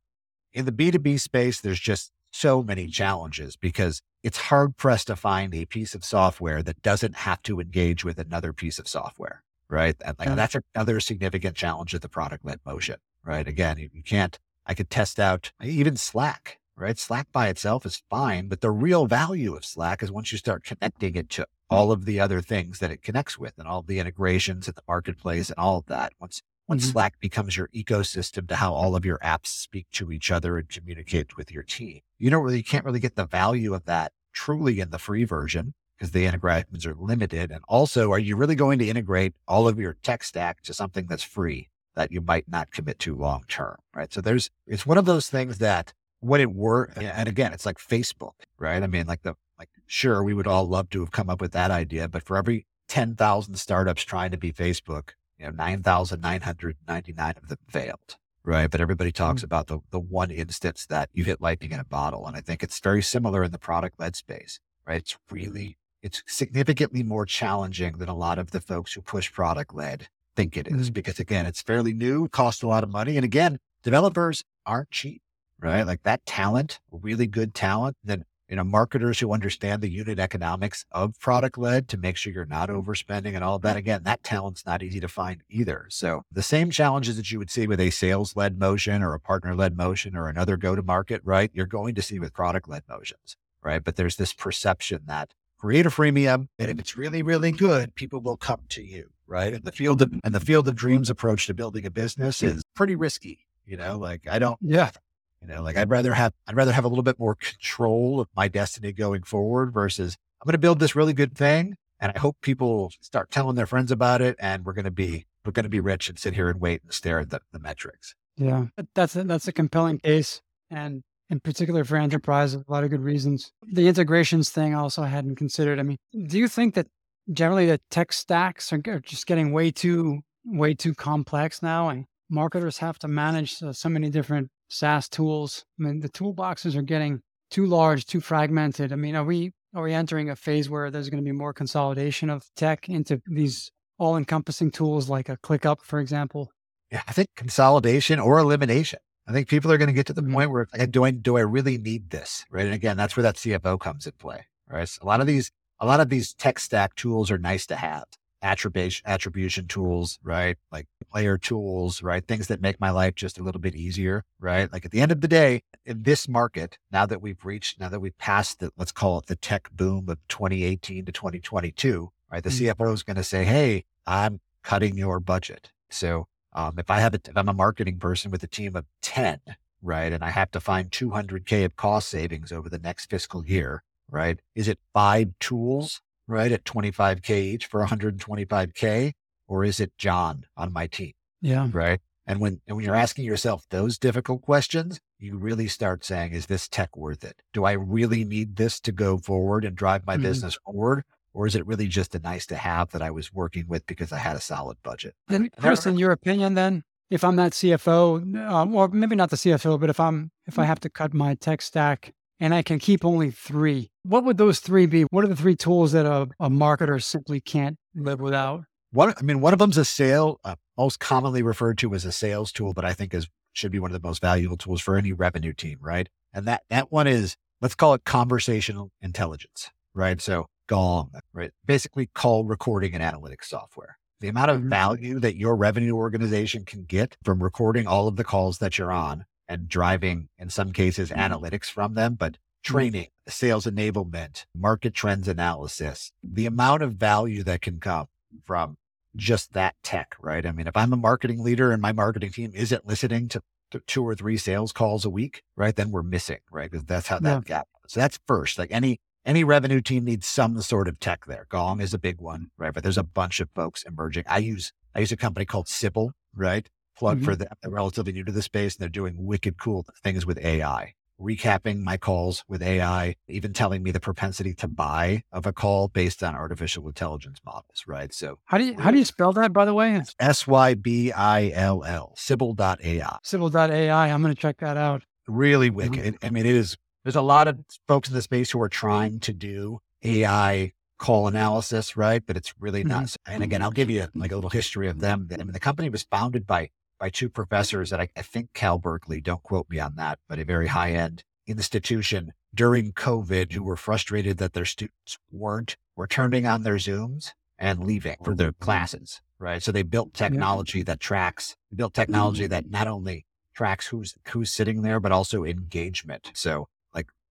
in 0.54 0.66
the 0.66 0.72
B2B 0.72 1.20
space, 1.20 1.62
there's 1.62 1.80
just 1.80 2.12
so 2.32 2.64
many 2.64 2.88
challenges 2.88 3.56
because 3.56 4.02
it's 4.24 4.38
hard 4.38 4.78
pressed 4.78 5.08
to 5.08 5.16
find 5.16 5.54
a 5.54 5.66
piece 5.66 5.96
of 5.96 6.04
software 6.04 6.62
that 6.64 6.82
doesn't 6.82 7.16
have 7.16 7.42
to 7.44 7.60
engage 7.60 8.04
with 8.04 8.20
another 8.20 8.54
piece 8.54 8.80
of 8.80 8.88
software, 8.88 9.44
right? 9.70 9.96
And 10.04 10.18
like, 10.20 10.30
yeah. 10.30 10.36
that's 10.36 10.56
another 10.76 11.00
significant 11.00 11.56
challenge 11.56 11.94
of 11.94 12.02
the 12.02 12.10
product 12.10 12.46
led 12.46 12.60
motion, 12.66 12.98
right? 13.24 13.48
Again, 13.48 13.78
you, 13.78 13.90
you 13.94 14.04
can't, 14.04 14.38
I 14.66 14.74
could 14.74 14.90
test 14.90 15.20
out 15.20 15.52
even 15.64 15.96
Slack, 15.96 16.60
right? 16.76 16.98
Slack 16.98 17.32
by 17.32 17.48
itself 17.50 17.86
is 17.86 18.04
fine, 18.10 18.48
but 18.48 18.62
the 18.62 18.72
real 18.72 19.06
value 19.06 19.56
of 19.56 19.66
Slack 19.66 20.04
is 20.04 20.12
once 20.12 20.32
you 20.32 20.38
start 20.38 20.64
connecting 20.64 21.16
it 21.16 21.30
to 21.32 21.48
all 21.70 21.92
of 21.92 22.06
the 22.06 22.20
other 22.20 22.42
things 22.42 22.80
that 22.80 22.92
it 22.92 23.02
connects 23.02 23.38
with 23.38 23.54
and 23.58 23.68
all 23.68 23.82
the 23.82 24.00
integrations 24.00 24.68
in 24.68 24.74
the 24.76 24.84
marketplace 24.88 25.50
and 25.50 25.60
all 25.60 25.80
of 25.80 25.86
that. 25.88 26.14
Once 26.20 26.42
once 26.68 26.84
mm-hmm. 26.84 26.92
Slack 26.92 27.20
becomes 27.20 27.56
your 27.56 27.70
ecosystem 27.70 28.48
to 28.48 28.56
how 28.56 28.74
all 28.74 28.96
of 28.96 29.06
your 29.06 29.20
apps 29.20 29.48
speak 29.48 29.88
to 29.94 30.12
each 30.12 30.32
other 30.32 30.58
and 30.58 30.68
communicate 30.68 31.38
with 31.38 31.52
your 31.52 31.64
team, 31.64 32.02
you 32.20 32.30
don't 32.30 32.44
really, 32.44 32.58
you 32.58 32.64
can't 32.64 32.84
really 32.84 33.00
get 33.00 33.16
the 33.16 33.26
value 33.26 33.74
of 33.74 33.86
that 33.86 34.12
truly 34.34 34.80
in 34.80 34.90
the 34.90 35.00
free 35.00 35.24
version 35.24 35.74
because 35.98 36.12
the 36.12 36.26
integrations 36.26 36.86
are 36.86 36.96
limited. 36.96 37.52
And 37.52 37.62
also, 37.68 38.12
are 38.12 38.20
you 38.20 38.36
really 38.36 38.56
going 38.56 38.80
to 38.80 38.88
integrate 38.88 39.34
all 39.48 39.68
of 39.68 39.80
your 39.80 39.96
tech 40.04 40.24
stack 40.24 40.62
to 40.64 40.74
something 40.74 41.08
that's 41.08 41.24
free 41.24 41.70
that 41.96 42.12
you 42.12 42.22
might 42.22 42.48
not 42.48 42.72
commit 42.72 43.00
to 43.00 43.16
long 43.16 43.46
term? 43.48 43.78
Right. 43.96 44.12
So 44.12 44.22
there's, 44.22 44.50
it's 44.68 44.86
one 44.86 44.98
of 44.98 45.06
those 45.06 45.30
things 45.30 45.60
that 45.60 45.94
when 46.20 46.42
it 46.42 46.54
were, 46.54 46.92
and 46.98 47.30
again, 47.30 47.54
it's 47.54 47.66
like 47.66 47.78
Facebook, 47.78 48.34
right? 48.60 48.84
I 48.84 48.88
mean, 48.88 49.08
like 49.08 49.24
the, 49.24 49.36
like, 49.58 49.70
sure, 49.88 50.24
we 50.24 50.34
would 50.34 50.48
all 50.48 50.68
love 50.68 50.90
to 50.92 51.00
have 51.00 51.12
come 51.12 51.30
up 51.30 51.42
with 51.42 51.54
that 51.54 51.72
idea, 51.72 52.08
but 52.08 52.24
for 52.24 52.38
every 52.38 52.68
10,000 52.88 53.56
startups 53.56 54.04
trying 54.04 54.32
to 54.32 54.38
be 54.38 54.52
Facebook, 54.52 55.12
you 55.38 55.46
know, 55.46 55.52
9,999 55.52 57.34
of 57.38 57.48
them 57.48 57.58
failed. 57.70 58.18
Right. 58.44 58.72
But 58.72 58.80
everybody 58.80 59.12
talks 59.12 59.42
mm-hmm. 59.42 59.46
about 59.46 59.68
the, 59.68 59.80
the 59.92 60.00
one 60.00 60.32
instance 60.32 60.86
that 60.86 61.10
you 61.12 61.26
hit 61.26 61.42
lightning 61.42 61.72
in 61.72 61.82
a 61.82 61.86
bottle. 61.86 62.26
And 62.26 62.38
I 62.38 62.40
think 62.40 62.64
it's 62.64 62.80
very 62.80 63.02
similar 63.02 63.44
in 63.44 63.52
the 63.52 63.60
product 63.60 64.00
led 64.00 64.16
space, 64.16 64.60
right? 64.88 65.02
It's 65.02 65.18
really, 65.30 65.78
it's 66.02 66.24
significantly 66.28 67.04
more 67.04 67.26
challenging 67.26 67.98
than 67.98 68.08
a 68.08 68.16
lot 68.16 68.40
of 68.40 68.52
the 68.52 68.62
folks 68.62 68.94
who 68.94 69.02
push 69.02 69.34
product 69.34 69.74
led 69.76 70.08
think 70.38 70.56
it 70.56 70.68
is, 70.68 70.88
mm-hmm. 70.88 70.94
because 70.94 71.20
again, 71.20 71.46
it's 71.46 71.62
fairly 71.62 71.94
new, 71.94 72.30
costs 72.30 72.64
a 72.64 72.68
lot 72.68 72.84
of 72.84 72.90
money. 72.90 73.18
And 73.18 73.26
again, 73.26 73.60
developers 73.84 74.46
aren't 74.66 74.92
cheap, 74.92 75.22
right? 75.60 75.84
Like 75.84 76.04
that 76.04 76.26
talent, 76.26 76.80
really 76.90 77.28
good 77.28 77.54
talent, 77.54 77.98
then 78.02 78.24
you 78.50 78.56
know, 78.56 78.64
marketers 78.64 79.20
who 79.20 79.34
understand 79.34 79.82
the 79.82 79.90
unit 79.90 80.20
economics 80.20 80.86
of 80.92 81.20
product 81.20 81.58
led 81.58 81.88
to 81.90 81.98
make 81.98 82.16
sure 82.16 82.32
you're 82.32 82.46
not 82.46 82.70
overspending 82.70 83.36
and 83.36 83.44
all 83.44 83.60
that. 83.60 83.76
Again, 83.76 84.04
that 84.04 84.24
talent's 84.24 84.66
not 84.66 84.82
easy 84.82 85.00
to 85.00 85.08
find 85.08 85.44
either. 85.50 85.86
So 85.90 86.24
the 86.32 86.44
same 86.44 86.72
challenges 86.72 87.18
that 87.18 87.32
you 87.32 87.40
would 87.40 87.52
see 87.52 87.68
with 87.68 87.80
a 87.80 87.90
sales 87.90 88.36
led 88.36 88.58
motion 88.58 89.04
or 89.04 89.14
a 89.14 89.20
partner 89.20 89.56
led 89.56 89.76
motion 89.76 90.16
or 90.16 90.28
another 90.28 90.58
go 90.58 90.76
to 90.76 90.82
market, 90.82 91.22
right? 91.24 91.52
You're 91.54 91.66
going 91.66 91.96
to 91.96 92.02
see 92.02 92.20
with 92.20 92.34
product 92.34 92.70
led 92.70 92.84
motions, 92.88 93.36
right? 93.62 93.84
But 93.84 93.96
there's 93.96 94.16
this 94.16 94.34
perception 94.34 95.02
that 95.08 95.34
create 95.58 95.86
a 95.86 95.90
freemium. 95.90 96.48
And 96.58 96.72
if 96.72 96.80
it's 96.80 96.96
really, 96.96 97.22
really 97.22 97.52
good, 97.52 97.96
people 97.96 98.22
will 98.22 98.38
come 98.38 98.62
to 98.70 98.82
you, 98.82 99.10
right? 99.26 99.54
And 99.54 99.64
the 99.64 99.72
field 99.72 100.02
of, 100.02 100.14
and 100.24 100.34
the 100.34 100.40
field 100.40 100.68
of 100.68 100.76
dreams 100.76 101.10
approach 101.10 101.48
to 101.48 101.54
building 101.54 101.86
a 101.86 101.92
business 101.92 102.42
is 102.42 102.64
pretty 102.76 102.96
risky. 102.96 103.40
You 103.66 103.76
know, 103.76 103.98
like 103.98 104.28
I 104.30 104.40
don't, 104.40 104.58
yeah, 104.62 104.92
you 105.42 105.48
know, 105.48 105.62
like 105.62 105.78
I'd 105.78 105.90
rather 105.90 106.14
have 106.14 106.34
I'd 106.48 106.56
rather 106.56 106.72
have 106.72 106.86
a 106.86 106.88
little 106.88 107.04
bit 107.04 107.20
more 107.20 107.36
control 107.36 108.20
of 108.20 108.28
my 108.36 108.48
destiny 108.48 108.92
going 108.92 109.24
forward 109.24 109.74
versus 109.74 110.18
I'm 110.42 110.46
going 110.46 110.54
to 110.54 110.60
build 110.60 110.80
this 110.80 110.96
really 110.96 111.14
good 111.14 111.36
thing 111.36 111.76
and 112.00 112.12
I 112.16 112.20
hope 112.20 112.38
people 112.42 112.92
start 113.02 113.32
telling 113.32 113.56
their 113.56 113.66
friends 113.66 113.92
about 113.92 114.22
it 114.22 114.36
and 114.40 114.66
we're 114.66 114.74
going 114.74 114.86
to 114.86 114.92
be 114.92 115.26
we're 115.46 115.52
going 115.52 115.64
to 115.64 115.70
be 115.70 115.80
rich 115.80 116.10
and 116.10 116.20
sit 116.20 116.34
here 116.34 116.50
and 116.50 116.60
wait 116.60 116.84
and 116.84 116.94
stare 116.94 117.20
at 117.20 117.30
the, 117.30 117.40
the 117.52 117.60
metrics. 117.60 118.16
Yeah, 118.36 118.66
that's 118.94 119.16
a, 119.16 119.24
that's 119.24 119.48
a 119.48 119.54
compelling 119.54 120.00
case 120.00 120.42
and 120.70 121.04
in 121.30 121.40
particular 121.40 121.84
for 121.84 121.98
enterprise, 121.98 122.54
a 122.54 122.64
lot 122.68 122.84
of 122.84 122.90
good 122.90 123.02
reasons. 123.02 123.52
The 123.66 123.88
integrations 123.88 124.50
thing 124.50 124.74
also 124.74 125.04
I 125.04 125.08
hadn't 125.08 125.36
considered. 125.36 125.80
I 125.80 125.84
mean, 125.84 125.98
do 126.28 126.38
you 126.38 126.48
think 126.48 126.76
that 126.76 126.88
generally 127.32 127.66
the 127.66 127.82
tech 127.92 128.14
stacks 128.14 128.72
are 128.72 128.78
just 128.78 129.28
getting 129.28 129.52
way 129.52 129.72
too 129.72 130.22
way 130.46 130.74
too 130.74 130.94
complex 130.94 131.62
now 131.62 131.90
and 131.90 132.06
marketers 132.30 132.78
have 132.80 133.00
to 133.00 133.08
manage 133.08 133.56
so, 133.56 133.72
so 133.72 133.90
many 133.90 134.10
different 134.10 134.50
SaaS 134.70 135.10
tools. 135.10 135.66
I 135.80 135.84
mean, 135.84 136.00
the 136.02 136.10
toolboxes 136.10 136.76
are 136.76 136.82
getting 136.82 137.22
too 137.50 137.66
large, 137.66 138.06
too 138.06 138.20
fragmented. 138.20 138.92
I 138.92 138.96
mean, 138.96 139.16
are 139.16 139.24
we 139.24 139.52
are 139.74 139.84
we 139.84 139.94
entering 139.94 140.30
a 140.30 140.36
phase 140.36 140.70
where 140.70 140.90
there's 140.90 141.10
going 141.10 141.24
to 141.24 141.30
be 141.30 141.38
more 141.38 141.54
consolidation 141.54 142.30
of 142.30 142.46
tech 142.56 142.90
into 142.90 143.22
these 143.28 143.72
all-encompassing 144.00 144.72
tools 144.72 145.10
like 145.10 145.30
a 145.30 145.38
ClickUp, 145.38 145.82
for 145.82 146.00
example? 146.00 146.52
Yeah, 146.92 147.04
I 147.08 147.12
think 147.12 147.30
consolidation 147.36 148.20
or 148.20 148.40
elimination. 148.40 149.00
I 149.28 149.34
think 149.34 149.50
people 149.50 149.72
are 149.72 149.78
going 149.78 149.88
to 149.90 149.94
get 149.94 150.06
to 150.08 150.14
the 150.14 150.22
mm-hmm. 150.22 150.34
point 150.34 150.52
where 150.52 150.68
like, 150.78 150.92
do 150.92 151.04
I 151.04 151.12
do 151.12 151.38
I 151.38 151.42
really 151.42 151.78
need 151.78 152.10
this? 152.10 152.46
Right. 152.50 152.66
And 152.66 152.74
again, 152.74 152.98
that's 152.98 153.18
where 153.18 153.24
that 153.24 153.36
CFO 153.36 153.80
comes 153.80 154.08
in 154.08 154.14
play. 154.14 154.46
Right. 154.70 154.88
So 154.88 155.04
a 155.04 155.06
lot 155.06 155.22
of 155.22 155.28
these 155.28 155.52
a 155.80 155.86
lot 155.86 156.00
of 156.00 156.10
these 156.10 156.34
tech 156.34 156.60
stack 156.60 156.96
tools 156.96 157.30
are 157.30 157.38
nice 157.38 157.66
to 157.68 157.76
have 157.76 158.06
attribution 158.42 159.04
attribution 159.08 159.68
tools, 159.68 160.20
right? 160.24 160.58
Like 160.72 160.88
player 161.12 161.38
tools, 161.38 162.04
right? 162.04 162.26
Things 162.26 162.48
that 162.48 162.62
make 162.62 162.80
my 162.80 162.92
life 162.92 163.16
just 163.16 163.40
a 163.40 163.44
little 163.44 163.62
bit 163.62 163.76
easier, 163.76 164.24
right? 164.40 164.72
Like 164.72 164.86
at 164.86 164.92
the 164.92 165.02
end 165.02 165.12
of 165.12 165.22
the 165.22 165.28
day, 165.28 165.64
in 165.86 166.04
this 166.04 166.28
market, 166.28 166.78
now 166.92 167.06
that 167.06 167.22
we've 167.22 167.44
reached, 167.46 167.80
now 167.80 167.90
that 167.90 168.00
we've 168.00 168.18
passed 168.18 168.60
the, 168.60 168.72
let's 168.78 168.92
call 168.92 169.20
it 169.20 169.28
the 169.28 169.36
tech 169.36 169.70
boom 169.72 170.10
of 170.10 170.20
2018 170.28 171.06
to 171.06 171.12
2022, 171.12 172.12
right? 172.32 172.44
The 172.44 172.50
mm-hmm. 172.50 172.82
CFO 172.82 172.94
is 172.94 173.04
going 173.04 173.18
to 173.18 173.24
say, 173.24 173.44
Hey, 173.44 173.86
I'm 174.06 174.40
cutting 174.64 174.98
your 174.98 175.20
budget. 175.20 175.72
So, 175.90 176.28
um, 176.54 176.80
if 176.80 176.90
I 176.90 177.00
have 177.00 177.14
a, 177.14 177.20
if 177.24 177.38
I'm 177.38 177.50
a 177.50 177.54
marketing 177.54 178.00
person 178.00 178.32
with 178.32 178.44
a 178.44 178.48
team 178.48 178.76
of 178.76 178.86
10, 179.02 179.40
right? 179.82 180.12
And 180.12 180.24
I 180.24 180.32
have 180.32 180.52
to 180.52 180.60
find 180.60 180.90
200K 180.90 181.66
of 181.66 181.76
cost 181.76 182.10
savings 182.10 182.52
over 182.52 182.70
the 182.70 182.80
next 182.80 183.10
fiscal 183.10 183.46
year, 183.46 183.84
right? 184.10 184.40
Is 184.56 184.68
it 184.68 184.80
five 184.94 185.30
tools 185.40 186.02
right, 186.28 186.52
at 186.52 186.66
25K 186.66 187.30
each 187.30 187.66
for 187.66 187.86
125K? 187.86 189.14
Or 189.48 189.64
is 189.64 189.80
it 189.80 189.98
John 189.98 190.46
on 190.58 190.74
my 190.74 190.88
team? 190.88 191.14
Yeah. 191.42 191.70
Right. 191.72 192.02
And 192.26 192.42
when, 192.42 192.60
and 192.68 192.76
when 192.76 192.86
you're 192.86 192.96
asking 192.96 193.24
yourself 193.24 193.66
those 193.70 193.98
difficult 193.98 194.42
questions, 194.42 195.00
you 195.18 195.38
really 195.38 195.70
start 195.70 196.04
saying, 196.04 196.34
is 196.34 196.48
this 196.48 196.68
tech 196.68 196.98
worth 196.98 197.24
it? 197.24 197.42
Do 197.54 197.64
I 197.64 197.72
really 197.72 198.26
need 198.26 198.58
this 198.58 198.82
to 198.82 198.92
go 198.92 199.18
forward 199.18 199.64
and 199.64 199.76
drive 199.76 200.06
my 200.06 200.16
mm-hmm. 200.16 200.24
business 200.24 200.58
forward? 200.66 201.04
Or 201.34 201.48
is 201.48 201.56
it 201.56 201.66
really 201.66 201.88
just 201.88 202.16
a 202.16 202.20
nice 202.20 202.46
to 202.48 202.56
have 202.56 202.90
that 202.90 203.02
I 203.02 203.12
was 203.12 203.32
working 203.32 203.66
with 203.68 203.86
because 203.86 204.12
I 204.12 204.18
had 204.18 204.36
a 204.36 204.42
solid 204.42 204.78
budget? 204.84 205.16
Then, 205.28 205.50
Chris, 205.60 205.86
in 205.86 205.98
your 205.98 206.12
opinion, 206.12 206.56
then, 206.56 206.84
if 207.10 207.24
I'm 207.24 207.38
that 207.38 207.54
CFO, 207.54 208.50
um, 208.50 208.76
or 208.76 208.90
maybe 208.90 209.16
not 209.16 209.30
the 209.30 209.38
CFO, 209.38 209.80
but 209.80 209.90
if 209.90 210.00
I'm 210.00 210.32
if 210.46 210.60
I 210.60 210.64
mm. 210.64 210.68
have 210.68 210.80
to 210.82 210.90
cut 210.90 211.14
my 211.14 211.36
tech 211.36 211.62
stack 211.62 212.14
and 212.40 212.54
I 212.54 212.62
can 212.62 212.80
keep 212.80 213.04
only 213.04 213.32
three. 213.32 213.90
What 214.04 214.24
would 214.24 214.38
those 214.38 214.60
three 214.60 214.86
be? 214.86 215.04
What 215.04 215.24
are 215.24 215.28
the 215.28 215.36
three 215.36 215.56
tools 215.56 215.92
that 215.92 216.06
a, 216.06 216.28
a 216.40 216.50
marketer 216.50 217.02
simply 217.02 217.42
can't 217.42 217.78
live 217.96 218.20
without? 218.20 218.64
One, 218.92 219.14
I 219.18 219.22
mean, 219.22 219.42
one 219.42 219.54
of 219.54 219.60
them's 219.60 219.78
a 219.78 219.86
sale, 219.86 220.40
uh, 220.44 220.56
most 220.78 221.00
commonly 221.00 221.42
referred 221.42 221.78
to 221.80 221.94
as 221.94 222.06
a 222.06 222.12
sales 222.12 222.52
tool, 222.52 222.74
but 222.74 222.86
I 222.86 222.94
think 222.94 223.14
is 223.14 223.28
should 223.54 223.72
be 223.72 223.80
one 223.80 223.90
of 223.92 224.00
the 224.00 224.08
most 224.08 224.22
valuable 224.22 224.56
tools 224.58 224.82
for 224.82 224.98
any 224.98 225.12
revenue 225.12 225.52
team, 225.52 225.80
right? 225.82 226.08
And 226.32 226.46
that 226.46 226.64
that 226.70 226.92
one 226.92 227.08
is 227.08 227.36
let's 227.60 227.76
call 227.76 227.96
it 227.96 228.06
conversational 228.06 228.92
intelligence, 229.02 229.72
right? 229.96 230.22
So 230.22 230.46
Gong, 230.68 231.12
right? 231.34 231.52
Basically, 231.66 232.10
call 232.14 232.44
recording 232.46 232.94
and 232.94 233.04
analytics 233.04 233.46
software. 233.46 233.98
The 234.20 234.28
amount 234.28 234.52
of 234.52 234.62
Mhm. 234.62 234.70
value 234.70 235.20
that 235.20 235.38
your 235.38 235.56
revenue 235.56 235.96
organization 235.96 236.66
can 236.66 236.84
get 236.84 237.18
from 237.24 237.42
recording 237.42 237.88
all 237.88 238.08
of 238.08 238.16
the 238.16 238.24
calls 238.24 238.60
that 238.60 238.78
you're 238.78 238.92
on 238.92 239.26
and 239.48 239.68
driving, 239.68 240.30
in 240.38 240.50
some 240.50 240.72
cases, 240.74 241.10
analytics 241.12 241.66
from 241.66 241.94
them, 241.94 242.16
but 242.16 242.34
mm-hmm. 242.34 242.74
training, 242.74 243.08
sales 243.28 243.66
enablement, 243.66 244.46
market 244.56 244.94
trends 244.94 245.28
analysis, 245.28 246.12
the 246.24 246.46
amount 246.46 246.84
of 246.84 246.94
value 246.94 247.44
that 247.44 247.62
can 247.62 247.80
come 247.80 248.08
from 248.44 248.78
just 249.16 249.54
that 249.54 249.76
tech, 249.84 250.16
right? 250.22 250.46
I 250.46 250.52
mean, 250.52 250.68
if 250.68 250.78
I'm 250.78 250.94
a 250.94 250.98
marketing 250.98 251.44
leader 251.44 251.72
and 251.72 251.82
my 251.82 251.92
marketing 251.92 252.32
team 252.32 252.52
isn't 252.54 252.88
listening 252.88 253.30
to 253.30 253.42
to 253.72 253.82
two 253.82 254.04
or 254.04 254.16
three 254.16 254.38
sales 254.38 254.72
calls 254.72 255.04
a 255.04 255.10
week, 255.10 255.44
right? 255.58 255.76
Then 255.76 255.92
we're 255.92 256.04
missing, 256.04 256.40
right? 256.52 256.72
Because 256.72 256.86
that's 256.86 257.08
how 257.08 257.20
that 257.20 257.30
Yeah. 257.30 257.42
gap. 257.46 257.68
So 257.88 258.00
that's 258.00 258.20
first. 258.26 258.58
Like 258.58 258.72
any 258.72 259.00
any 259.26 259.44
revenue 259.44 259.82
team 259.82 260.06
needs 260.06 260.26
some 260.26 260.62
sort 260.62 260.88
of 260.88 261.02
tech 261.02 261.26
there. 261.26 261.48
Gong 261.50 261.82
is 261.82 261.94
a 261.94 262.00
big 262.00 262.22
one, 262.22 262.48
right? 262.58 262.74
But 262.74 262.84
there's 262.84 262.98
a 262.98 263.04
bunch 263.04 263.42
of 263.42 263.50
folks 263.54 263.84
emerging. 263.84 264.24
I 264.28 264.38
use 264.38 264.72
I 264.96 265.02
use 265.02 265.12
a 265.12 265.18
company 265.18 265.46
called 265.46 265.68
Sybill, 265.68 266.12
right? 266.34 266.70
Plug 266.98 267.24
for 267.24 267.34
mm-hmm. 267.34 267.44
them. 267.44 267.50
They're 267.62 267.72
relatively 267.72 268.12
new 268.12 268.24
to 268.24 268.32
the 268.32 268.42
space 268.42 268.76
and 268.76 268.82
they're 268.82 268.90
doing 268.90 269.26
wicked 269.26 269.58
cool 269.60 269.86
things 270.04 270.26
with 270.26 270.38
AI. 270.40 270.94
Recapping 271.20 271.82
my 271.82 271.98
calls 271.98 272.44
with 272.48 272.62
AI, 272.62 273.16
even 273.28 273.52
telling 273.52 273.82
me 273.82 273.90
the 273.90 274.00
propensity 274.00 274.54
to 274.54 274.68
buy 274.68 275.24
of 275.32 275.48
a 275.48 275.54
call 275.54 275.88
based 275.88 276.22
on 276.24 276.36
artificial 276.36 276.88
intelligence 276.88 277.40
models, 277.44 277.86
right? 277.88 278.14
So 278.14 278.38
How 278.46 278.60
do 278.60 278.66
you 278.66 278.76
how 278.80 278.92
do 278.92 279.00
you 279.00 279.06
spell 279.06 279.34
that 279.34 279.52
by 279.52 279.66
the 279.66 279.74
way? 279.74 280.00
S 280.20 280.46
Y 280.46 280.76
B 280.76 281.12
I 281.12 281.50
L 281.56 281.84
L, 281.84 282.14
Sybill.ai. 282.16 283.18
Sybill.ai. 283.24 284.12
I'm 284.12 284.22
going 284.22 284.36
to 284.36 284.40
check 284.40 284.58
that 284.60 284.78
out. 284.78 285.04
Really 285.28 285.72
wicked. 285.72 286.20
I 286.22 286.30
mean, 286.30 286.46
it 286.46 286.56
is, 286.56 286.78
there's 287.04 287.16
a 287.16 287.22
lot 287.22 287.48
of 287.48 287.60
folks 287.88 288.10
in 288.10 288.14
the 288.14 288.22
space 288.22 288.52
who 288.52 288.62
are 288.62 288.70
trying 288.70 289.20
to 289.22 289.34
do 289.34 289.80
AI 290.04 290.72
call 290.98 291.28
analysis, 291.28 291.98
right? 291.98 292.24
But 292.26 292.38
it's 292.38 292.54
really 292.60 292.84
not. 292.84 293.06
Mm-hmm. 293.06 293.34
And 293.34 293.44
again, 293.44 293.60
mm-hmm. 293.60 293.66
I'll 293.66 293.72
give 293.72 293.90
you 293.90 294.08
like 294.16 294.32
a 294.32 294.36
little 294.36 294.50
history 294.50 294.88
of 294.88 295.00
them. 295.00 295.28
I 295.34 295.38
mean, 295.38 295.52
the 295.52 295.60
company 295.60 295.90
was 295.90 296.04
founded 296.04 296.46
by, 296.46 296.70
by 297.00 297.10
two 297.10 297.30
professors 297.30 297.94
at, 297.94 298.00
I, 298.00 298.10
I 298.16 298.22
think 298.22 298.54
Cal 298.54 298.78
Berkeley, 298.78 299.22
don't 299.22 299.44
quote 299.44 299.70
me 299.70 299.80
on 299.80 299.96
that, 299.96 300.20
but 300.28 300.40
a 300.40 300.46
very 300.46 300.68
high 300.68 300.92
end 300.92 301.24
institution 301.46 302.34
during 302.54 302.92
COVID 302.92 303.54
who 303.54 303.64
were 303.64 303.78
frustrated 303.78 304.38
that 304.38 304.54
their 304.54 304.66
students 304.66 305.18
weren't, 305.32 305.78
were 305.96 306.08
turning 306.08 306.46
on 306.46 306.64
their 306.64 306.76
Zooms 306.76 307.32
and 307.58 307.84
leaving 307.84 308.18
for 308.24 308.36
their 308.36 308.52
mm-hmm. 308.52 308.64
classes, 308.64 309.22
right? 309.40 309.62
So 309.62 309.72
they 309.72 309.84
built 309.84 310.14
technology 310.14 310.84
that 310.84 311.00
tracks, 311.00 311.56
built 311.74 311.94
mm-hmm. 311.94 312.02
technology 312.02 312.48
that 312.48 312.70
not 312.70 312.88
only 312.88 313.26
tracks 313.54 313.88
who's 313.88 314.16
who's 314.30 314.52
sitting 314.52 314.84
there, 314.84 315.00
but 315.00 315.12
also 315.12 315.44
engagement. 315.44 316.32
So 316.36 316.68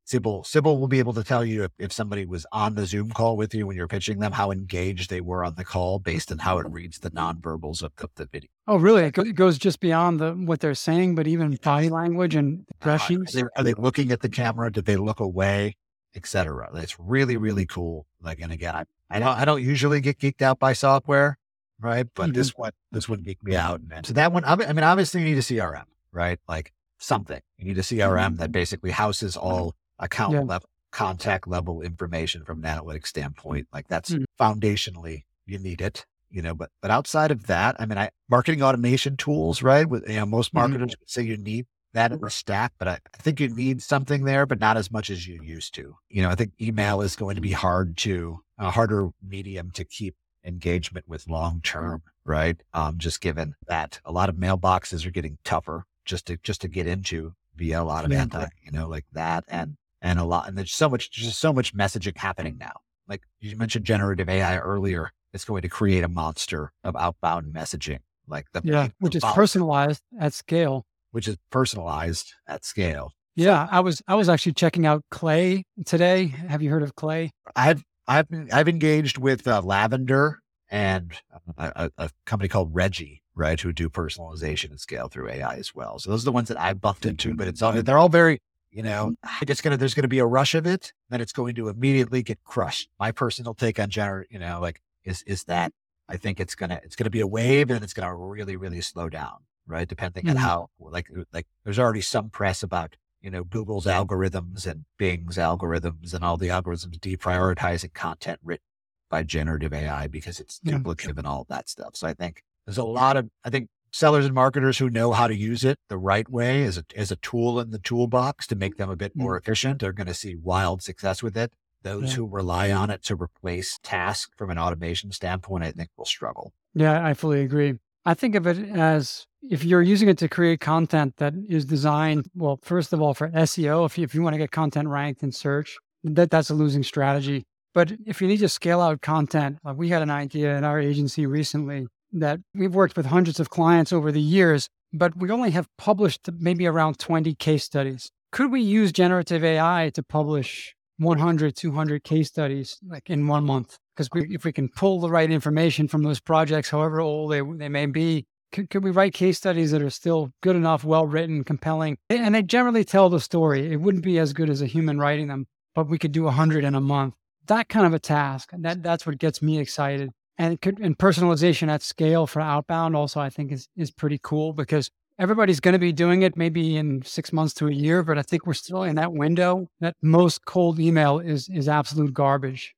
Sybill, 0.06 0.44
Sybill 0.44 0.78
will 0.78 0.86
be 0.86 1.00
able 1.00 1.12
to 1.14 1.24
tell 1.24 1.44
you 1.44 1.64
if, 1.64 1.72
if 1.78 1.92
somebody 1.92 2.26
was 2.26 2.46
on 2.52 2.76
the 2.76 2.86
Zoom 2.86 3.10
call 3.10 3.36
with 3.36 3.52
you 3.52 3.66
when 3.66 3.76
you're 3.76 3.88
pitching 3.88 4.20
them, 4.20 4.30
how 4.30 4.52
engaged 4.52 5.10
they 5.10 5.20
were 5.20 5.44
on 5.44 5.56
the 5.56 5.64
call 5.64 5.98
based 5.98 6.30
on 6.30 6.38
how 6.38 6.58
it 6.58 6.66
reads 6.70 7.00
the 7.00 7.10
nonverbals 7.10 7.82
of 7.82 7.90
the, 7.96 8.08
the 8.14 8.26
video. 8.26 8.48
Oh, 8.68 8.76
really? 8.76 9.02
It, 9.02 9.14
go- 9.14 9.22
it 9.22 9.34
goes 9.34 9.58
just 9.58 9.80
beyond 9.80 10.20
the 10.20 10.32
what 10.32 10.60
they're 10.60 10.74
saying, 10.76 11.16
but 11.16 11.26
even 11.26 11.56
body 11.56 11.88
language 11.88 12.36
and 12.36 12.64
Uh, 12.80 12.98
Are 13.36 13.42
they, 13.42 13.48
are 13.56 13.64
they 13.64 13.74
looking 13.74 14.12
at 14.12 14.20
the 14.20 14.28
camera? 14.28 14.70
Did 14.70 14.84
they 14.84 14.96
look 14.96 15.18
away? 15.18 15.76
Etc. 16.14 16.68
It's 16.74 16.98
really, 17.00 17.36
really 17.36 17.66
cool. 17.66 18.06
Like, 18.22 18.40
and 18.40 18.52
again, 18.52 18.76
I, 18.76 18.84
I 19.10 19.18
don't, 19.18 19.28
I 19.38 19.44
don't 19.44 19.62
usually 19.62 20.00
get 20.00 20.18
geeked 20.18 20.40
out 20.40 20.58
by 20.60 20.72
software, 20.72 21.36
right? 21.80 22.06
But 22.14 22.32
this 22.32 22.50
one, 22.56 22.70
this 22.92 23.08
one 23.08 23.22
geeked 23.24 23.42
me 23.42 23.56
out. 23.56 23.80
And 23.90 24.06
so 24.06 24.12
that 24.14 24.32
one, 24.32 24.44
I 24.44 24.54
mean- 24.54 24.68
I 24.68 24.72
mean, 24.72 24.84
obviously 24.84 25.20
you 25.22 25.26
need 25.26 25.38
a 25.38 25.42
CRM, 25.42 25.84
right? 26.12 26.38
Like 26.48 26.72
something. 26.98 27.40
You 27.58 27.66
need 27.66 27.78
a 27.78 27.82
CRM 27.82 28.36
that 28.38 28.52
basically 28.52 28.92
houses 28.92 29.36
all 29.36 29.74
account 29.98 30.32
Yeah. 30.34 30.40
level, 30.42 30.68
contact 30.92 31.46
level 31.48 31.82
information 31.82 32.44
from 32.44 32.64
an 32.64 32.78
analytics 32.78 33.06
standpoint. 33.08 33.66
Like 33.72 33.88
that's 33.88 34.10
Mhm. 34.14 34.24
foundationally 34.40 35.24
you 35.46 35.58
need 35.58 35.80
it. 35.80 36.06
You 36.30 36.42
know, 36.42 36.54
but 36.54 36.70
but 36.82 36.90
outside 36.90 37.30
of 37.30 37.46
that, 37.46 37.76
I 37.78 37.86
mean, 37.86 37.98
I 37.98 38.10
marketing 38.28 38.62
automation 38.62 39.16
tools, 39.16 39.62
right? 39.62 39.88
With 39.88 40.08
you 40.08 40.16
know, 40.16 40.26
most 40.26 40.50
Mhm. 40.50 40.54
marketers 40.54 40.96
would 40.98 41.08
say 41.08 41.22
you 41.22 41.36
need 41.36 41.66
that 41.92 42.12
in 42.12 42.20
the 42.20 42.28
stack, 42.30 42.72
but 42.78 42.88
I, 42.88 42.98
I 43.14 43.16
think 43.22 43.40
you 43.40 43.48
need 43.48 43.80
something 43.80 44.24
there, 44.24 44.44
but 44.44 44.58
not 44.60 44.76
as 44.76 44.90
much 44.90 45.08
as 45.08 45.26
you 45.26 45.40
used 45.42 45.72
to. 45.76 45.96
You 46.10 46.22
know, 46.22 46.28
I 46.30 46.34
think 46.34 46.52
email 46.60 47.00
is 47.00 47.16
going 47.16 47.36
to 47.36 47.40
be 47.40 47.52
hard 47.52 47.96
to 47.98 48.40
a 48.58 48.70
harder 48.70 49.08
medium 49.22 49.70
to 49.72 49.84
keep 49.84 50.14
engagement 50.44 51.08
with 51.08 51.28
long 51.28 51.60
term, 51.62 52.02
right? 52.24 52.60
Um, 52.74 52.98
just 52.98 53.20
given 53.20 53.54
that 53.68 54.00
a 54.04 54.12
lot 54.12 54.28
of 54.28 54.34
mailboxes 54.36 55.06
are 55.06 55.10
getting 55.10 55.38
tougher 55.44 55.84
just 56.04 56.26
to 56.26 56.36
just 56.42 56.60
to 56.62 56.68
get 56.68 56.86
into 56.86 57.34
via 57.54 57.80
a 57.80 57.84
lot 57.84 58.04
of 58.04 58.10
Yeah. 58.12 58.22
anti, 58.22 58.46
you 58.62 58.72
know, 58.72 58.88
like 58.88 59.06
that 59.12 59.44
and 59.48 59.76
and 60.02 60.18
a 60.18 60.24
lot 60.24 60.48
and 60.48 60.56
there's 60.58 60.72
so 60.74 60.88
much 60.88 61.10
there's 61.10 61.26
just 61.28 61.40
so 61.40 61.52
much 61.52 61.74
messaging 61.74 62.16
happening 62.16 62.56
now. 62.58 62.72
Like 63.08 63.22
you 63.40 63.56
mentioned 63.56 63.84
generative 63.84 64.28
AI 64.28 64.58
earlier, 64.58 65.12
it's 65.32 65.44
going 65.44 65.62
to 65.62 65.68
create 65.68 66.02
a 66.04 66.08
monster 66.08 66.72
of 66.84 66.96
outbound 66.96 67.54
messaging. 67.54 68.00
Like 68.28 68.46
the 68.52 68.60
Yeah, 68.64 68.88
which 68.98 69.14
is 69.14 69.22
personalized 69.22 70.02
at 70.20 70.32
scale. 70.34 70.84
which 71.12 71.28
is 71.28 71.36
personalized 71.50 72.32
at 72.48 72.64
scale. 72.64 73.12
Yeah, 73.36 73.68
I 73.70 73.80
was 73.80 74.02
I 74.08 74.14
was 74.14 74.28
actually 74.28 74.54
checking 74.54 74.86
out 74.86 75.04
Clay 75.10 75.64
today. 75.84 76.26
Have 76.26 76.62
you 76.62 76.70
heard 76.70 76.82
of 76.82 76.94
Clay? 76.94 77.30
I've 77.54 77.84
I've 78.08 78.28
been- 78.28 78.48
I've 78.52 78.68
engaged 78.68 79.18
with 79.18 79.46
uh, 79.46 79.60
Lavender 79.62 80.38
and 80.70 81.12
a, 81.58 81.72
a, 81.76 81.90
a 82.06 82.10
company 82.24 82.48
called 82.48 82.74
Regie, 82.74 83.22
right, 83.36 83.60
who 83.60 83.72
do 83.72 83.88
personalization 83.88 84.72
at 84.72 84.80
scale 84.80 85.08
through 85.08 85.28
AI 85.30 85.56
as 85.56 85.74
well. 85.74 85.98
So 86.00 86.10
those 86.10 86.22
are 86.22 86.26
the 86.26 86.32
ones 86.32 86.48
that 86.48 86.58
I've 86.60 86.80
bumped 86.80 87.06
into, 87.06 87.34
but 87.34 87.46
it's 87.46 87.62
all 87.62 87.72
they're 87.72 87.98
all 87.98 88.08
very, 88.08 88.40
you 88.76 88.82
know, 88.82 89.14
I 89.24 89.38
it's 89.48 89.62
gonna 89.62 89.76
there's 89.78 89.94
gonna 89.94 90.06
be 90.08 90.18
a 90.18 90.26
rush 90.26 90.54
of 90.54 90.66
it, 90.66 90.92
then 91.08 91.20
it's 91.22 91.32
going 91.32 91.54
to 91.56 91.68
immediately 91.68 92.22
get 92.22 92.44
crushed. 92.44 92.90
My 93.00 93.10
personal 93.10 93.54
take 93.54 93.80
on 93.80 93.88
gener, 93.90 94.24
you 94.30 94.38
know, 94.38 94.60
like 94.60 94.82
is 95.04 95.22
is 95.22 95.44
that 95.44 95.72
I 96.08 96.16
think 96.18 96.38
it's 96.40 96.54
gonna 96.54 96.80
it's 96.84 96.94
gonna 96.94 97.10
be 97.10 97.20
a 97.20 97.26
wave 97.26 97.70
and 97.70 97.82
it's 97.82 97.94
gonna 97.94 98.14
really 98.14 98.56
really 98.56 98.82
slow 98.82 99.08
down, 99.08 99.38
right? 99.66 99.88
Depending 99.88 100.28
on 100.28 100.36
Mhm. 100.36 100.40
how 100.40 100.68
like 100.78 101.08
like 101.32 101.46
there's 101.64 101.78
already 101.78 102.02
some 102.02 102.28
press 102.30 102.62
about 102.62 102.96
you 103.22 103.30
know, 103.30 103.42
Google's 103.42 103.86
algorithms 103.86 104.66
and 104.70 104.84
Bing's 104.98 105.36
algorithms 105.36 106.14
and 106.14 106.22
all 106.22 106.36
the 106.36 106.48
algorithms 106.48 106.98
deprioritizing 107.00 107.92
content 107.94 108.38
written 108.44 108.62
by 109.10 109.22
generative 109.22 109.72
AI 109.72 110.06
because 110.06 110.38
it's 110.38 110.60
Yeah. 110.62 110.74
duplicative 110.78 111.16
and 111.18 111.26
all 111.26 111.44
that 111.48 111.68
stuff. 111.68 111.96
So 111.96 112.06
I 112.06 112.14
think 112.14 112.42
there's 112.66 112.78
a 112.78 112.84
lot 112.84 113.16
of, 113.16 113.28
I 113.42 113.50
think 113.50 113.68
sellers 113.96 114.26
and 114.26 114.34
marketers 114.34 114.76
who 114.76 114.90
know 114.90 115.12
how 115.12 115.26
to 115.26 115.34
use 115.34 115.64
it 115.64 115.78
the 115.88 115.96
right 115.96 116.28
way 116.28 116.64
as 116.64 116.76
a, 116.76 116.84
as 116.94 117.10
a 117.10 117.16
tool 117.16 117.58
in 117.58 117.70
the 117.70 117.78
toolbox 117.78 118.46
to 118.46 118.54
make 118.54 118.76
them 118.76 118.90
a 118.90 118.96
bit 118.96 119.16
mm. 119.16 119.22
more 119.22 119.38
efficient 119.38 119.82
are 119.82 119.92
going 119.92 120.06
to 120.06 120.12
see 120.12 120.36
wild 120.36 120.82
success 120.82 121.22
with 121.22 121.34
it. 121.34 121.50
Those 121.82 122.10
Yeah. 122.10 122.16
who 122.16 122.26
rely 122.26 122.70
on 122.70 122.90
it 122.90 123.02
to 123.04 123.16
replace 123.16 123.78
tasks 123.82 124.30
from 124.36 124.50
an 124.50 124.58
automation 124.58 125.12
standpoint, 125.12 125.64
I 125.64 125.70
think 125.70 125.88
will 125.96 126.04
struggle. 126.04 126.52
Yeah, 126.74 127.02
I 127.04 127.14
fully 127.14 127.40
agree. 127.40 127.78
I 128.04 128.12
think 128.12 128.34
of 128.34 128.46
it 128.46 128.58
as 128.68 129.26
if 129.48 129.64
you're 129.64 129.82
using 129.82 130.10
it 130.10 130.18
to 130.18 130.28
create 130.28 130.60
content 130.60 131.16
that 131.16 131.32
is 131.48 131.64
designed, 131.64 132.28
well, 132.34 132.58
first 132.62 132.92
of 132.92 133.00
all, 133.00 133.14
for 133.14 133.30
SEO, 133.30 133.86
if 133.86 133.96
you, 133.96 134.04
if 134.04 134.14
you 134.14 134.22
want 134.22 134.34
to 134.34 134.38
get 134.38 134.50
content 134.50 134.88
ranked 134.88 135.22
in 135.22 135.32
search, 135.32 135.78
that, 136.04 136.30
that's 136.30 136.50
a 136.50 136.54
losing 136.54 136.82
strategy. 136.82 137.44
But 137.72 137.92
if 138.04 138.20
you 138.20 138.28
need 138.28 138.38
to 138.38 138.48
scale 138.50 138.82
out 138.82 139.00
content, 139.00 139.58
like 139.64 139.76
we 139.78 139.88
had 139.88 140.02
an 140.02 140.10
idea 140.10 140.56
in 140.56 140.64
our 140.64 140.78
agency 140.78 141.24
recently 141.24 141.86
that 142.20 142.40
we've 142.54 142.74
worked 142.74 142.96
with 142.96 143.06
hundreds 143.06 143.40
of 143.40 143.50
clients 143.50 143.92
over 143.92 144.10
the 144.10 144.20
years, 144.20 144.68
but 144.92 145.16
we 145.16 145.30
only 145.30 145.50
have 145.50 145.68
published 145.78 146.28
maybe 146.38 146.66
around 146.66 146.98
20 146.98 147.34
case 147.34 147.64
studies. 147.64 148.10
Could 148.32 148.50
we 148.50 148.60
use 148.60 148.92
generative 148.92 149.44
AI 149.44 149.90
to 149.94 150.02
publish 150.02 150.74
100, 150.98 151.56
200 151.56 152.04
case 152.04 152.28
studies 152.28 152.78
like 152.86 153.08
in 153.08 153.26
one 153.26 153.44
month? 153.44 153.78
Because 153.94 154.08
if 154.14 154.44
we 154.44 154.52
can 154.52 154.68
pull 154.68 155.00
the 155.00 155.10
right 155.10 155.30
information 155.30 155.88
from 155.88 156.02
those 156.02 156.20
projects, 156.20 156.70
however 156.70 157.00
old 157.00 157.32
they, 157.32 157.40
they 157.40 157.68
may 157.68 157.86
be, 157.86 158.26
could, 158.52 158.70
could 158.70 158.84
we 158.84 158.90
write 158.90 159.14
case 159.14 159.38
studies 159.38 159.70
that 159.70 159.82
are 159.82 159.90
still 159.90 160.32
good 160.42 160.56
enough, 160.56 160.84
well 160.84 161.06
written, 161.06 161.44
compelling? 161.44 161.96
And 162.10 162.34
they 162.34 162.42
generally 162.42 162.84
tell 162.84 163.08
the 163.08 163.20
story. 163.20 163.72
It 163.72 163.80
wouldn't 163.80 164.04
be 164.04 164.18
as 164.18 164.32
good 164.32 164.50
as 164.50 164.62
a 164.62 164.66
human 164.66 164.98
writing 164.98 165.28
them, 165.28 165.46
but 165.74 165.88
we 165.88 165.98
could 165.98 166.12
do 166.12 166.24
100 166.24 166.64
in 166.64 166.74
a 166.74 166.80
month. 166.80 167.14
That 167.46 167.68
kind 167.68 167.86
of 167.86 167.94
a 167.94 167.98
task, 167.98 168.50
that, 168.52 168.82
that's 168.82 169.06
what 169.06 169.18
gets 169.18 169.40
me 169.40 169.58
excited. 169.58 170.10
And 170.38 170.58
and 170.82 170.98
personalization 170.98 171.68
at 171.68 171.82
scale 171.82 172.26
for 172.26 172.40
outbound 172.40 172.94
also, 172.94 173.20
I 173.20 173.30
think 173.30 173.52
is, 173.52 173.68
is 173.76 173.90
pretty 173.90 174.20
cool 174.22 174.52
because 174.52 174.90
everybody's 175.18 175.60
going 175.60 175.72
to 175.72 175.78
be 175.78 175.92
doing 175.92 176.22
it 176.22 176.36
maybe 176.36 176.76
in 176.76 177.02
six 177.02 177.32
months 177.32 177.54
to 177.54 177.68
a 177.68 177.72
year, 177.72 178.02
but 178.02 178.18
I 178.18 178.22
think 178.22 178.46
we're 178.46 178.54
still 178.54 178.82
in 178.82 178.96
that 178.96 179.12
window 179.12 179.68
that 179.80 179.94
most 180.02 180.44
cold 180.44 180.78
email 180.78 181.18
is, 181.18 181.48
is 181.48 181.68
absolute 181.68 182.12
garbage. 182.12 182.74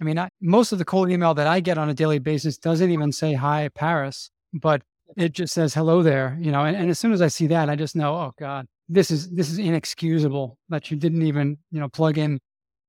I 0.00 0.04
mean, 0.04 0.18
I, 0.18 0.30
most 0.40 0.72
of 0.72 0.78
the 0.78 0.84
cold 0.84 1.10
email 1.10 1.34
that 1.34 1.46
I 1.46 1.60
get 1.60 1.78
on 1.78 1.90
a 1.90 1.94
daily 1.94 2.18
basis 2.18 2.56
doesn't 2.56 2.90
even 2.90 3.12
say 3.12 3.34
hi, 3.34 3.68
Paris, 3.74 4.30
but 4.54 4.82
it 5.16 5.32
just 5.32 5.52
says 5.52 5.74
hello 5.74 6.02
there, 6.02 6.38
you 6.40 6.52
know. 6.52 6.64
And, 6.64 6.76
and 6.76 6.90
as 6.90 6.98
soon 6.98 7.12
as 7.12 7.20
I 7.20 7.28
see 7.28 7.48
that, 7.48 7.68
I 7.68 7.76
just 7.76 7.96
know, 7.96 8.14
oh 8.14 8.32
God, 8.38 8.66
this 8.88 9.10
is 9.10 9.30
this 9.30 9.50
is 9.50 9.58
inexcusable 9.58 10.58
that 10.68 10.90
you 10.90 10.96
didn't 10.96 11.22
even, 11.22 11.58
you 11.70 11.80
know, 11.80 11.88
plug 11.88 12.16
in 12.16 12.40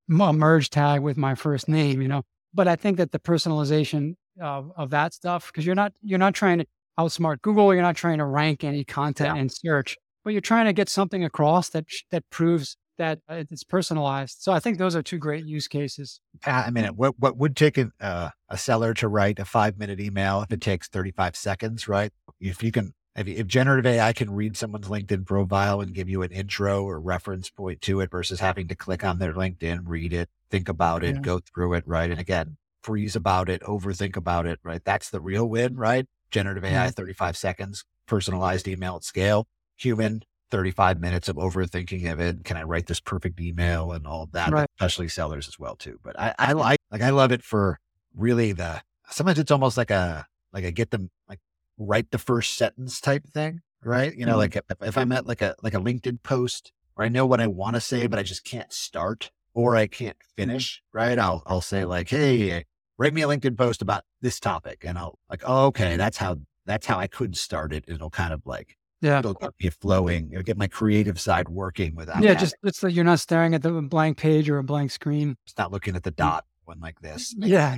a 0.09 0.33
merge 0.33 0.69
tag 0.69 1.01
with 1.01 1.17
my 1.17 1.35
first 1.35 1.67
name, 1.67 2.01
you 2.01 2.07
know. 2.07 2.21
But 2.53 2.67
I 2.67 2.75
think 2.75 2.97
that 2.97 3.11
the 3.11 3.19
personalization 3.19 4.15
of, 4.41 4.71
of 4.75 4.89
that 4.91 5.13
stuff 5.13 5.47
because 5.47 5.65
you're 5.65 5.75
not 5.75 5.93
you're 6.01 6.19
not 6.19 6.33
trying 6.33 6.59
to 6.59 6.65
outsmart 6.99 7.41
Google. 7.41 7.73
You're 7.73 7.83
not 7.83 7.95
trying 7.95 8.17
to 8.19 8.25
rank 8.25 8.63
any 8.63 8.83
content 8.83 9.35
Yeah. 9.35 9.41
in 9.41 9.49
search, 9.49 9.97
but 10.23 10.31
you're 10.33 10.41
trying 10.41 10.65
to 10.65 10.73
get 10.73 10.89
something 10.89 11.23
across 11.23 11.69
that 11.69 11.85
that 12.11 12.29
proves 12.29 12.77
that 12.97 13.19
uh, 13.29 13.43
it's 13.49 13.63
personalized. 13.63 14.37
So 14.41 14.51
I 14.51 14.59
think 14.59 14.77
those 14.77 14.95
are 14.95 15.01
two 15.01 15.17
great 15.17 15.45
use 15.45 15.67
cases. 15.67 16.19
Pat, 16.41 16.67
I 16.67 16.71
mean, 16.71 16.85
what 16.95 17.15
what 17.19 17.37
would 17.37 17.55
take 17.55 17.77
a, 17.77 17.89
uh, 17.99 18.29
a 18.49 18.57
seller 18.57 18.93
to 18.95 19.07
write 19.07 19.39
a 19.39 19.45
five 19.45 19.77
minute 19.77 19.99
email 19.99 20.41
if 20.41 20.51
it 20.51 20.61
takes 20.61 20.87
thirty 20.87 21.11
five 21.11 21.35
seconds, 21.35 21.87
right? 21.87 22.11
If 22.39 22.61
you 22.61 22.71
can, 22.71 22.93
if, 23.15 23.27
if 23.27 23.47
generative 23.47 23.85
AI 23.85 24.13
can 24.13 24.31
read 24.31 24.55
someone's 24.57 24.87
LinkedIn 24.87 25.25
profile 25.25 25.81
and 25.81 25.93
give 25.93 26.09
you 26.09 26.21
an 26.21 26.31
intro 26.31 26.83
or 26.83 26.99
reference 26.99 27.49
point 27.49 27.81
to 27.81 28.01
it 28.01 28.11
versus 28.11 28.39
having 28.39 28.67
to 28.67 28.75
click 28.75 29.03
on 29.03 29.19
their 29.19 29.33
LinkedIn, 29.33 29.81
read 29.85 30.13
it, 30.13 30.29
think 30.51 30.69
about 30.69 31.03
it, 31.03 31.15
Yeah. 31.15 31.21
go 31.21 31.39
through 31.39 31.73
it, 31.75 31.83
right? 31.87 32.11
And 32.11 32.19
again, 32.19 32.57
freeze 32.83 33.15
about 33.15 33.49
it, 33.49 33.61
overthink 33.61 34.15
about 34.15 34.45
it, 34.45 34.59
right? 34.63 34.83
That's 34.83 35.09
the 35.09 35.21
real 35.21 35.47
win, 35.49 35.75
right? 35.77 36.05
Generative 36.29 36.63
AI, 36.65 36.71
Yeah. 36.85 36.91
thirty 36.91 37.13
five 37.13 37.35
seconds, 37.37 37.83
personalized 38.05 38.67
email 38.67 38.97
at 38.97 39.03
scale, 39.03 39.47
human. 39.77 40.23
35 40.51 40.99
minutes 40.99 41.29
of 41.29 41.37
overthinking 41.37 42.11
of 42.11 42.19
it. 42.19 42.43
Can 42.43 42.57
I 42.57 42.63
write 42.63 42.87
this 42.87 42.99
perfect 42.99 43.39
email 43.39 43.93
and 43.93 44.05
all 44.05 44.25
that? 44.33 44.51
Right. 44.51 44.67
Especially 44.77 45.07
sellers 45.07 45.47
as 45.47 45.57
well 45.57 45.77
too. 45.77 45.97
But 46.03 46.19
I, 46.19 46.35
I 46.37 46.51
like 46.51 46.77
like 46.91 47.01
I 47.01 47.11
love 47.11 47.31
it 47.31 47.41
for 47.41 47.79
really 48.13 48.51
the 48.51 48.81
sometimes 49.09 49.39
it's 49.39 49.49
almost 49.51 49.77
like 49.77 49.91
a 49.91 50.27
like 50.51 50.65
I 50.65 50.71
get 50.71 50.91
them 50.91 51.09
like 51.29 51.39
write 51.77 52.11
the 52.11 52.17
first 52.17 52.55
sentence 52.57 52.99
type 52.99 53.23
thing, 53.29 53.61
right? 53.81 54.13
You 54.13 54.25
know, 54.25 54.33
Mhm. 54.35 54.39
like 54.39 54.55
if, 54.57 54.63
if 54.81 54.97
I'm 54.97 55.13
at 55.13 55.25
like 55.25 55.41
a 55.41 55.55
like 55.63 55.73
a 55.73 55.77
LinkedIn 55.79 56.21
post 56.21 56.73
where 56.95 57.05
I 57.05 57.09
know 57.09 57.25
what 57.25 57.39
I 57.39 57.47
want 57.47 57.75
to 57.77 57.79
say, 57.79 58.07
but 58.07 58.19
I 58.19 58.23
just 58.23 58.43
can't 58.43 58.73
start 58.73 59.31
or 59.53 59.75
I 59.75 59.87
can't 59.87 60.17
finish, 60.37 60.81
right? 60.93 61.17
I'll 61.19 61.43
I'll 61.45 61.61
say 61.61 61.85
like, 61.85 62.09
hey, 62.09 62.65
write 62.97 63.13
me 63.13 63.21
a 63.21 63.27
LinkedIn 63.27 63.57
post 63.57 63.81
about 63.81 64.03
this 64.21 64.39
topic, 64.39 64.83
and 64.85 64.97
I'll 64.97 65.17
like, 65.29 65.43
oh, 65.45 65.65
okay, 65.67 65.97
that's 65.97 66.17
how 66.17 66.37
that's 66.65 66.85
how 66.85 66.97
I 66.99 67.07
could 67.07 67.35
start 67.37 67.73
it. 67.73 67.85
It'll 67.87 68.09
kind 68.09 68.33
of 68.33 68.41
like 68.45 68.77
Yeah. 69.01 69.19
it'll 69.19 69.33
get 69.33 69.51
me 69.61 69.69
flowing. 69.69 70.29
It'll 70.31 70.43
get 70.43 70.57
my 70.57 70.67
creative 70.67 71.19
side 71.19 71.49
working 71.49 71.95
without 71.95 72.21
Yeah, 72.21 72.29
having- 72.29 72.39
just 72.39 72.55
it's 72.63 72.83
like, 72.83 72.93
you're 72.93 73.03
not 73.03 73.19
staring 73.19 73.53
at 73.55 73.63
the 73.63 73.71
blank 73.81 74.17
page 74.17 74.49
or 74.49 74.57
a 74.57 74.63
blank 74.63 74.91
screen. 74.91 75.35
It's 75.45 75.57
not 75.57 75.71
looking 75.71 75.95
at 75.95 76.03
the 76.03 76.11
mm. 76.11 76.17
dot 76.17 76.45
one 76.65 76.79
like 76.79 76.99
this. 77.01 77.33
Yeah, 77.37 77.77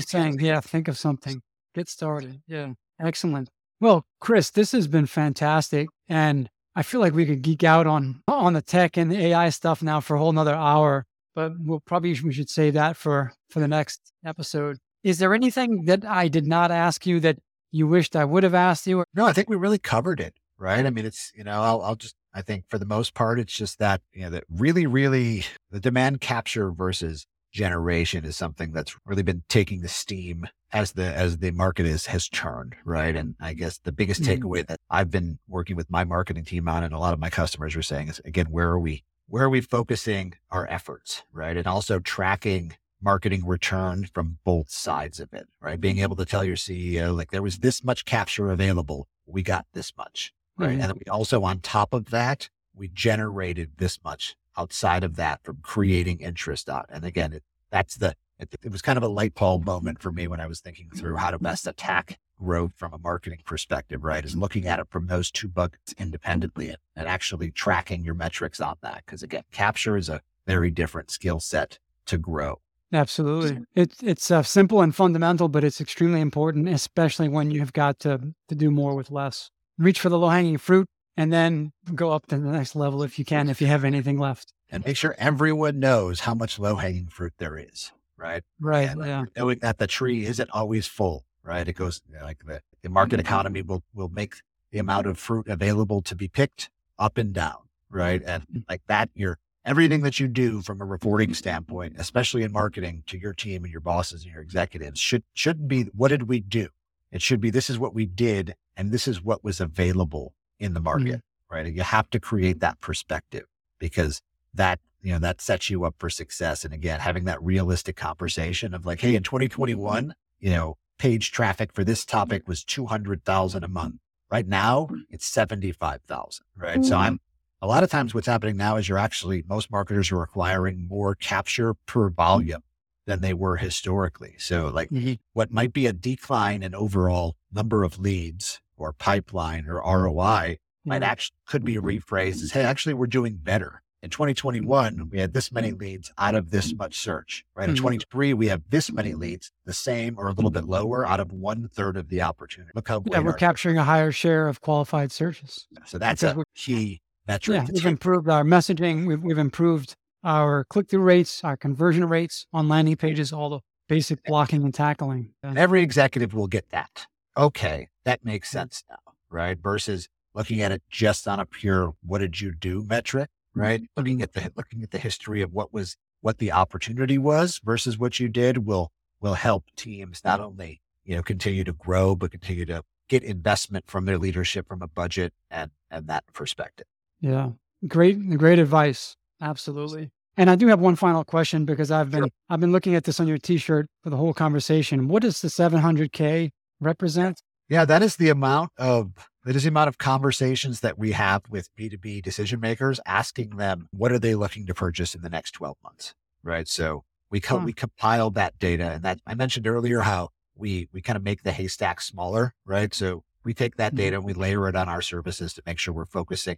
saying, 0.00 0.40
yeah, 0.40 0.60
think 0.60 0.88
of 0.88 0.98
something, 0.98 1.40
get 1.74 1.88
started. 1.88 2.40
Yeah, 2.46 2.72
excellent. 3.00 3.48
Well, 3.80 4.04
Chris, 4.20 4.50
this 4.50 4.72
has 4.72 4.88
been 4.88 5.06
fantastic, 5.06 5.88
and 6.08 6.50
I 6.74 6.82
feel 6.82 7.00
like 7.00 7.14
we 7.14 7.26
could 7.26 7.42
geek 7.42 7.62
out 7.62 7.86
on 7.86 8.22
on 8.28 8.52
the 8.54 8.62
tech 8.62 8.96
and 8.96 9.10
the 9.10 9.18
AI 9.26 9.50
stuff 9.50 9.82
now 9.82 10.00
for 10.00 10.16
a 10.16 10.18
whole 10.18 10.32
nother 10.32 10.54
hour, 10.54 11.06
but 11.34 11.52
we'll 11.58 11.80
probably 11.80 12.18
we 12.22 12.32
should 12.32 12.50
say 12.50 12.70
that 12.70 12.96
for 12.96 13.32
for 13.50 13.60
the 13.60 13.68
next 13.68 14.12
episode. 14.24 14.78
Is 15.02 15.18
there 15.18 15.34
anything 15.34 15.84
that 15.84 16.04
I 16.04 16.28
did 16.28 16.46
not 16.46 16.70
ask 16.70 17.06
you 17.06 17.20
that 17.20 17.38
you 17.70 17.86
wished 17.86 18.16
I 18.16 18.24
would 18.24 18.42
have 18.42 18.54
asked 18.54 18.86
you? 18.86 19.04
No, 19.14 19.26
I 19.26 19.32
think 19.32 19.50
we 19.50 19.56
really 19.56 19.78
covered 19.78 20.18
it, 20.20 20.34
right? 20.58 20.86
I 20.86 20.90
mean, 20.90 21.04
it's, 21.04 21.30
you 21.34 21.44
know, 21.44 21.60
I'll, 21.60 21.82
I'll 21.82 21.96
just, 21.96 22.14
I 22.32 22.40
think 22.40 22.64
for 22.70 22.78
the 22.78 22.86
most 22.86 23.12
part, 23.12 23.38
it's 23.38 23.52
just 23.52 23.78
that, 23.80 24.00
you 24.14 24.22
know, 24.22 24.30
that 24.30 24.44
really, 24.48 24.86
really 24.86 25.44
the 25.70 25.80
demand 25.80 26.20
capture 26.22 26.70
versus 26.72 27.26
generation 27.52 28.24
is 28.24 28.36
something 28.36 28.72
that's 28.72 28.96
really 29.04 29.22
been 29.22 29.42
taking 29.48 29.80
the 29.82 29.88
steam 29.88 30.46
as 30.72 30.92
the, 30.92 31.04
as 31.04 31.38
the 31.38 31.50
market 31.50 31.86
is, 31.86 32.06
has 32.06 32.26
churned, 32.28 32.74
right? 32.84 33.14
And 33.14 33.34
I 33.40 33.54
guess 33.54 33.78
the 33.78 33.92
biggest 33.92 34.22
Mhm. 34.22 34.38
takeaway 34.38 34.66
that 34.66 34.80
I've 34.90 35.10
been 35.10 35.38
working 35.46 35.76
with 35.76 35.90
my 35.90 36.04
marketing 36.04 36.44
team 36.44 36.68
on 36.68 36.82
and 36.82 36.94
a 36.94 36.98
lot 36.98 37.12
of 37.12 37.20
my 37.20 37.30
customers 37.30 37.76
are 37.76 37.82
saying 37.82 38.08
is, 38.08 38.20
again, 38.24 38.46
where 38.46 38.68
are 38.68 38.80
we, 38.80 39.04
where 39.26 39.44
are 39.44 39.50
we 39.50 39.60
focusing 39.60 40.34
our 40.50 40.66
efforts, 40.70 41.22
right? 41.32 41.56
And 41.56 41.66
also 41.66 41.98
tracking 41.98 42.76
marketing 43.02 43.46
return 43.46 44.06
from 44.14 44.38
both 44.44 44.70
sides 44.70 45.20
of 45.20 45.32
it, 45.32 45.46
right? 45.60 45.80
Being 45.80 45.98
able 45.98 46.16
to 46.16 46.24
tell 46.24 46.44
your 46.44 46.56
CEO, 46.56 47.14
like 47.14 47.30
there 47.30 47.42
was 47.42 47.58
this 47.58 47.84
much 47.84 48.04
capture 48.04 48.50
available. 48.50 49.08
We 49.26 49.42
got 49.42 49.66
this 49.74 49.92
much, 49.96 50.32
right? 50.56 50.70
Mhm. 50.70 50.72
And 50.72 50.82
then 50.82 50.98
we 51.04 51.10
also, 51.10 51.42
on 51.42 51.60
top 51.60 51.92
of 51.92 52.10
that, 52.10 52.48
we 52.74 52.88
generated 52.88 53.72
this 53.76 54.02
much 54.02 54.36
outside 54.56 55.04
of 55.04 55.16
that 55.16 55.42
from 55.42 55.58
creating 55.62 56.20
interest 56.20 56.68
on. 56.70 56.84
And 56.88 57.04
again, 57.04 57.32
it, 57.32 57.42
that's 57.70 57.96
the, 57.96 58.14
it, 58.38 58.54
it 58.62 58.72
was 58.72 58.82
kind 58.82 58.96
of 58.96 59.02
a 59.02 59.08
light 59.08 59.34
bulb 59.34 59.64
moment 59.64 60.00
for 60.00 60.10
me 60.10 60.26
when 60.26 60.40
I 60.40 60.46
was 60.46 60.60
thinking 60.60 60.90
through 60.90 61.16
how 61.16 61.30
to 61.30 61.38
best 61.38 61.66
attack 61.66 62.18
growth 62.38 62.72
from 62.76 62.92
a 62.92 62.98
marketing 62.98 63.40
perspective, 63.44 64.04
right? 64.04 64.24
Is 64.24 64.36
looking 64.36 64.66
at 64.66 64.78
it 64.78 64.88
from 64.90 65.06
those 65.06 65.30
two 65.30 65.48
buckets 65.48 65.94
independently 65.98 66.68
and, 66.68 66.78
and 66.96 67.08
actually 67.08 67.50
tracking 67.50 68.04
your 68.04 68.14
metrics 68.14 68.60
on 68.60 68.76
that. 68.82 69.04
Cause 69.06 69.22
again, 69.22 69.44
capture 69.52 69.96
is 69.96 70.08
a 70.08 70.20
very 70.46 70.70
different 70.70 71.10
skill 71.10 71.40
set 71.40 71.78
to 72.06 72.18
grow. 72.18 72.60
Absolutely, 72.92 73.64
it's 73.74 74.02
it's 74.02 74.30
uh, 74.30 74.42
simple 74.42 74.80
and 74.80 74.94
fundamental, 74.94 75.48
but 75.48 75.64
it's 75.64 75.80
extremely 75.80 76.20
important, 76.20 76.68
especially 76.68 77.28
when 77.28 77.50
you've 77.50 77.72
got 77.72 77.98
to 78.00 78.34
to 78.48 78.54
do 78.54 78.70
more 78.70 78.94
with 78.94 79.10
less. 79.10 79.50
Reach 79.78 79.98
for 79.98 80.08
the 80.08 80.18
low 80.18 80.28
hanging 80.28 80.58
fruit, 80.58 80.86
and 81.16 81.32
then 81.32 81.72
go 81.94 82.12
up 82.12 82.26
to 82.26 82.38
the 82.38 82.52
next 82.52 82.76
level 82.76 83.02
if 83.02 83.18
you 83.18 83.24
can, 83.24 83.48
if 83.48 83.60
you 83.60 83.66
have 83.66 83.84
anything 83.84 84.18
left. 84.18 84.52
and 84.70 84.84
make 84.84 84.96
sure 84.96 85.14
everyone 85.18 85.80
knows 85.80 86.20
how 86.20 86.34
much 86.34 86.58
low 86.58 86.76
hanging 86.76 87.08
fruit 87.08 87.32
there 87.38 87.58
is, 87.58 87.90
right? 88.16 88.42
Right. 88.60 88.88
And, 88.88 89.04
Yeah. 89.04 89.24
knowing 89.36 89.58
that 89.60 89.78
the 89.78 89.86
tree 89.88 90.24
isn't 90.26 90.50
always 90.50 90.86
full, 90.86 91.24
right? 91.44 91.68
It 91.68 91.74
goes 91.74 92.00
you 92.08 92.18
know, 92.18 92.24
like 92.24 92.38
the, 92.44 92.60
the 92.82 92.88
market 92.88 93.16
mm-hmm. 93.16 93.26
economy 93.26 93.62
will, 93.62 93.82
will 93.94 94.08
make 94.08 94.36
the 94.72 94.78
amount 94.78 95.06
of 95.06 95.18
fruit 95.18 95.46
available 95.48 96.02
to 96.02 96.16
be 96.16 96.28
picked 96.28 96.70
up 96.98 97.18
and 97.18 97.32
down, 97.32 97.58
right? 97.90 98.22
And 98.24 98.42
mm-hmm. 98.44 98.60
like 98.68 98.82
that, 98.88 99.10
you're 99.14 99.38
everything 99.64 100.02
that 100.02 100.20
you 100.20 100.28
do 100.28 100.62
from 100.62 100.80
a 100.80 100.84
reporting 100.84 101.34
standpoint, 101.34 101.94
especially 101.98 102.42
in 102.42 102.52
marketing 102.52 103.02
to 103.06 103.18
your 103.18 103.32
team 103.32 103.64
and 103.64 103.72
your 103.72 103.80
bosses 103.80 104.24
and 104.24 104.32
your 104.32 104.42
executives 104.42 105.00
should, 105.00 105.22
shouldn't 105.32 105.68
be, 105.68 105.84
what 105.94 106.08
did 106.08 106.28
we 106.28 106.40
do? 106.40 106.68
It 107.10 107.22
should 107.22 107.40
be, 107.40 107.50
this 107.50 107.70
is 107.70 107.78
what 107.78 107.94
we 107.94 108.06
did 108.06 108.54
and 108.76 108.90
this 108.90 109.06
is 109.08 109.22
what 109.22 109.44
was 109.44 109.60
available 109.60 110.34
in 110.58 110.74
the 110.74 110.80
market, 110.80 111.06
mm-hmm. 111.06 111.54
right? 111.54 111.72
You 111.72 111.82
have 111.82 112.10
to 112.10 112.20
create 112.20 112.60
that 112.60 112.80
perspective 112.80 113.44
because 113.78 114.20
that, 114.52 114.80
you 115.02 115.12
know, 115.12 115.18
that 115.20 115.40
sets 115.40 115.70
you 115.70 115.84
up 115.84 115.94
for 115.98 116.10
success. 116.10 116.64
And 116.64 116.74
again, 116.74 117.00
having 117.00 117.24
that 117.24 117.42
realistic 117.42 117.96
conversation 117.96 118.74
of 118.74 118.84
like, 118.84 119.00
Hey, 119.00 119.14
in 119.14 119.22
2021, 119.22 120.14
you 120.40 120.50
know, 120.50 120.76
page 120.98 121.32
traffic 121.32 121.72
for 121.72 121.84
this 121.84 122.04
mm-hmm. 122.04 122.16
topic 122.16 122.48
was 122.48 122.64
200,000 122.64 123.64
a 123.64 123.68
month. 123.68 123.96
Right 124.30 124.46
now 124.46 124.88
mm. 124.90 125.02
it's 125.10 125.26
75,000, 125.26 126.44
right? 126.56 126.84
So 126.84 126.92
mm-hmm. 126.92 127.02
I'm, 127.02 127.20
a 127.62 127.66
lot 127.66 127.82
of 127.82 127.90
times 127.90 128.14
what's 128.14 128.26
happening 128.26 128.56
now 128.56 128.76
is 128.76 128.88
you're 128.88 128.98
actually, 128.98 129.44
most 129.48 129.70
marketers 129.70 130.10
are 130.10 130.22
acquiring 130.22 130.88
more 130.88 131.14
capture 131.14 131.74
per 131.86 132.10
volume 132.10 132.62
than 133.06 133.20
they 133.20 133.34
were 133.34 133.56
historically. 133.56 134.34
So 134.38 134.68
like 134.68 134.90
Mhm. 134.90 135.18
what 135.34 135.50
might 135.52 135.72
be 135.72 135.86
a 135.86 135.92
decline 135.92 136.62
in 136.62 136.74
overall 136.74 137.36
number 137.52 137.84
of 137.84 137.98
leads 137.98 138.60
or 138.76 138.92
pipeline 138.92 139.66
or 139.68 139.76
ROI 139.76 140.58
might 140.84 140.96
mm-hmm. 140.96 141.02
actually 141.04 141.36
could 141.46 141.64
be 141.64 141.76
rephrased 141.76 142.42
as, 142.42 142.52
Hey, 142.52 142.62
actually 142.62 142.94
we're 142.94 143.06
doing 143.06 143.36
better. 143.36 143.82
In 144.04 144.10
2021, 144.10 145.08
we 145.10 145.18
had 145.18 145.32
this 145.32 145.50
many 145.50 145.72
leads 145.72 146.12
out 146.18 146.34
of 146.34 146.50
this 146.50 146.74
much 146.74 146.98
search, 146.98 147.42
right? 147.56 147.70
In 147.70 147.74
Mhm. 147.74 147.78
23, 147.78 148.34
we 148.34 148.48
have 148.48 148.60
this 148.68 148.92
many 148.92 149.14
leads, 149.14 149.50
the 149.64 149.72
same 149.72 150.18
or 150.18 150.28
a 150.28 150.32
little 150.34 150.50
bit 150.50 150.64
lower 150.64 151.06
out 151.06 151.20
of 151.20 151.32
one 151.32 151.68
third 151.68 151.96
of 151.96 152.10
the 152.10 152.20
opportunity. 152.20 152.70
Look 152.74 152.86
how 152.88 153.02
Yeah, 153.10 153.20
we're 153.20 153.30
our- 153.30 153.36
capturing 153.38 153.78
a 153.78 153.84
higher 153.84 154.12
share 154.12 154.46
of 154.46 154.60
qualified 154.60 155.10
searches. 155.10 155.66
so 155.86 155.96
that's 155.96 156.20
because 156.20 156.36
a 156.36 156.44
key 156.54 157.00
metric. 157.26 157.54
Yeah, 157.54 157.64
we've 157.72 157.82
take. 157.82 157.92
improved 157.92 158.28
our 158.28 158.44
messaging. 158.44 159.06
We've 159.06 159.22
we've 159.22 159.38
improved 159.38 159.94
our 160.22 160.64
click 160.64 160.90
through 160.90 161.00
rates, 161.00 161.42
our 161.42 161.56
conversion 161.56 162.04
rates 162.06 162.46
on 162.52 162.68
landing 162.68 162.96
pages, 162.96 163.32
all 163.32 163.48
the 163.48 163.60
basic 163.88 164.22
blocking 164.24 164.64
and 164.64 164.74
tackling. 164.74 165.32
And 165.42 165.56
every 165.56 165.82
executive 165.82 166.34
will 166.34 166.46
get 166.48 166.68
that. 166.72 167.06
Okay, 167.38 167.88
that 168.04 168.22
makes 168.22 168.50
sense 168.50 168.84
now, 168.86 168.98
right? 169.30 169.58
Versus 169.58 170.10
looking 170.34 170.60
at 170.60 170.72
it 170.72 170.82
just 170.90 171.26
on 171.26 171.40
a 171.40 171.46
pure 171.46 171.94
"what 172.02 172.18
did 172.18 172.42
you 172.42 172.52
do" 172.54 172.84
metric, 172.86 173.30
right? 173.54 173.80
Mm-hmm. 173.80 174.00
Looking 174.00 174.22
at 174.22 174.32
the 174.32 174.52
looking 174.56 174.82
at 174.82 174.90
the 174.90 174.98
history 174.98 175.42
of 175.42 175.52
what 175.52 175.72
was 175.72 175.96
what 176.20 176.38
the 176.38 176.52
opportunity 176.52 177.18
was 177.18 177.60
versus 177.64 177.98
what 177.98 178.18
you 178.20 178.28
did 178.28 178.66
will 178.66 178.90
will 179.20 179.34
help 179.34 179.64
teams 179.76 180.22
not 180.24 180.40
only 180.40 180.80
you 181.04 181.16
know 181.16 181.22
continue 181.22 181.64
to 181.64 181.72
grow 181.72 182.14
but 182.14 182.30
continue 182.30 182.64
to 182.66 182.82
get 183.08 183.22
investment 183.22 183.84
from 183.86 184.04
their 184.06 184.18
leadership 184.18 184.66
from 184.68 184.82
a 184.82 184.88
budget 184.88 185.32
and 185.50 185.70
and 185.90 186.06
that 186.08 186.24
perspective. 186.32 186.86
Yeah. 187.20 187.50
Great, 187.86 188.18
great 188.38 188.58
advice. 188.58 189.16
Absolutely. 189.40 190.10
And 190.36 190.50
I 190.50 190.56
do 190.56 190.66
have 190.68 190.80
one 190.80 190.96
final 190.96 191.22
question 191.22 191.64
because 191.64 191.90
I've 191.90 192.10
been 192.10 192.22
Sure. 192.22 192.30
I've 192.48 192.60
been 192.60 192.72
looking 192.72 192.94
at 192.94 193.04
this 193.04 193.20
on 193.20 193.28
your 193.28 193.38
t-shirt 193.38 193.86
for 194.02 194.10
the 194.10 194.16
whole 194.16 194.34
conversation. 194.34 195.08
What 195.08 195.22
does 195.22 195.40
the 195.40 195.48
700k 195.48 196.50
represent? 196.80 197.40
Yeah, 197.68 197.84
that 197.84 198.02
is 198.02 198.16
the 198.16 198.30
amount 198.30 198.70
of 198.78 199.12
the 199.44 199.68
amount 199.68 199.88
of 199.88 199.98
conversations 199.98 200.80
that 200.80 200.98
we 200.98 201.12
have 201.12 201.42
with 201.50 201.68
B2B 201.76 202.22
decision 202.22 202.60
makers 202.60 202.98
asking 203.06 203.50
them 203.56 203.88
what 203.92 204.10
are 204.12 204.18
they 204.18 204.34
looking 204.34 204.66
to 204.66 204.74
purchase 204.74 205.14
in 205.14 205.22
the 205.22 205.28
next 205.28 205.52
12 205.52 205.76
months. 205.84 206.14
Right. 206.42 206.66
So 206.68 207.04
we 207.30 207.40
co- 207.40 207.58
Huh. 207.58 207.64
we 207.66 207.72
compile 207.72 208.30
that 208.32 208.58
data 208.58 208.92
and 208.92 209.02
that 209.02 209.20
I 209.26 209.34
mentioned 209.34 209.66
earlier 209.66 210.00
how 210.00 210.30
we 210.56 210.88
we 210.92 211.00
kind 211.02 211.16
of 211.16 211.22
make 211.22 211.42
the 211.42 211.52
haystack 211.52 212.00
smaller, 212.00 212.54
right? 212.64 212.94
So 212.94 213.24
we 213.44 213.52
take 213.54 213.76
that 213.76 213.92
Mhm. 213.92 213.96
data 213.96 214.16
and 214.16 214.24
we 214.24 214.32
layer 214.32 214.68
it 214.68 214.76
on 214.76 214.88
our 214.88 215.02
services 215.02 215.52
to 215.54 215.62
make 215.66 215.78
sure 215.78 215.92
we're 215.92 216.04
focusing 216.06 216.56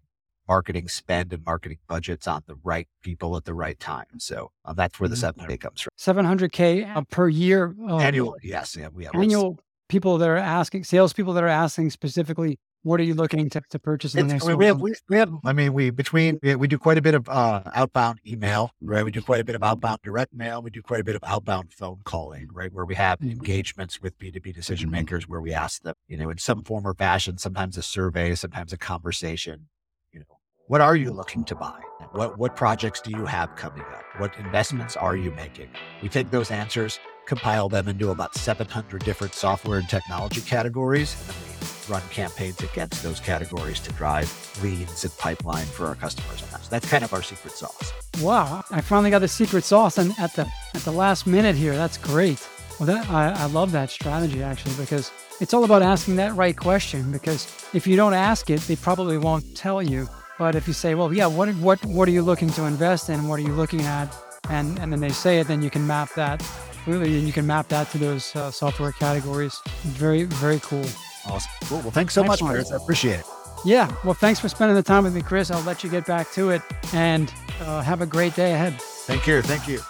marketing 0.48 0.86
spend 0.86 1.32
and 1.32 1.44
marketing 1.44 1.78
budgets 1.88 2.28
on 2.28 2.42
the 2.46 2.54
right 2.62 2.86
people 3.02 3.36
at 3.36 3.44
the 3.44 3.54
right 3.54 3.80
time. 3.80 4.06
So 4.18 4.52
uh, 4.64 4.74
that's 4.74 5.00
where 5.00 5.08
the 5.08 5.16
Mm-hmm. 5.16 5.40
700K 5.40 5.56
comes 5.60 5.80
from. 5.80 5.90
700K 5.98 6.84
uh, 6.96 7.02
per 7.10 7.28
year. 7.28 7.74
uh, 7.88 7.96
Annual, 7.98 8.36
yes. 8.44 8.76
Yeah, 8.76 8.88
we 8.92 9.04
have 9.06 9.14
Annual 9.16 9.58
people 9.88 10.18
that 10.18 10.28
are 10.28 10.36
asking, 10.36 10.84
salespeople 10.84 11.32
that 11.32 11.42
are 11.42 11.48
asking 11.48 11.90
specifically, 11.90 12.58
what 12.86 13.00
are 13.00 13.02
you 13.02 13.14
looking 13.14 13.50
to, 13.50 13.60
to 13.68 13.78
purchase 13.80 14.14
in 14.14 14.28
the 14.28 14.34
next 14.34 14.44
I 14.44 14.48
mean, 14.50 14.58
we 14.58 14.66
have, 14.66 14.80
we, 14.80 14.94
we 15.08 15.16
have, 15.16 15.32
I 15.44 15.52
mean, 15.52 15.72
we, 15.72 15.90
between, 15.90 16.38
we, 16.40 16.54
we 16.54 16.68
do 16.68 16.78
quite 16.78 16.98
a 16.98 17.02
bit 17.02 17.14
of 17.14 17.28
uh, 17.28 17.62
outbound 17.74 18.20
email, 18.24 18.70
right? 18.80 19.04
We 19.04 19.10
do 19.10 19.20
quite 19.20 19.40
a 19.40 19.44
bit 19.44 19.56
of 19.56 19.62
outbound 19.64 20.02
direct 20.04 20.32
mail. 20.32 20.62
We 20.62 20.70
do 20.70 20.82
quite 20.82 21.00
a 21.00 21.04
bit 21.04 21.16
of 21.16 21.24
outbound 21.24 21.72
phone 21.72 22.02
calling, 22.04 22.48
right? 22.52 22.72
Where 22.72 22.84
we 22.84 22.94
have 22.94 23.18
Mhm. 23.18 23.32
engagements 23.32 24.00
with 24.00 24.16
B2B 24.18 24.54
decision 24.54 24.88
Mhm. 24.88 24.92
makers 24.92 25.28
where 25.28 25.40
we 25.40 25.52
ask 25.52 25.82
them, 25.82 25.94
you 26.06 26.16
know, 26.16 26.30
in 26.30 26.38
some 26.38 26.62
form 26.62 26.86
or 26.86 26.94
fashion, 26.94 27.38
sometimes 27.38 27.76
a 27.76 27.82
survey, 27.82 28.36
sometimes 28.36 28.72
a 28.72 28.78
conversation, 28.78 29.68
you 30.12 30.20
know, 30.20 30.26
what 30.68 30.80
are 30.80 30.94
you 30.94 31.10
looking 31.10 31.44
to 31.46 31.56
buy? 31.56 31.80
What, 32.12 32.38
what 32.38 32.54
projects 32.54 33.00
do 33.00 33.10
you 33.10 33.26
have 33.26 33.56
coming 33.56 33.82
up? 33.82 34.04
What 34.18 34.32
investments 34.38 34.96
are 34.96 35.16
you 35.16 35.32
making? 35.32 35.70
We 36.02 36.08
take 36.08 36.30
those 36.30 36.52
answers, 36.52 37.00
compile 37.26 37.68
them 37.68 37.88
into 37.88 38.10
about 38.10 38.36
700 38.36 39.04
different 39.04 39.34
software 39.34 39.80
and 39.80 39.88
technology 39.88 40.40
categories, 40.40 41.16
and 41.18 41.28
then 41.28 41.36
we 41.42 41.75
run 41.88 42.02
campaigns 42.10 42.60
against 42.60 43.02
those 43.02 43.20
categories 43.20 43.80
to 43.80 43.92
drive 43.92 44.28
leads 44.62 45.04
and 45.04 45.16
pipeline 45.18 45.66
for 45.66 45.86
our 45.86 45.94
customers. 45.94 46.42
And 46.42 46.50
that's, 46.50 46.68
that's 46.68 46.88
kind 46.88 47.04
of 47.04 47.12
our 47.12 47.22
secret 47.22 47.52
sauce. 47.52 47.92
Wow, 48.20 48.64
I 48.70 48.80
finally 48.80 49.10
got 49.10 49.20
the 49.20 49.28
secret 49.28 49.64
sauce 49.64 49.98
and 49.98 50.12
at 50.18 50.34
the 50.34 50.46
at 50.74 50.82
the 50.82 50.92
last 50.92 51.26
minute 51.26 51.56
here. 51.56 51.74
That's 51.74 51.98
great. 51.98 52.46
Well, 52.78 52.86
that 52.86 53.08
I, 53.10 53.30
I 53.30 53.46
love 53.46 53.72
that 53.72 53.90
strategy 53.90 54.42
actually 54.42 54.74
because 54.74 55.10
it's 55.40 55.54
all 55.54 55.64
about 55.64 55.82
asking 55.82 56.16
that 56.16 56.34
right 56.34 56.56
question. 56.56 57.12
Because 57.12 57.46
if 57.74 57.86
you 57.86 57.96
don't 57.96 58.14
ask 58.14 58.50
it, 58.50 58.60
they 58.62 58.76
probably 58.76 59.18
won't 59.18 59.56
tell 59.56 59.82
you. 59.82 60.08
But 60.38 60.54
if 60.54 60.66
you 60.66 60.74
say, 60.74 60.94
well, 60.94 61.12
yeah, 61.12 61.26
what 61.26 61.48
what 61.56 61.84
what 61.86 62.08
are 62.08 62.12
you 62.12 62.22
looking 62.22 62.50
to 62.50 62.64
invest 62.64 63.08
in? 63.08 63.28
What 63.28 63.38
are 63.38 63.42
you 63.42 63.54
looking 63.54 63.82
at? 63.82 64.14
And 64.50 64.78
and 64.78 64.92
then 64.92 65.00
they 65.00 65.10
say 65.10 65.40
it, 65.40 65.46
then 65.46 65.62
you 65.62 65.70
can 65.70 65.86
map 65.86 66.12
that. 66.14 66.46
Really, 66.86 67.18
and 67.18 67.26
you 67.26 67.32
can 67.32 67.46
map 67.46 67.68
that 67.68 67.90
to 67.90 67.98
those 67.98 68.36
uh, 68.36 68.50
software 68.50 68.92
categories. 68.92 69.60
Very 69.82 70.24
very 70.24 70.60
cool. 70.60 70.84
Awesome. 71.28 71.50
Cool. 71.64 71.80
Well, 71.80 71.90
thanks 71.90 72.14
so 72.14 72.24
much, 72.24 72.42
Chris. 72.42 72.70
I 72.72 72.76
appreciate 72.76 73.20
it. 73.20 73.26
Yeah. 73.64 73.92
Well, 74.04 74.14
thanks 74.14 74.38
for 74.38 74.48
spending 74.48 74.76
the 74.76 74.82
time 74.82 75.04
with 75.04 75.14
me, 75.14 75.22
Chris. 75.22 75.50
I'll 75.50 75.62
let 75.62 75.82
you 75.82 75.90
get 75.90 76.06
back 76.06 76.30
to 76.32 76.50
it 76.50 76.62
and 76.92 77.32
uh, 77.60 77.82
have 77.82 78.00
a 78.00 78.06
great 78.06 78.34
day 78.36 78.54
ahead. 78.54 78.80
Thank 78.80 79.26
you. 79.26 79.42
Thank 79.42 79.66
you. 79.66 79.80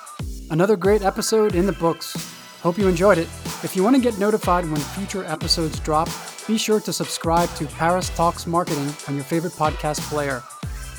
Another 0.51 0.77
great 0.77 1.03
episode 1.03 1.55
in 1.55 1.67
the 1.67 1.73
books. 1.73 2.17
Hope 2.63 2.79
you 2.79 2.89
enjoyed 2.89 3.19
it. 3.19 3.29
If 3.63 3.75
you 3.77 3.83
want 3.83 3.97
to 3.97 4.03
get 4.03 4.19
notified 4.19 4.65
when 4.65 4.77
future 4.77 5.25
episodes 5.25 5.79
drop, 5.81 6.09
be 6.47 6.57
sure 6.57 6.81
to 6.81 6.93
subscribe 6.93 7.49
to 7.57 7.67
Paris 7.67 8.09
Talks 8.17 8.47
Marketing 8.47 8.95
on 9.09 9.15
your 9.15 9.25
favorite 9.25 9.53
podcast 9.53 10.01
player. 10.09 10.43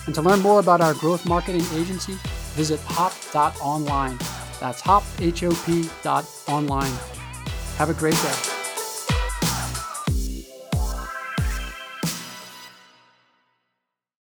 And 0.06 0.14
to 0.16 0.22
learn 0.22 0.42
more 0.42 0.60
about 0.60 0.82
our 0.82 0.94
growth 0.94 1.26
marketing 1.26 1.66
agency, 1.74 2.18
visit 2.54 2.80
hop.online. 2.82 4.18
That's 4.60 4.82
hop, 4.82 5.04
H 5.20 5.44
O 5.44 5.52
P 5.66 5.90
dot 6.04 6.26
online. 6.48 6.94
Have 7.78 7.90
a 7.90 7.94
great 7.94 8.16
day. 8.16 8.67